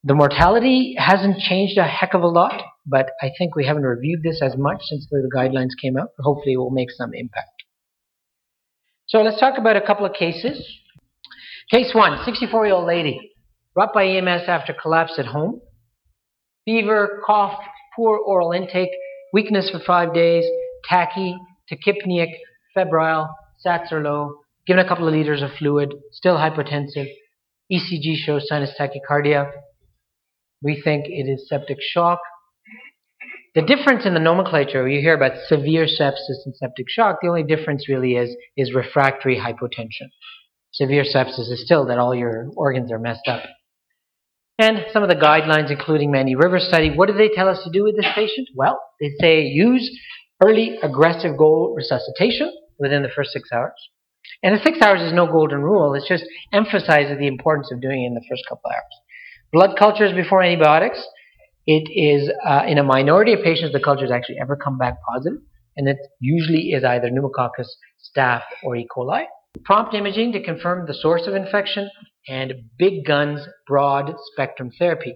[0.03, 4.21] The mortality hasn't changed a heck of a lot, but I think we haven't reviewed
[4.21, 6.09] this as much since the guidelines came out.
[6.19, 7.63] Hopefully, it will make some impact.
[9.07, 10.63] So let's talk about a couple of cases.
[11.71, 13.31] Case one 64 year old lady
[13.73, 15.61] brought by EMS after collapse at home.
[16.65, 17.59] Fever, cough,
[17.95, 18.91] poor oral intake,
[19.33, 20.45] weakness for five days,
[20.87, 21.35] tachy,
[21.71, 22.33] tachypneic,
[22.75, 23.35] febrile,
[23.65, 27.07] sats are low, given a couple of liters of fluid, still hypotensive.
[27.71, 29.51] ECG shows sinus tachycardia.
[30.61, 32.19] We think it is septic shock.
[33.55, 37.43] The difference in the nomenclature, you hear about severe sepsis and septic shock, the only
[37.43, 40.09] difference really is, is refractory hypotension.
[40.71, 43.43] Severe sepsis is still that all your organs are messed up.
[44.57, 47.69] And some of the guidelines, including Manny Rivers study, what do they tell us to
[47.71, 48.47] do with this patient?
[48.55, 49.99] Well, they say use
[50.43, 53.73] early aggressive goal resuscitation within the first six hours.
[54.41, 55.93] And the six hours is no golden rule.
[55.93, 59.01] It just emphasizes the importance of doing it in the first couple hours.
[59.51, 61.05] Blood cultures before antibiotics.
[61.65, 65.39] It is uh, in a minority of patients the cultures actually ever come back positive,
[65.77, 67.67] and it usually is either pneumococcus,
[68.03, 68.87] staph, or E.
[68.95, 69.23] coli.
[69.63, 71.89] Prompt imaging to confirm the source of infection,
[72.27, 75.15] and big guns, broad spectrum therapy.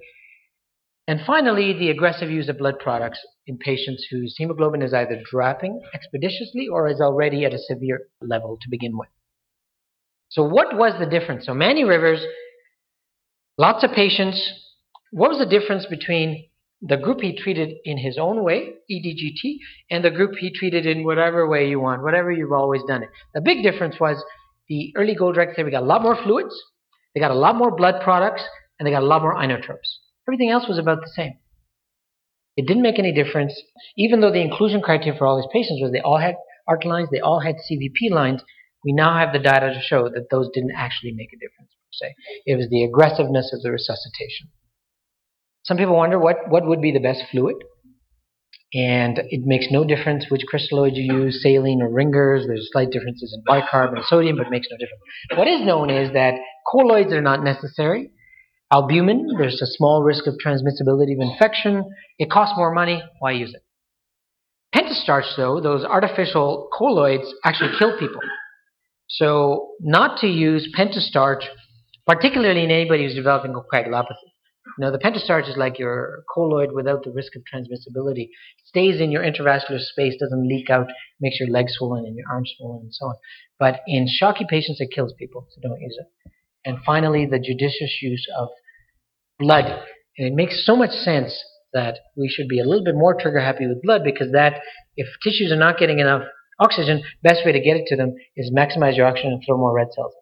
[1.07, 5.81] And finally, the aggressive use of blood products in patients whose hemoglobin is either dropping
[5.93, 9.07] expeditiously or is already at a severe level to begin with.
[10.29, 11.45] So, what was the difference?
[11.45, 12.19] So, Manny Rivers,
[13.57, 14.37] lots of patients.
[15.11, 16.49] What was the difference between
[16.81, 19.57] the group he treated in his own way, EDGT,
[19.89, 23.09] and the group he treated in whatever way you want, whatever you've always done it?
[23.33, 24.21] The big difference was
[24.67, 26.53] the early goal direct therapy got a lot more fluids,
[27.15, 28.43] they got a lot more blood products,
[28.77, 29.99] and they got a lot more inotropes.
[30.27, 31.37] Everything else was about the same.
[32.57, 33.53] It didn't make any difference,
[33.97, 36.35] even though the inclusion criteria for all these patients was they all had
[36.67, 38.41] ART lines, they all had CVP lines.
[38.83, 42.07] We now have the data to show that those didn't actually make a difference, per
[42.07, 42.15] se.
[42.45, 44.49] It was the aggressiveness of the resuscitation.
[45.63, 47.57] Some people wonder what, what would be the best fluid.
[48.73, 52.47] And it makes no difference which crystalloid you use, saline or ringers.
[52.47, 55.03] There's slight differences in bicarb and sodium, but it makes no difference.
[55.35, 56.35] What is known is that
[56.69, 58.11] colloids are not necessary.
[58.71, 61.89] Albumin, there's a small risk of transmissibility of infection.
[62.19, 63.01] It costs more money.
[63.19, 63.63] Why use it?
[64.75, 68.19] Pentastarch, though, those artificial colloids actually kill people.
[69.07, 71.45] So, not to use pentastarch,
[72.05, 74.31] particularly in anybody who's developing coagulopathy.
[74.79, 78.25] Know, the pentastarch is like your colloid without the risk of transmissibility.
[78.25, 80.87] It stays in your intravascular space, doesn't leak out,
[81.19, 83.15] makes your legs swollen and your arms swollen and so on.
[83.57, 86.31] But in shocky patients, it kills people, so don't use it.
[86.65, 88.49] And finally, the judicious use of
[89.39, 89.65] blood.
[90.17, 91.43] And it makes so much sense
[91.73, 94.61] that we should be a little bit more trigger happy with blood because that,
[94.95, 96.23] if tissues are not getting enough
[96.59, 99.73] oxygen, best way to get it to them is maximize your oxygen and throw more
[99.73, 100.13] red cells.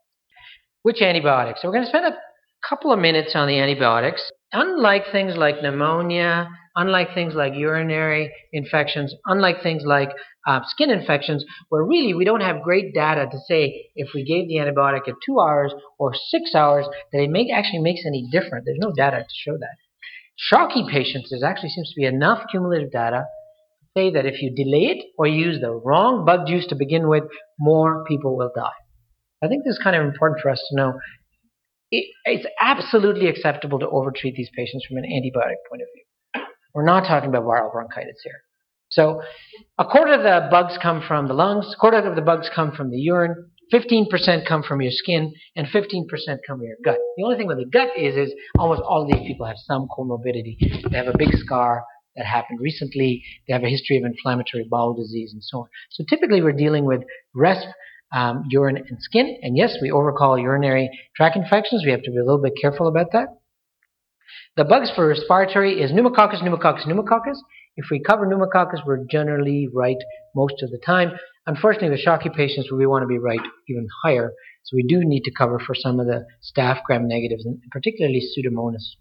[0.81, 1.61] Which antibiotics?
[1.61, 2.17] So we're going to spend a
[2.67, 4.29] couple of minutes on the antibiotics.
[4.51, 10.09] Unlike things like pneumonia, unlike things like urinary infections, unlike things like
[10.47, 14.47] uh, skin infections, where really we don't have great data to say if we gave
[14.47, 18.65] the antibiotic at two hours or six hours that it make, actually makes any difference.
[18.65, 19.75] There's no data to show that.
[20.37, 23.23] Shocky patients, there actually seems to be enough cumulative data
[23.81, 27.07] to say that if you delay it or use the wrong bug juice to begin
[27.07, 27.23] with,
[27.57, 28.69] more people will die.
[29.43, 30.99] I think this is kind of important for us to know.
[31.91, 36.04] It, it's absolutely acceptable to overtreat these patients from an antibiotic point of view.
[36.75, 38.41] We're not talking about viral bronchitis here.
[38.89, 39.21] So
[39.79, 42.73] a quarter of the bugs come from the lungs, a quarter of the bugs come
[42.73, 46.03] from the urine, 15% come from your skin, and 15%
[46.45, 46.97] come from your gut.
[47.17, 50.57] The only thing with the gut is, is almost all these people have some comorbidity.
[50.91, 51.83] They have a big scar
[52.17, 53.23] that happened recently.
[53.47, 55.67] They have a history of inflammatory bowel disease and so on.
[55.91, 57.01] So typically we're dealing with
[57.35, 57.71] resp
[58.13, 59.37] um, urine and skin.
[59.41, 61.83] And yes, we overcall urinary tract infections.
[61.85, 63.27] We have to be a little bit careful about that.
[64.57, 67.37] The bugs for respiratory is pneumococcus, pneumococcus, pneumococcus.
[67.75, 69.97] If we cover pneumococcus, we're generally right
[70.33, 71.11] most of the time.
[71.45, 74.31] Unfortunately, with shocky patients, we want to be right even higher.
[74.63, 78.21] So we do need to cover for some of the staph gram negatives, and particularly
[78.21, 78.95] Pseudomonas.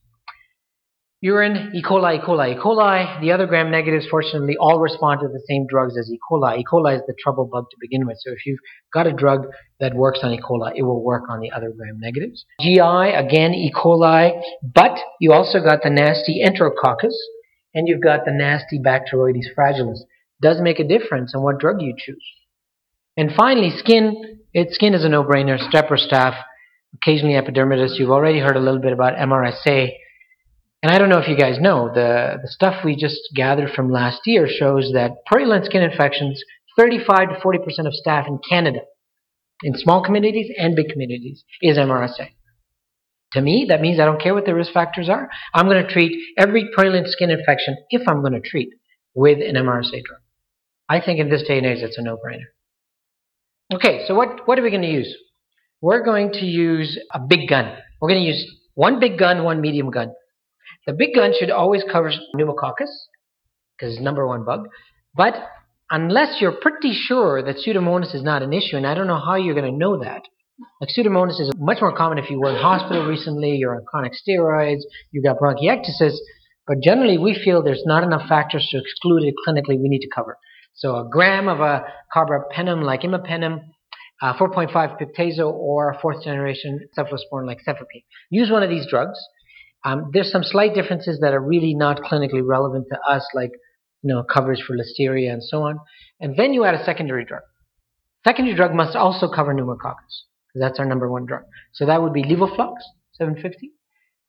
[1.25, 1.81] Urine, E.
[1.83, 2.21] coli, E.
[2.21, 2.59] coli, E.
[2.61, 3.21] coli.
[3.23, 6.19] The other gram negatives, fortunately, all respond to the same drugs as E.
[6.31, 6.59] coli.
[6.59, 6.65] E.
[6.71, 8.19] coli is the trouble bug to begin with.
[8.21, 8.59] So if you've
[8.93, 9.47] got a drug
[9.81, 10.39] that works on E.
[10.39, 12.45] coli, it will work on the other gram negatives.
[12.61, 13.73] GI, again, E.
[13.75, 14.39] coli.
[14.63, 17.17] But you also got the nasty Enterococcus,
[17.73, 20.01] and you've got the nasty Bacteroides fragilis.
[20.43, 22.23] Does make a difference on what drug you choose.
[23.17, 24.41] And finally, skin.
[24.53, 25.57] It, skin is a no-brainer.
[25.57, 26.39] Strep or staph,
[26.97, 27.99] occasionally epidermidis.
[27.99, 29.89] You've already heard a little bit about MRSA.
[30.85, 33.91] And I don't know if you guys know, the, the stuff we just gathered from
[33.91, 36.43] last year shows that purulent skin infections,
[36.79, 38.81] 35 to 40% of staph in Canada,
[39.63, 42.29] in small communities and big communities, is MRSA.
[43.33, 45.31] To me, that means I don't care what the risk factors are.
[45.55, 48.69] I'm going to treat every purulent skin infection, if I'm going to treat,
[49.15, 50.21] with an MRSA drug.
[50.87, 52.53] I think in this day and age, it's a no-brainer.
[53.73, 55.17] Okay, so what, what are we going to use?
[55.81, 57.75] We're going to use a big gun.
[58.03, 60.13] We're going to use one big gun, one medium gun.
[60.87, 62.91] The big gun should always cover pneumococcus,
[63.77, 64.69] because it's number one bug.
[65.15, 65.35] But
[65.91, 69.37] unless you're pretty sure that Pseudomonas is not an issue, and I don't know how
[69.37, 70.23] you're going to know that.
[70.81, 74.13] Like Pseudomonas is much more common if you were in hospital recently, you're on chronic
[74.13, 76.17] steroids, you've got bronchiectasis,
[76.67, 80.11] but generally we feel there's not enough factors to exclude it clinically we need to
[80.15, 80.39] cover.
[80.75, 81.85] So a gram of a
[82.15, 83.61] carbapenem like imipenem,
[84.23, 88.05] uh, 4.5 piptazo, or fourth generation cephalosporin like cefepime.
[88.31, 89.19] Use one of these drugs.
[89.85, 93.51] Um, there's some slight differences that are really not clinically relevant to us, like
[94.03, 95.79] you know coverage for listeria and so on.
[96.21, 97.43] And then you add a secondary drug.
[98.25, 101.43] Secondary drug must also cover pneumococcus because that's our number one drug.
[101.73, 102.77] So that would be levoflox
[103.13, 103.73] 750.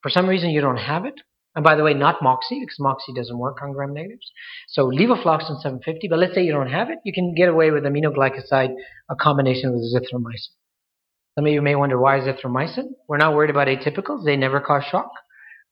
[0.01, 1.15] For some reason you don't have it,
[1.55, 4.29] and by the way, not Moxie because Moxie doesn't work on gram negatives.
[4.67, 6.09] So levofloxacin 750.
[6.09, 8.75] But let's say you don't have it, you can get away with aminoglycoside,
[9.09, 10.51] a combination with azithromycin.
[11.35, 12.87] Some of you may wonder why azithromycin.
[13.07, 15.11] We're not worried about atypicals; they never cause shock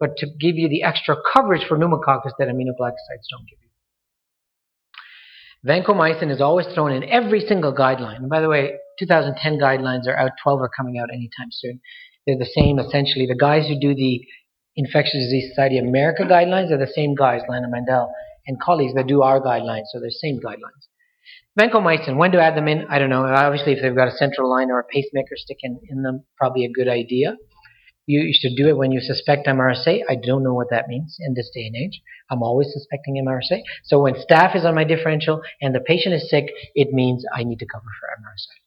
[0.04, 3.70] but to give you the extra coverage for pneumococcus that aminoglycosides don't give you.
[5.66, 8.18] Vancomycin is always thrown in every single guideline.
[8.18, 11.80] And by the way, 2010 guidelines are out, 12 are coming out anytime soon.
[12.28, 13.28] They're the same essentially.
[13.28, 14.20] The guys who do the
[14.76, 18.10] Infectious Disease Society of America guidelines are the same guys, Lionel Mandell
[18.46, 20.88] and colleagues that do our guidelines, so they're the same guidelines.
[21.58, 23.26] Vancomycin, when to add them in, I don't know.
[23.26, 26.72] Obviously, if they've got a central line or a pacemaker sticking in them, probably a
[26.72, 27.38] good idea.
[28.06, 30.02] You should do it when you suspect MRSA.
[30.10, 32.02] I don't know what that means in this day and age.
[32.30, 33.62] I'm always suspecting MRSA.
[33.86, 37.44] So when staph is on my differential and the patient is sick, it means I
[37.44, 38.60] need to cover for MRSA.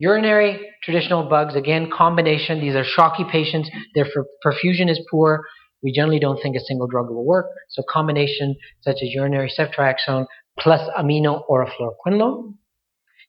[0.00, 2.60] Urinary traditional bugs, again, combination.
[2.60, 3.68] These are shocky patients.
[3.96, 4.06] Their
[4.46, 5.42] perfusion is poor.
[5.82, 7.46] We generally don't think a single drug will work.
[7.68, 10.26] So combination such as urinary ceftriaxone
[10.56, 12.54] plus amino or a fluoroquinolone.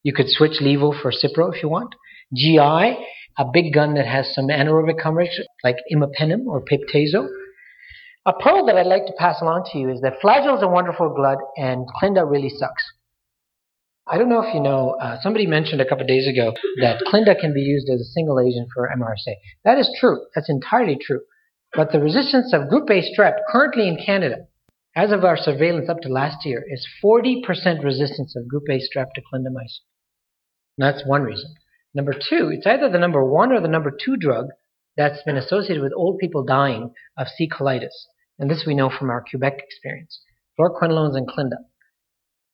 [0.04, 1.94] You could switch levo for Cipro if you want.
[2.32, 3.04] GI,
[3.40, 7.26] a big gun that has some anaerobic coverage like imipenem or piptazo.
[8.26, 10.68] A pearl that I'd like to pass along to you is that Flagyl is a
[10.68, 12.84] wonderful blood and Clinda really sucks.
[14.06, 16.52] I don't know if you know, uh, somebody mentioned a couple of days ago
[16.82, 19.36] that Clinda can be used as a single agent for MRSA.
[19.64, 20.20] That is true.
[20.34, 21.20] That's entirely true.
[21.72, 24.48] But the resistance of group A strep currently in Canada,
[24.94, 27.40] as of our surveillance up to last year, is 40%
[27.82, 29.80] resistance of group A strep to clindamycin.
[30.76, 31.54] That's one reason.
[31.94, 34.46] Number two, it's either the number one or the number two drug
[34.96, 37.48] that's been associated with old people dying of C.
[37.48, 38.06] colitis.
[38.38, 40.20] And this we know from our Quebec experience.
[40.58, 41.56] Fluoroquinolones and Clinda.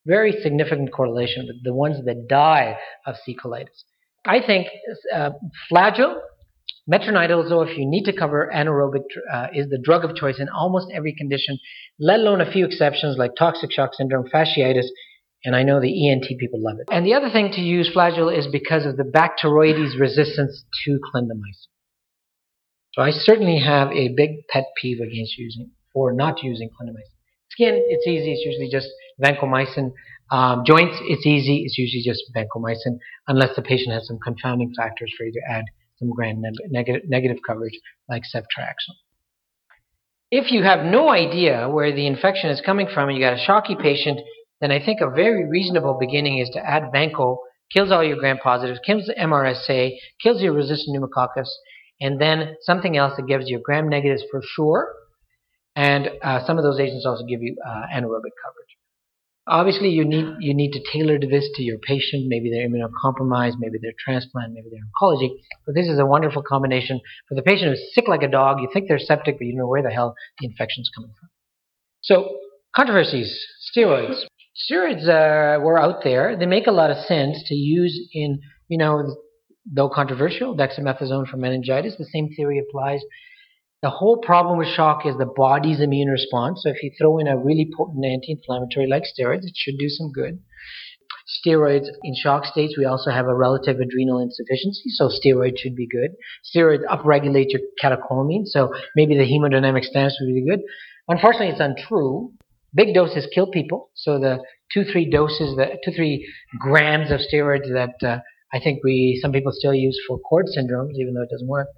[0.06, 3.36] Very significant correlation with the ones that die of C.
[3.36, 3.84] colitis.
[4.24, 4.68] I think
[5.14, 5.30] uh,
[5.70, 6.18] Flagyl,
[6.90, 10.88] metronidazole, if you need to cover anaerobic, uh, is the drug of choice in almost
[10.94, 11.58] every condition,
[11.98, 14.86] let alone a few exceptions like toxic shock syndrome, fasciitis,
[15.46, 16.88] and I know the ENT people love it.
[16.90, 21.70] And the other thing to use Flagyl is because of the Bacteroides resistance to clindamycin.
[22.94, 27.14] So I certainly have a big pet peeve against using or not using clindamycin.
[27.50, 28.32] Skin, it's easy.
[28.32, 28.88] It's usually just
[29.22, 29.92] vancomycin.
[30.32, 31.62] Um, joints, it's easy.
[31.64, 32.98] It's usually just vancomycin,
[33.28, 35.64] unless the patient has some confounding factors for you to add
[36.00, 37.78] some gram negative, negative coverage
[38.08, 38.98] like ceftriaxone.
[40.32, 43.44] If you have no idea where the infection is coming from and you got a
[43.46, 44.18] shocky patient,
[44.60, 47.38] then I think a very reasonable beginning is to add Vanco,
[47.72, 51.50] kills all your gram positives, kills the MRSA, kills your resistant pneumococcus,
[52.00, 54.92] and then something else that gives you gram negatives for sure.
[55.74, 58.66] And uh, some of those agents also give you uh, anaerobic coverage.
[59.48, 62.26] Obviously, you need you need to tailor this to your patient.
[62.26, 65.30] Maybe they're immunocompromised, maybe they're transplant, maybe they're oncology.
[65.64, 68.60] But this is a wonderful combination for the patient who's sick like a dog.
[68.60, 71.28] You think they're septic, but you don't know where the hell the infection's coming from.
[72.00, 72.38] So
[72.74, 73.38] controversies,
[73.70, 74.24] steroids.
[74.56, 75.06] Steroids
[75.62, 76.36] were out there.
[76.36, 79.16] They make a lot of sense to use in you know
[79.70, 81.96] though controversial, dexamethasone for meningitis.
[81.98, 83.00] The same theory applies
[83.82, 86.62] the whole problem with shock is the body's immune response.
[86.62, 90.10] So if you throw in a really potent anti-inflammatory like steroids, it should do some
[90.12, 90.40] good.
[91.38, 95.86] Steroids in shock states, we also have a relative adrenal insufficiency, so steroids should be
[95.86, 96.12] good.
[96.44, 100.60] Steroids upregulate your catecholamine, so maybe the hemodynamic stance would be good.
[101.08, 102.32] Unfortunately, it's untrue.
[102.74, 104.38] Big doses kill people, so the
[104.72, 106.28] two, three doses, the two, three
[106.58, 108.20] grams of steroids that uh,
[108.52, 111.68] I think we some people still use for cord syndromes, even though it doesn't work.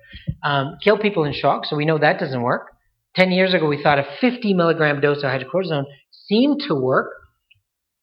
[0.43, 2.69] Um, kill people in shock, so we know that doesn't work.
[3.15, 7.11] Ten years ago, we thought a 50 milligram dose of hydrocortisone seemed to work.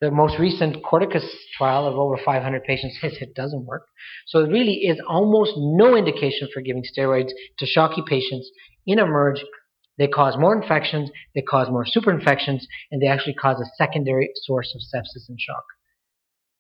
[0.01, 1.23] The most recent Corticus
[1.57, 3.87] trial of over 500 patients says it doesn't work.
[4.27, 7.29] So there really is almost no indication for giving steroids
[7.59, 8.49] to shocky patients
[8.85, 9.43] in emerge.
[9.97, 14.75] They cause more infections, they cause more superinfections, and they actually cause a secondary source
[14.75, 15.63] of sepsis and shock.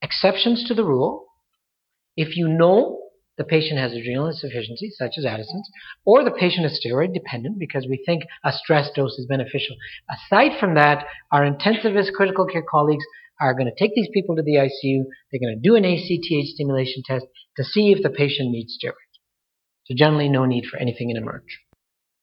[0.01, 1.25] Exceptions to the rule
[2.15, 3.01] if you know
[3.37, 5.69] the patient has adrenal insufficiency, such as Addison's,
[6.05, 9.75] or the patient is steroid dependent because we think a stress dose is beneficial.
[10.09, 13.03] Aside from that, our intensivist critical care colleagues
[13.41, 15.03] are going to take these people to the ICU.
[15.31, 17.25] They're going to do an ACTH stimulation test
[17.57, 19.19] to see if the patient needs steroids.
[19.85, 21.59] So generally no need for anything in emerge.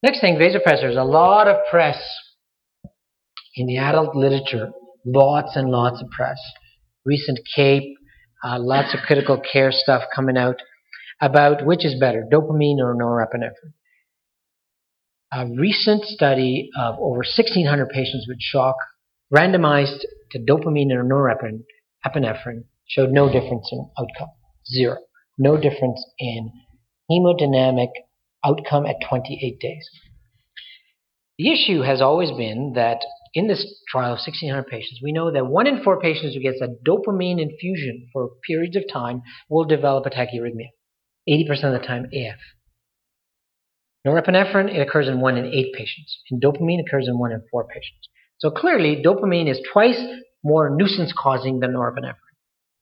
[0.03, 0.97] Next thing, vasopressors.
[0.97, 1.99] A lot of press
[3.55, 4.73] in the adult literature.
[5.05, 6.39] Lots and lots of press.
[7.05, 7.95] Recent CAEP,
[8.45, 10.57] uh, lots of critical care stuff coming out
[11.21, 13.75] about which is better, dopamine or norepinephrine.
[15.33, 18.75] A recent study of over 1,600 patients with shock
[19.33, 20.01] randomized
[20.33, 24.35] to dopamine or norepinephrine showed no difference in outcome.
[24.67, 24.97] Zero.
[25.39, 26.51] No difference in
[27.11, 27.89] hemodynamic
[28.45, 29.89] outcome at 28 days.
[31.39, 33.01] The issue has always been that
[33.35, 36.61] in this trial of 1,600 patients, we know that one in four patients who gets
[36.61, 40.69] a dopamine infusion for periods of time will develop a tachyarrhythmia.
[41.29, 42.39] 80% of the time, AF.
[44.07, 46.19] Norepinephrine, it occurs in one in eight patients.
[46.31, 48.09] And dopamine occurs in one in four patients.
[48.39, 50.01] So clearly, dopamine is twice
[50.45, 52.17] more nuisance causing than norepinephrine.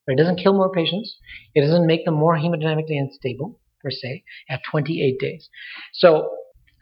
[0.07, 1.17] It doesn't kill more patients.
[1.55, 5.49] It doesn't make them more hemodynamically unstable, per se, at 28 days.
[5.95, 6.31] So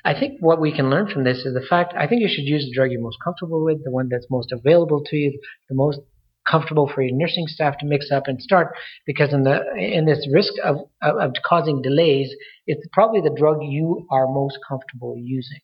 [0.05, 2.45] I think what we can learn from this is the fact I think you should
[2.45, 5.39] use the drug you're most comfortable with, the one that's most available to you,
[5.69, 6.01] the most
[6.49, 8.75] comfortable for your nursing staff to mix up and start
[9.07, 12.35] because in the in this risk of, of, of causing delays,
[12.67, 15.61] it's probably the drug you are most comfortable using.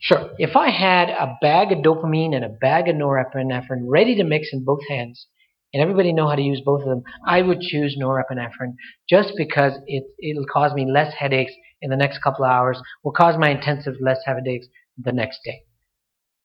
[0.00, 4.24] Sure, if I had a bag of dopamine and a bag of norepinephrine ready to
[4.24, 5.26] mix in both hands,
[5.72, 8.74] and everybody know how to use both of them, I would choose norepinephrine
[9.08, 13.12] just because it it'll cause me less headaches in the next couple of hours, will
[13.12, 14.66] cause my intensive less headaches
[14.98, 15.62] the next day.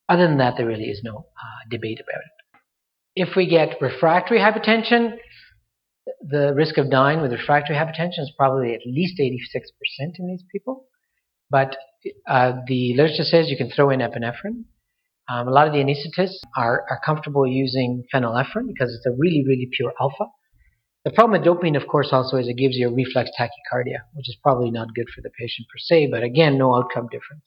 [0.07, 2.59] Other than that, there really is no uh, debate about it.
[3.27, 5.17] If we get refractory hypertension,
[6.21, 9.39] the risk of dying with refractory hypertension is probably at least 86%
[10.19, 10.85] in these people.
[11.49, 11.75] But
[12.27, 14.65] uh, the literature says you can throw in epinephrine.
[15.27, 19.43] Um, a lot of the anesthetists are, are comfortable using phenylephrine because it's a really,
[19.47, 20.25] really pure alpha.
[21.03, 24.29] The problem with dopamine, of course, also is it gives you a reflex tachycardia, which
[24.29, 27.43] is probably not good for the patient per se, but again, no outcome difference.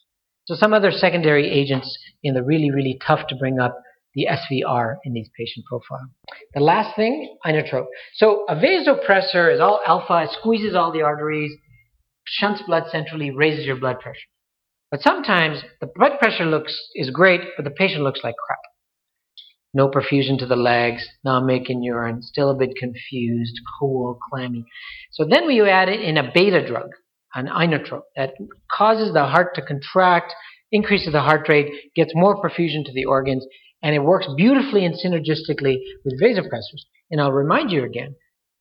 [0.47, 3.77] So some other secondary agents in the really, really tough to bring up
[4.15, 6.09] the SVR in these patient profile.
[6.55, 7.87] The last thing, inotrope.
[8.15, 11.53] So a vasopressor is all alpha, it squeezes all the arteries,
[12.25, 14.19] shunts blood centrally, raises your blood pressure.
[14.91, 18.59] But sometimes the blood pressure looks is great, but the patient looks like crap.
[19.75, 24.65] No perfusion to the legs, not making urine, still a bit confused, cool, clammy.
[25.13, 26.89] So then we add it in a beta drug,
[27.35, 28.33] an inotrope, that
[28.73, 30.33] causes the heart to contract,
[30.73, 33.47] increases the heart rate, gets more perfusion to the organs,
[33.83, 36.85] and it works beautifully and synergistically with vasopressors.
[37.11, 38.17] And I'll remind you again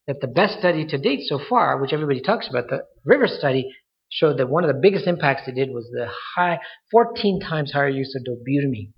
[0.06, 3.74] that the best study to date so far, which everybody talks about, the River study,
[4.10, 6.58] showed that one of the biggest impacts they did was the high,
[6.90, 8.92] 14 times higher use of dobutamine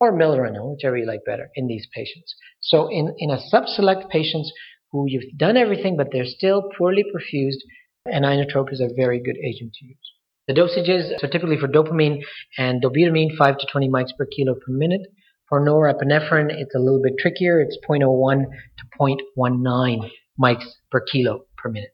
[0.00, 2.34] or milrinone, whichever you like better, in these patients.
[2.60, 4.52] So in, in a subselect patients
[4.92, 7.60] who you've done everything but they're still poorly perfused,
[8.06, 10.12] an inotrope is a very good agent to use.
[10.46, 12.22] The dosages, so typically for dopamine
[12.56, 15.02] and dobutamine, 5 to 20 mics per kilo per minute.
[15.48, 17.60] For norepinephrine, it's a little bit trickier.
[17.60, 18.44] It's 0.01
[18.78, 20.10] to 0.19
[20.40, 21.90] mics per kilo per minute.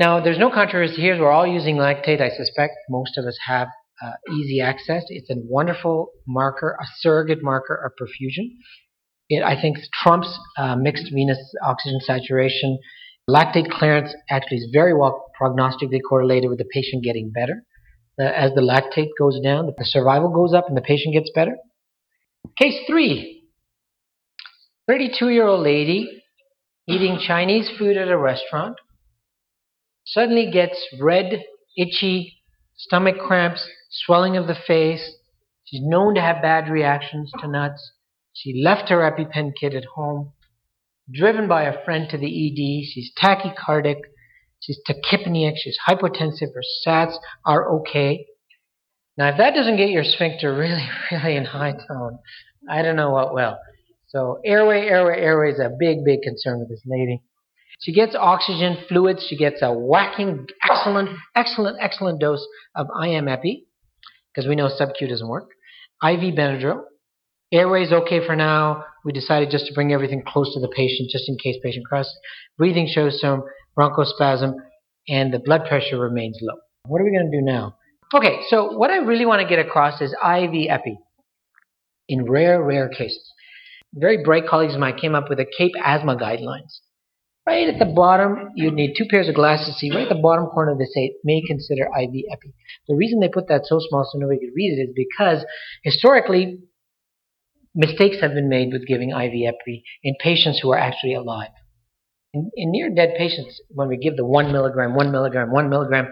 [0.00, 1.20] Now, there's no controversy here.
[1.20, 2.22] We're all using lactate.
[2.22, 3.68] I suspect most of us have
[4.02, 5.04] uh, easy access.
[5.08, 8.46] It's a wonderful marker, a surrogate marker of perfusion.
[9.28, 12.78] it, I think, trumps uh, mixed venous oxygen saturation.
[13.28, 17.62] Lactate clearance actually is very well prognostically correlated with the patient getting better.
[18.18, 21.56] Uh, as the lactate goes down, the survival goes up and the patient gets better.
[22.58, 23.44] Case three
[24.88, 26.22] 32 year old lady
[26.88, 28.76] eating Chinese food at a restaurant
[30.04, 31.44] suddenly gets red,
[31.76, 32.40] itchy,
[32.76, 35.16] stomach cramps, swelling of the face.
[35.64, 37.92] She's known to have bad reactions to nuts.
[38.32, 40.32] She left her EpiPen kit at home,
[41.12, 42.86] driven by a friend to the ED.
[42.86, 44.00] She's tachycardic.
[44.60, 45.54] She's tachypneic.
[45.56, 46.54] She's hypotensive.
[46.54, 48.26] Her SATs are okay.
[49.16, 52.18] Now, if that doesn't get your sphincter really, really in high tone,
[52.68, 53.58] I don't know what will.
[54.08, 57.22] So, airway, airway, airway is a big, big concern with this lady.
[57.78, 59.26] She gets oxygen fluids.
[59.28, 63.66] She gets a whacking, excellent, excellent, excellent dose of IM epi,
[64.34, 65.50] because we know sub-Q doesn't work.
[66.02, 66.82] IV Benadryl.
[67.52, 68.84] Airway's okay for now.
[69.04, 72.16] We decided just to bring everything close to the patient, just in case patient crosses.
[72.58, 73.42] Breathing shows some
[73.78, 74.54] bronchospasm,
[75.08, 76.56] and the blood pressure remains low.
[76.86, 77.76] What are we going to do now?
[78.14, 80.98] Okay, so what I really want to get across is IV epi
[82.08, 83.32] in rare, rare cases.
[83.94, 86.80] Very bright colleagues of mine came up with the CAEP asthma guidelines.
[87.50, 89.90] Right at the bottom, you'd need two pairs of glasses to see.
[89.90, 92.54] Right at the bottom corner, they say may consider IV epi.
[92.86, 95.44] The reason they put that so small so nobody could read it is because
[95.82, 96.60] historically,
[97.74, 101.50] mistakes have been made with giving IV epi in patients who are actually alive.
[102.32, 106.06] In, in near dead patients, when we give the one milligram, one milligram, one milligram,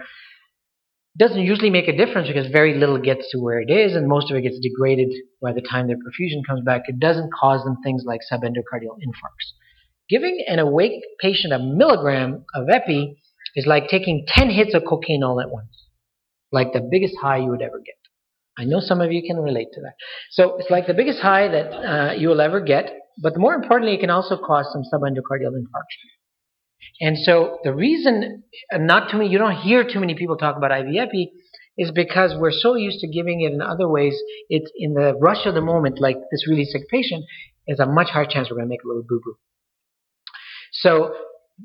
[1.17, 4.29] doesn't usually make a difference because very little gets to where it is, and most
[4.29, 6.81] of it gets degraded by the time their perfusion comes back.
[6.87, 9.55] It doesn't cause them things like subendocardial infarcts.
[10.09, 13.21] Giving an awake patient a milligram of epi
[13.55, 15.85] is like taking 10 hits of cocaine all at once.
[16.51, 17.95] Like the biggest high you would ever get.
[18.57, 19.93] I know some of you can relate to that.
[20.31, 22.91] So it's like the biggest high that uh, you will ever get,
[23.21, 26.09] but more importantly, it can also cause some subendocardial infarction.
[27.01, 30.71] And so the reason, not too many, you don't hear too many people talk about
[30.71, 31.31] IV epi,
[31.77, 34.17] is because we're so used to giving it in other ways.
[34.49, 37.23] It's in the rush of the moment, like this really sick patient,
[37.67, 39.35] is a much higher chance we're going to make a little boo boo.
[40.71, 41.13] So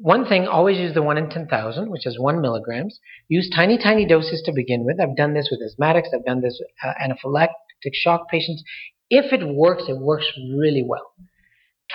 [0.00, 2.98] one thing, always use the 1 in 10,000, which is 1 milligrams.
[3.28, 5.00] Use tiny, tiny doses to begin with.
[5.00, 6.08] I've done this with asthmatics.
[6.14, 8.62] I've done this with uh, anaphylactic shock patients.
[9.10, 11.12] If it works, it works really well.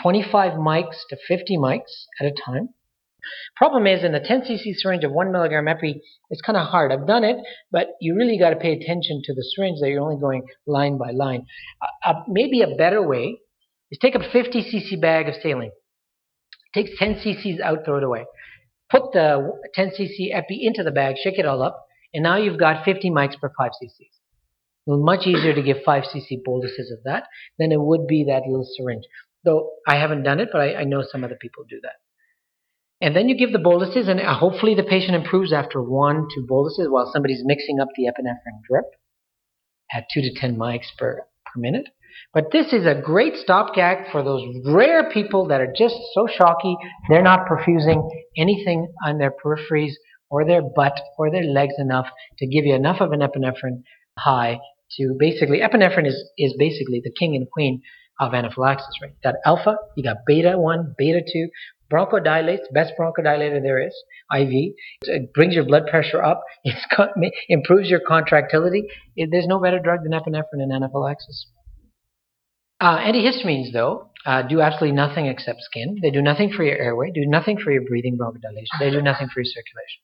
[0.01, 2.69] 25 mics to 50 mics at a time.
[3.57, 6.93] Problem is, in a 10 cc syringe of 1 milligram epi, it's kind of hard.
[6.93, 7.35] I've done it,
[7.69, 10.97] but you really got to pay attention to the syringe that you're only going line
[10.97, 11.45] by line.
[11.81, 13.39] Uh, uh, maybe a better way
[13.91, 15.71] is take a 50 cc bag of saline
[16.73, 18.25] Take 10 cc's out, throw it away.
[18.89, 22.59] Put the 10 cc epi into the bag, shake it all up, and now you've
[22.59, 24.19] got 50 mics per 5 cc's.
[24.87, 27.23] It's much easier to give 5 cc boluses of that
[27.57, 29.03] than it would be that little syringe.
[29.43, 31.95] Though I haven't done it, but I, I know some other people do that.
[33.01, 36.45] And then you give the boluses, and uh, hopefully the patient improves after one, two
[36.47, 38.85] boluses while somebody's mixing up the epinephrine drip
[39.93, 41.87] at 2 to 10 mics per, per minute.
[42.33, 46.75] But this is a great stopgap for those rare people that are just so shocky
[47.09, 49.93] they're not perfusing anything on their peripheries
[50.29, 53.81] or their butt or their legs enough to give you enough of an epinephrine
[54.17, 54.59] high
[54.97, 57.81] to basically epinephrine is, is basically the king and queen
[58.19, 59.11] of anaphylaxis, right?
[59.11, 61.47] You got alpha, you got beta one, beta two,
[61.91, 63.93] bronchodilates, best bronchodilator there is,
[64.33, 64.73] IV.
[65.03, 66.43] It brings your blood pressure up.
[66.65, 68.87] It improves your contractility.
[69.15, 71.47] It, there's no better drug than epinephrine in anaphylaxis.
[72.81, 75.97] Uh, antihistamines, though, uh, do absolutely nothing except skin.
[76.01, 78.79] They do nothing for your airway, do nothing for your breathing bronchodilation.
[78.79, 80.01] They do nothing for your circulation.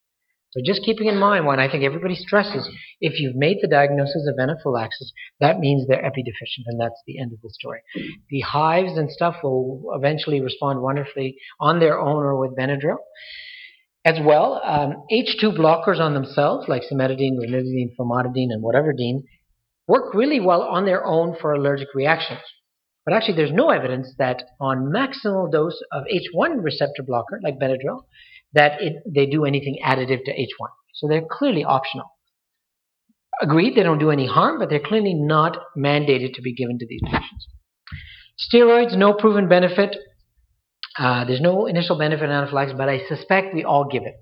[0.50, 2.68] So just keeping in mind when I think everybody stresses,
[3.00, 7.32] if you've made the diagnosis of anaphylaxis, that means they're epideficient, and that's the end
[7.32, 7.80] of the story.
[8.30, 12.96] The hives and stuff will eventually respond wonderfully on their own or with Benadryl.
[14.04, 19.24] As well, um, H2 blockers on themselves, like cimetidine, ranitidine, famotidine, and whateverdine,
[19.88, 22.40] work really well on their own for allergic reactions.
[23.06, 28.02] But actually, there's no evidence that on maximal dose of H1 receptor blocker, like Benadryl,
[28.52, 30.68] that it, they do anything additive to H1.
[30.94, 32.06] So they're clearly optional.
[33.40, 36.86] Agreed, they don't do any harm, but they're clearly not mandated to be given to
[36.86, 37.46] these patients.
[38.52, 39.96] Steroids, no proven benefit.
[40.98, 44.14] Uh, there's no initial benefit in anaphylaxis, but I suspect we all give it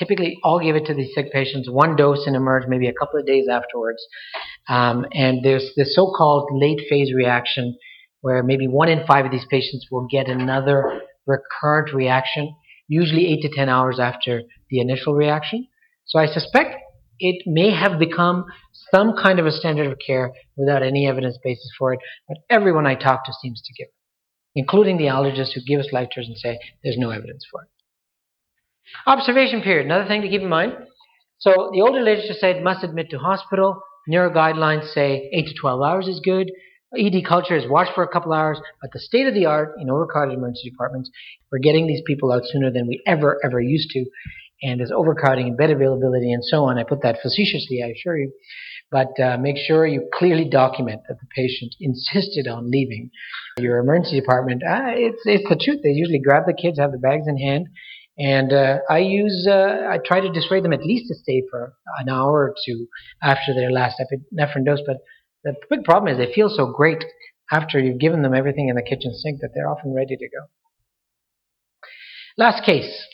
[0.00, 3.20] typically all give it to these sick patients, one dose and emerge maybe a couple
[3.20, 4.02] of days afterwards.
[4.68, 7.76] Um, and there's this so-called late phase reaction
[8.20, 12.54] where maybe one in five of these patients will get another recurrent reaction,
[12.88, 15.66] usually eight to ten hours after the initial reaction.
[16.04, 16.76] So I suspect
[17.18, 18.44] it may have become
[18.94, 22.86] some kind of a standard of care without any evidence basis for it, but everyone
[22.86, 23.94] I talk to seems to give it,
[24.54, 27.68] including the allergists who give us lectures and say there's no evidence for it.
[29.06, 30.72] Observation period, another thing to keep in mind.
[31.38, 33.80] So the older literature said must admit to hospital.
[34.10, 36.50] Neuro guidelines say 8 to 12 hours is good.
[36.98, 39.88] ED culture is watch for a couple hours, but the state of the art in
[39.88, 41.08] overcrowded emergency departments,
[41.52, 44.04] we're getting these people out sooner than we ever, ever used to.
[44.62, 46.76] And there's overcrowding and bed availability and so on.
[46.76, 48.32] I put that facetiously, I assure you.
[48.90, 53.10] But uh, make sure you clearly document that the patient insisted on leaving
[53.58, 54.64] your emergency department.
[54.64, 55.82] Uh, it's, it's the truth.
[55.84, 57.68] They usually grab the kids, have the bags in hand,
[58.20, 61.72] and uh, I use, uh, I try to dissuade them at least to stay for
[62.00, 62.86] an hour or two
[63.22, 64.82] after their last epinephrine dose.
[64.86, 64.98] But
[65.42, 67.02] the big problem is they feel so great
[67.50, 70.46] after you've given them everything in the kitchen sink that they're often ready to go.
[72.36, 73.06] Last case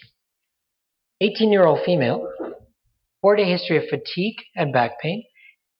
[1.20, 2.28] 18 year old female,
[3.22, 5.22] four day history of fatigue and back pain,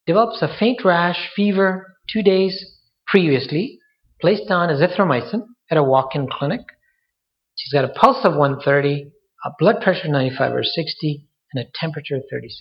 [0.07, 2.65] develops a faint rash, fever two days
[3.09, 3.81] previously,
[4.21, 6.61] placed on azithromycin at a walk in clinic.
[7.57, 9.11] She's got a pulse of 130,
[9.47, 12.61] a blood pressure of 95 over 60, and a temperature of 36.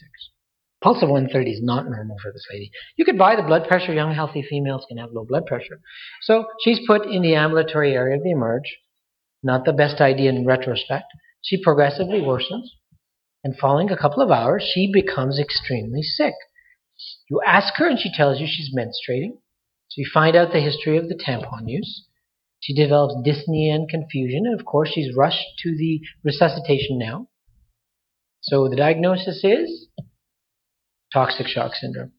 [0.81, 2.69] Pulse of 130 is not normal for this lady.
[2.95, 3.93] You could buy the blood pressure.
[3.93, 5.79] Young, healthy females can have low blood pressure.
[6.21, 8.77] So she's put in the ambulatory area of the emerge.
[9.41, 11.05] Not the best idea in retrospect.
[11.41, 12.67] She progressively worsens.
[13.43, 16.33] And following a couple of hours, she becomes extremely sick.
[17.29, 19.37] You ask her, and she tells you she's menstruating.
[19.89, 22.05] So you find out the history of the tampon use.
[22.65, 27.27] She develops dyspnea and confusion, and of course, she's rushed to the resuscitation now.
[28.41, 29.87] So the diagnosis is
[31.13, 32.13] toxic shock syndrome.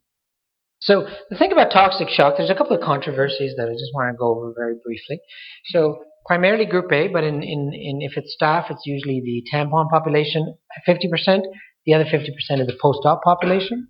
[0.81, 4.15] So the thing about toxic shock, there's a couple of controversies that I just want
[4.15, 5.19] to go over very briefly.
[5.65, 9.91] So primarily group A, but in, in, in if it's staph, it's usually the tampon
[9.91, 10.57] population,
[10.87, 11.41] 50%.
[11.87, 12.21] The other 50%
[12.61, 13.89] is the post-op population.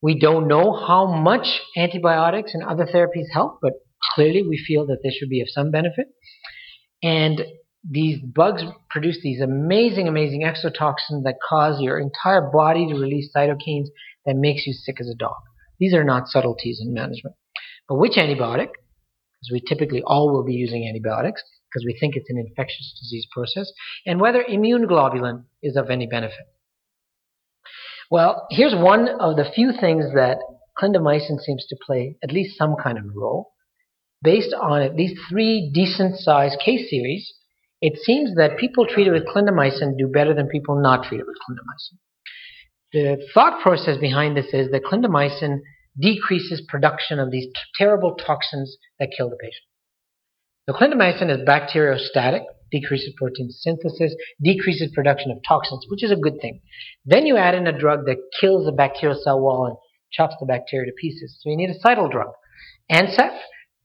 [0.00, 3.72] We don't know how much antibiotics and other therapies help, but
[4.14, 6.06] clearly we feel that this should be of some benefit.
[7.02, 7.42] And
[7.88, 13.86] these bugs produce these amazing, amazing exotoxins that cause your entire body to release cytokines
[14.24, 15.36] that makes you sick as a dog.
[15.78, 17.36] These are not subtleties in management.
[17.88, 18.68] But which antibiotic?
[18.68, 23.26] Because we typically all will be using antibiotics because we think it's an infectious disease
[23.30, 23.70] process,
[24.06, 26.46] and whether immune globulin is of any benefit.
[28.10, 30.38] Well, here's one of the few things that
[30.78, 33.52] clindamycin seems to play at least some kind of role.
[34.22, 37.32] Based on at least three decent sized case series,
[37.80, 41.98] it seems that people treated with clindamycin do better than people not treated with clindamycin.
[42.92, 45.58] The thought process behind this is that clindamycin
[46.00, 49.64] decreases production of these t- terrible toxins that kill the patient.
[50.68, 56.40] So clindamycin is bacteriostatic, decreases protein synthesis, decreases production of toxins, which is a good
[56.40, 56.60] thing.
[57.04, 59.76] Then you add in a drug that kills the bacterial cell wall and
[60.12, 61.38] chops the bacteria to pieces.
[61.40, 62.30] So you need a cytal drug.
[62.90, 63.36] Ancef,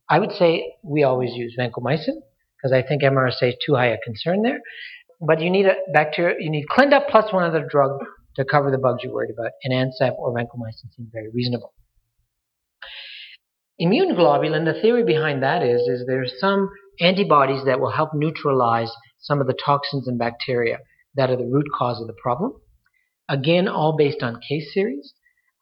[0.08, 2.16] I would say we always use vancomycin
[2.56, 4.60] because I think MRSA is too high a concern there.
[5.20, 7.92] But you need a bacteria, you need Clinda plus one other drug
[8.36, 11.72] to cover the bugs you're worried about, and Ancef or vancomycin seem very reasonable.
[13.78, 16.70] Immune globulin, the theory behind that is, is there's some
[17.00, 20.78] antibodies that will help neutralize some of the toxins and bacteria
[21.14, 22.52] that are the root cause of the problem.
[23.28, 25.14] Again, all based on case series.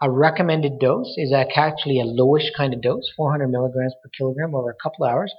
[0.02, 4.70] A recommended dose is actually a lowish kind of dose, 400 milligrams per kilogram over
[4.70, 5.32] a couple hours.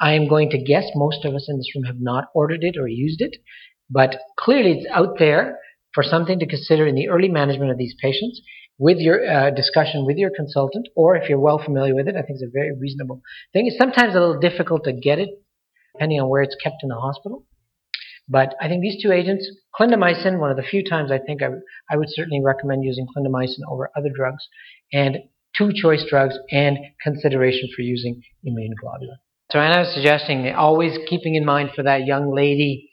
[0.00, 2.76] I am going to guess most of us in this room have not ordered it
[2.76, 3.36] or used it,
[3.88, 5.58] but clearly it's out there
[5.94, 8.40] for something to consider in the early management of these patients
[8.78, 12.22] with your uh, discussion with your consultant, or if you're well familiar with it, I
[12.22, 13.20] think it's a very reasonable
[13.52, 13.66] thing.
[13.66, 15.30] It's sometimes a little difficult to get it,
[15.94, 17.44] depending on where it's kept in the hospital.
[18.28, 19.48] But I think these two agents,
[19.78, 21.48] clindamycin, one of the few times I think I,
[21.90, 24.46] I would certainly recommend using clindamycin over other drugs,
[24.92, 25.18] and
[25.56, 29.16] two choice drugs, and consideration for using immune globulin.
[29.50, 32.90] So I was suggesting always keeping in mind for that young lady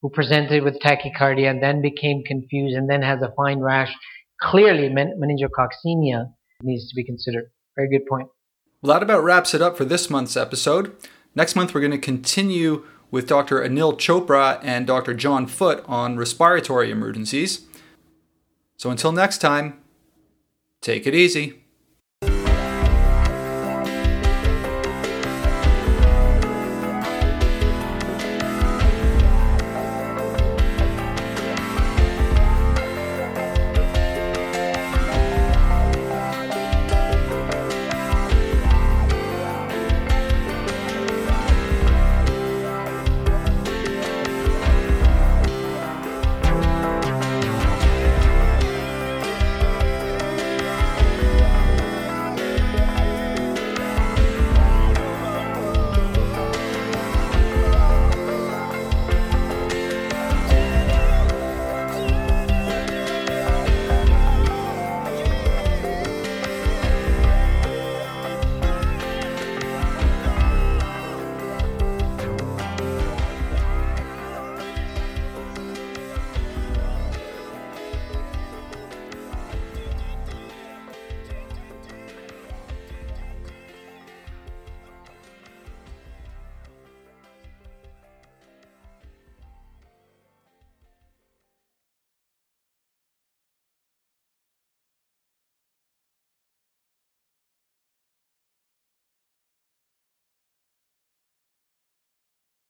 [0.00, 3.92] who presented with tachycardia and then became confused and then has a fine rash.
[4.40, 6.32] Clearly, meningococcemia
[6.62, 7.50] needs to be considered.
[7.76, 8.28] Very good point.
[8.80, 10.96] Well, that about wraps it up for this month's episode.
[11.34, 13.60] Next month, we're going to continue with Dr.
[13.60, 15.14] Anil Chopra and Dr.
[15.14, 17.66] John Foote on respiratory emergencies.
[18.76, 19.80] So until next time,
[20.80, 21.64] take it easy.